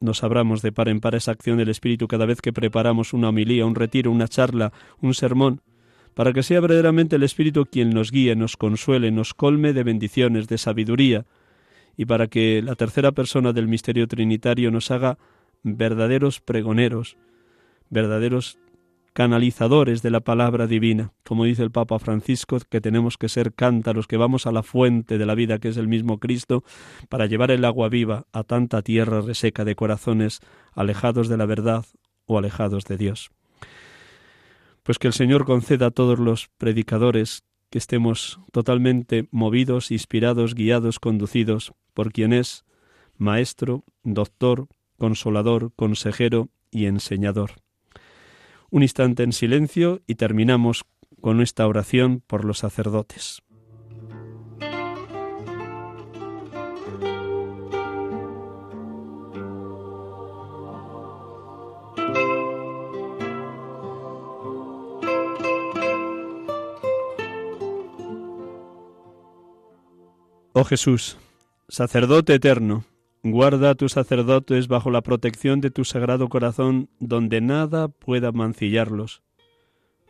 nos 0.02 0.22
abramos 0.22 0.60
de 0.62 0.72
par 0.72 0.88
en 0.88 1.00
par 1.00 1.14
esa 1.14 1.30
acción 1.30 1.58
del 1.58 1.68
Espíritu 1.68 2.08
cada 2.08 2.26
vez 2.26 2.40
que 2.40 2.52
preparamos 2.52 3.12
una 3.12 3.30
homilía, 3.30 3.64
un 3.64 3.74
retiro, 3.74 4.10
una 4.10 4.28
charla, 4.28 4.72
un 5.00 5.14
sermón, 5.14 5.60
para 6.14 6.32
que 6.32 6.42
sea 6.42 6.60
verdaderamente 6.60 7.16
el 7.16 7.22
Espíritu 7.22 7.66
quien 7.66 7.90
nos 7.90 8.10
guíe, 8.10 8.36
nos 8.36 8.56
consuele, 8.56 9.10
nos 9.10 9.32
colme 9.32 9.72
de 9.72 9.82
bendiciones, 9.82 10.48
de 10.48 10.58
sabiduría, 10.58 11.24
y 11.96 12.06
para 12.06 12.26
que 12.26 12.62
la 12.62 12.74
tercera 12.74 13.12
persona 13.12 13.52
del 13.52 13.68
misterio 13.68 14.06
trinitario 14.08 14.70
nos 14.70 14.90
haga 14.90 15.18
verdaderos 15.62 16.40
pregoneros, 16.40 17.16
verdaderos 17.90 18.58
canalizadores 19.12 20.02
de 20.02 20.10
la 20.10 20.20
palabra 20.20 20.66
divina, 20.66 21.12
como 21.24 21.44
dice 21.44 21.62
el 21.62 21.70
Papa 21.70 21.98
Francisco, 21.98 22.58
que 22.68 22.80
tenemos 22.80 23.18
que 23.18 23.28
ser 23.28 23.52
cántaros, 23.52 24.06
que 24.06 24.16
vamos 24.16 24.46
a 24.46 24.52
la 24.52 24.62
fuente 24.62 25.18
de 25.18 25.26
la 25.26 25.34
vida, 25.34 25.58
que 25.58 25.68
es 25.68 25.76
el 25.76 25.88
mismo 25.88 26.18
Cristo, 26.18 26.64
para 27.08 27.26
llevar 27.26 27.50
el 27.50 27.64
agua 27.64 27.88
viva 27.88 28.26
a 28.32 28.42
tanta 28.44 28.82
tierra 28.82 29.20
reseca 29.20 29.64
de 29.64 29.74
corazones 29.74 30.40
alejados 30.72 31.28
de 31.28 31.36
la 31.36 31.46
verdad 31.46 31.84
o 32.26 32.38
alejados 32.38 32.84
de 32.84 32.96
Dios. 32.96 33.30
Pues 34.82 34.98
que 34.98 35.08
el 35.08 35.12
Señor 35.12 35.44
conceda 35.44 35.86
a 35.86 35.90
todos 35.90 36.18
los 36.18 36.48
predicadores 36.58 37.44
que 37.70 37.78
estemos 37.78 38.40
totalmente 38.50 39.28
movidos, 39.30 39.90
inspirados, 39.90 40.54
guiados, 40.54 40.98
conducidos 40.98 41.72
por 41.94 42.12
quien 42.12 42.32
es 42.32 42.64
Maestro, 43.16 43.84
Doctor, 44.02 44.68
Consolador, 44.98 45.72
Consejero 45.76 46.48
y 46.70 46.86
Enseñador 46.86 47.61
un 48.72 48.82
instante 48.82 49.22
en 49.22 49.32
silencio 49.32 50.00
y 50.06 50.14
terminamos 50.14 50.84
con 51.20 51.42
esta 51.42 51.66
oración 51.68 52.22
por 52.26 52.44
los 52.46 52.58
sacerdotes. 52.58 53.42
Oh 70.54 70.64
Jesús, 70.64 71.18
sacerdote 71.68 72.34
eterno, 72.34 72.84
Guarda 73.24 73.70
a 73.70 73.74
tus 73.76 73.92
sacerdotes 73.92 74.66
bajo 74.66 74.90
la 74.90 75.00
protección 75.00 75.60
de 75.60 75.70
tu 75.70 75.84
sagrado 75.84 76.28
corazón, 76.28 76.88
donde 76.98 77.40
nada 77.40 77.86
pueda 77.86 78.32
mancillarlos. 78.32 79.22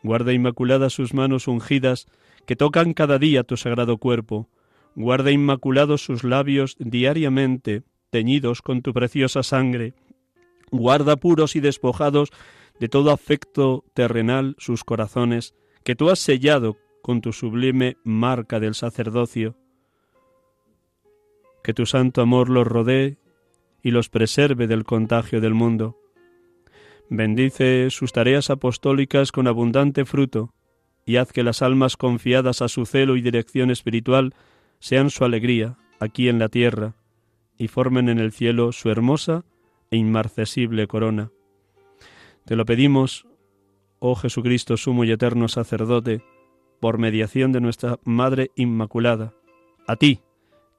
Guarda 0.03 0.33
inmaculadas 0.33 0.95
sus 0.95 1.13
manos 1.13 1.47
ungidas, 1.47 2.07
que 2.47 2.57
tocan 2.57 2.95
cada 2.95 3.19
día 3.19 3.45
tu 3.45 3.59
sagrado 3.59 3.99
cuerpo. 3.99 4.49
Guarda 4.97 5.31
inmaculados 5.31 6.03
sus 6.03 6.25
labios 6.25 6.77
diariamente, 6.79 7.83
teñidos 8.09 8.63
con 8.63 8.81
tu 8.81 8.95
preciosa 8.95 9.43
sangre. 9.43 9.93
Guarda 10.71 11.17
puros 11.17 11.55
y 11.55 11.61
despojados 11.61 12.31
de 12.81 12.89
todo 12.89 13.11
afecto 13.11 13.85
terrenal 13.93 14.57
sus 14.57 14.85
corazones, 14.85 15.55
que 15.85 15.95
tú 15.95 16.09
has 16.09 16.19
sellado 16.19 16.79
con 17.03 17.21
tu 17.21 17.35
sublime 17.35 17.99
marca 18.05 18.59
del 18.59 18.75
sacerdocio 18.75 19.57
que 21.63 21.75
tu 21.75 21.87
santo 21.87 22.23
amor 22.23 22.49
los 22.49 22.67
rodee 22.67 23.17
y 23.83 23.91
los 23.91 24.09
preserve 24.09 24.67
del 24.67 24.85
contagio 24.85 25.41
del 25.41 25.55
mundo. 25.55 25.99
Bendice 27.09 27.91
sus 27.91 28.13
tareas 28.13 28.51
apostólicas 28.51 29.33
con 29.33 29.47
abundante 29.47 30.05
fruto, 30.05 30.55
y 31.05 31.17
haz 31.17 31.33
que 31.33 31.43
las 31.43 31.63
almas 31.63 31.97
confiadas 31.97 32.63
a 32.63 32.69
su 32.69 32.87
celo 32.87 33.17
y 33.17 33.23
dirección 33.23 33.71
espiritual 33.71 34.35
sean 34.79 35.11
su 35.11 35.25
alegría 35.25 35.77
aquí 36.01 36.29
en 36.29 36.39
la 36.39 36.49
tierra, 36.49 36.95
y 37.59 37.69
formen 37.69 38.09
en 38.09 38.19
el 38.19 38.33
cielo 38.33 38.73
su 38.73 38.91
hermosa 38.91 39.45
e 39.91 39.97
inmarcesible 39.97 40.87
corona. 40.87 41.31
Te 42.45 42.57
lo 42.57 42.65
pedimos, 42.65 43.27
oh 43.99 44.15
Jesucristo 44.15 44.77
sumo 44.77 45.05
y 45.05 45.11
eterno 45.11 45.49
sacerdote, 45.49 46.23
por 46.81 46.99
mediación 46.99 47.53
de 47.53 47.61
nuestra 47.61 48.01
Madre 48.05 48.51
Inmaculada, 48.57 49.33
a 49.87 49.97
ti, 49.97 50.21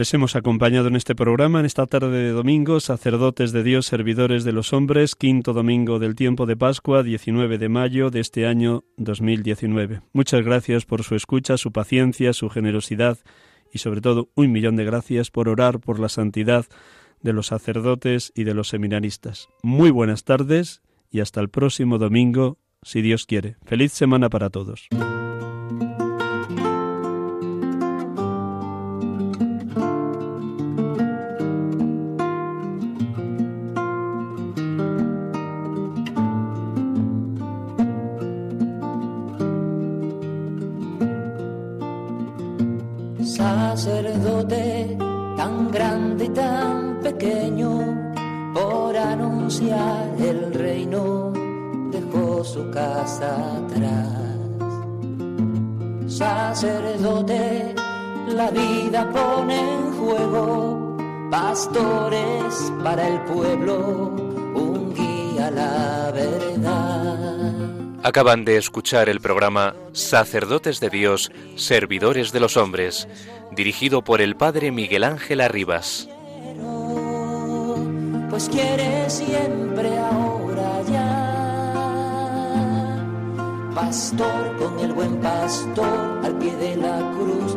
Les 0.00 0.14
hemos 0.14 0.34
acompañado 0.34 0.88
en 0.88 0.96
este 0.96 1.14
programa, 1.14 1.60
en 1.60 1.66
esta 1.66 1.84
tarde 1.84 2.22
de 2.22 2.30
domingo, 2.30 2.80
sacerdotes 2.80 3.52
de 3.52 3.62
Dios, 3.62 3.84
servidores 3.84 4.44
de 4.44 4.52
los 4.52 4.72
hombres, 4.72 5.14
quinto 5.14 5.52
domingo 5.52 5.98
del 5.98 6.14
tiempo 6.14 6.46
de 6.46 6.56
Pascua, 6.56 7.02
19 7.02 7.58
de 7.58 7.68
mayo 7.68 8.08
de 8.08 8.20
este 8.20 8.46
año 8.46 8.82
2019. 8.96 10.00
Muchas 10.14 10.42
gracias 10.42 10.86
por 10.86 11.02
su 11.02 11.16
escucha, 11.16 11.58
su 11.58 11.70
paciencia, 11.70 12.32
su 12.32 12.48
generosidad 12.48 13.18
y 13.70 13.80
sobre 13.80 14.00
todo 14.00 14.30
un 14.36 14.50
millón 14.50 14.76
de 14.76 14.86
gracias 14.86 15.30
por 15.30 15.50
orar 15.50 15.80
por 15.80 16.00
la 16.00 16.08
santidad 16.08 16.64
de 17.20 17.34
los 17.34 17.48
sacerdotes 17.48 18.32
y 18.34 18.44
de 18.44 18.54
los 18.54 18.68
seminaristas. 18.68 19.50
Muy 19.62 19.90
buenas 19.90 20.24
tardes 20.24 20.80
y 21.10 21.20
hasta 21.20 21.42
el 21.42 21.50
próximo 21.50 21.98
domingo, 21.98 22.56
si 22.80 23.02
Dios 23.02 23.26
quiere. 23.26 23.56
Feliz 23.66 23.92
semana 23.92 24.30
para 24.30 24.48
todos. 24.48 24.88
Pastores 61.50 62.72
para 62.82 63.08
el 63.08 63.20
pueblo, 63.22 63.76
un 64.54 64.94
guía 64.94 65.50
la 65.50 66.10
verdad. 66.12 67.52
Acaban 68.02 68.44
de 68.44 68.56
escuchar 68.56 69.08
el 69.08 69.20
programa 69.20 69.74
Sacerdotes 69.92 70.80
de 70.80 70.90
Dios, 70.90 71.30
Servidores 71.56 72.32
de 72.32 72.40
los 72.40 72.56
Hombres, 72.56 73.08
dirigido 73.50 74.02
por 74.02 74.20
el 74.20 74.36
Padre 74.36 74.70
Miguel 74.70 75.04
Ángel 75.04 75.40
Arribas. 75.40 76.08
Pues 78.30 78.48
quiere 78.48 79.10
siempre 79.10 79.98
ahora 79.98 80.82
ya. 80.88 81.26
Pastor 83.74 84.56
con 84.56 84.78
el 84.80 84.92
buen 84.92 85.16
pastor 85.20 86.20
al 86.24 86.38
pie 86.38 86.54
de 86.56 86.76
la 86.76 86.98
cruz, 87.12 87.56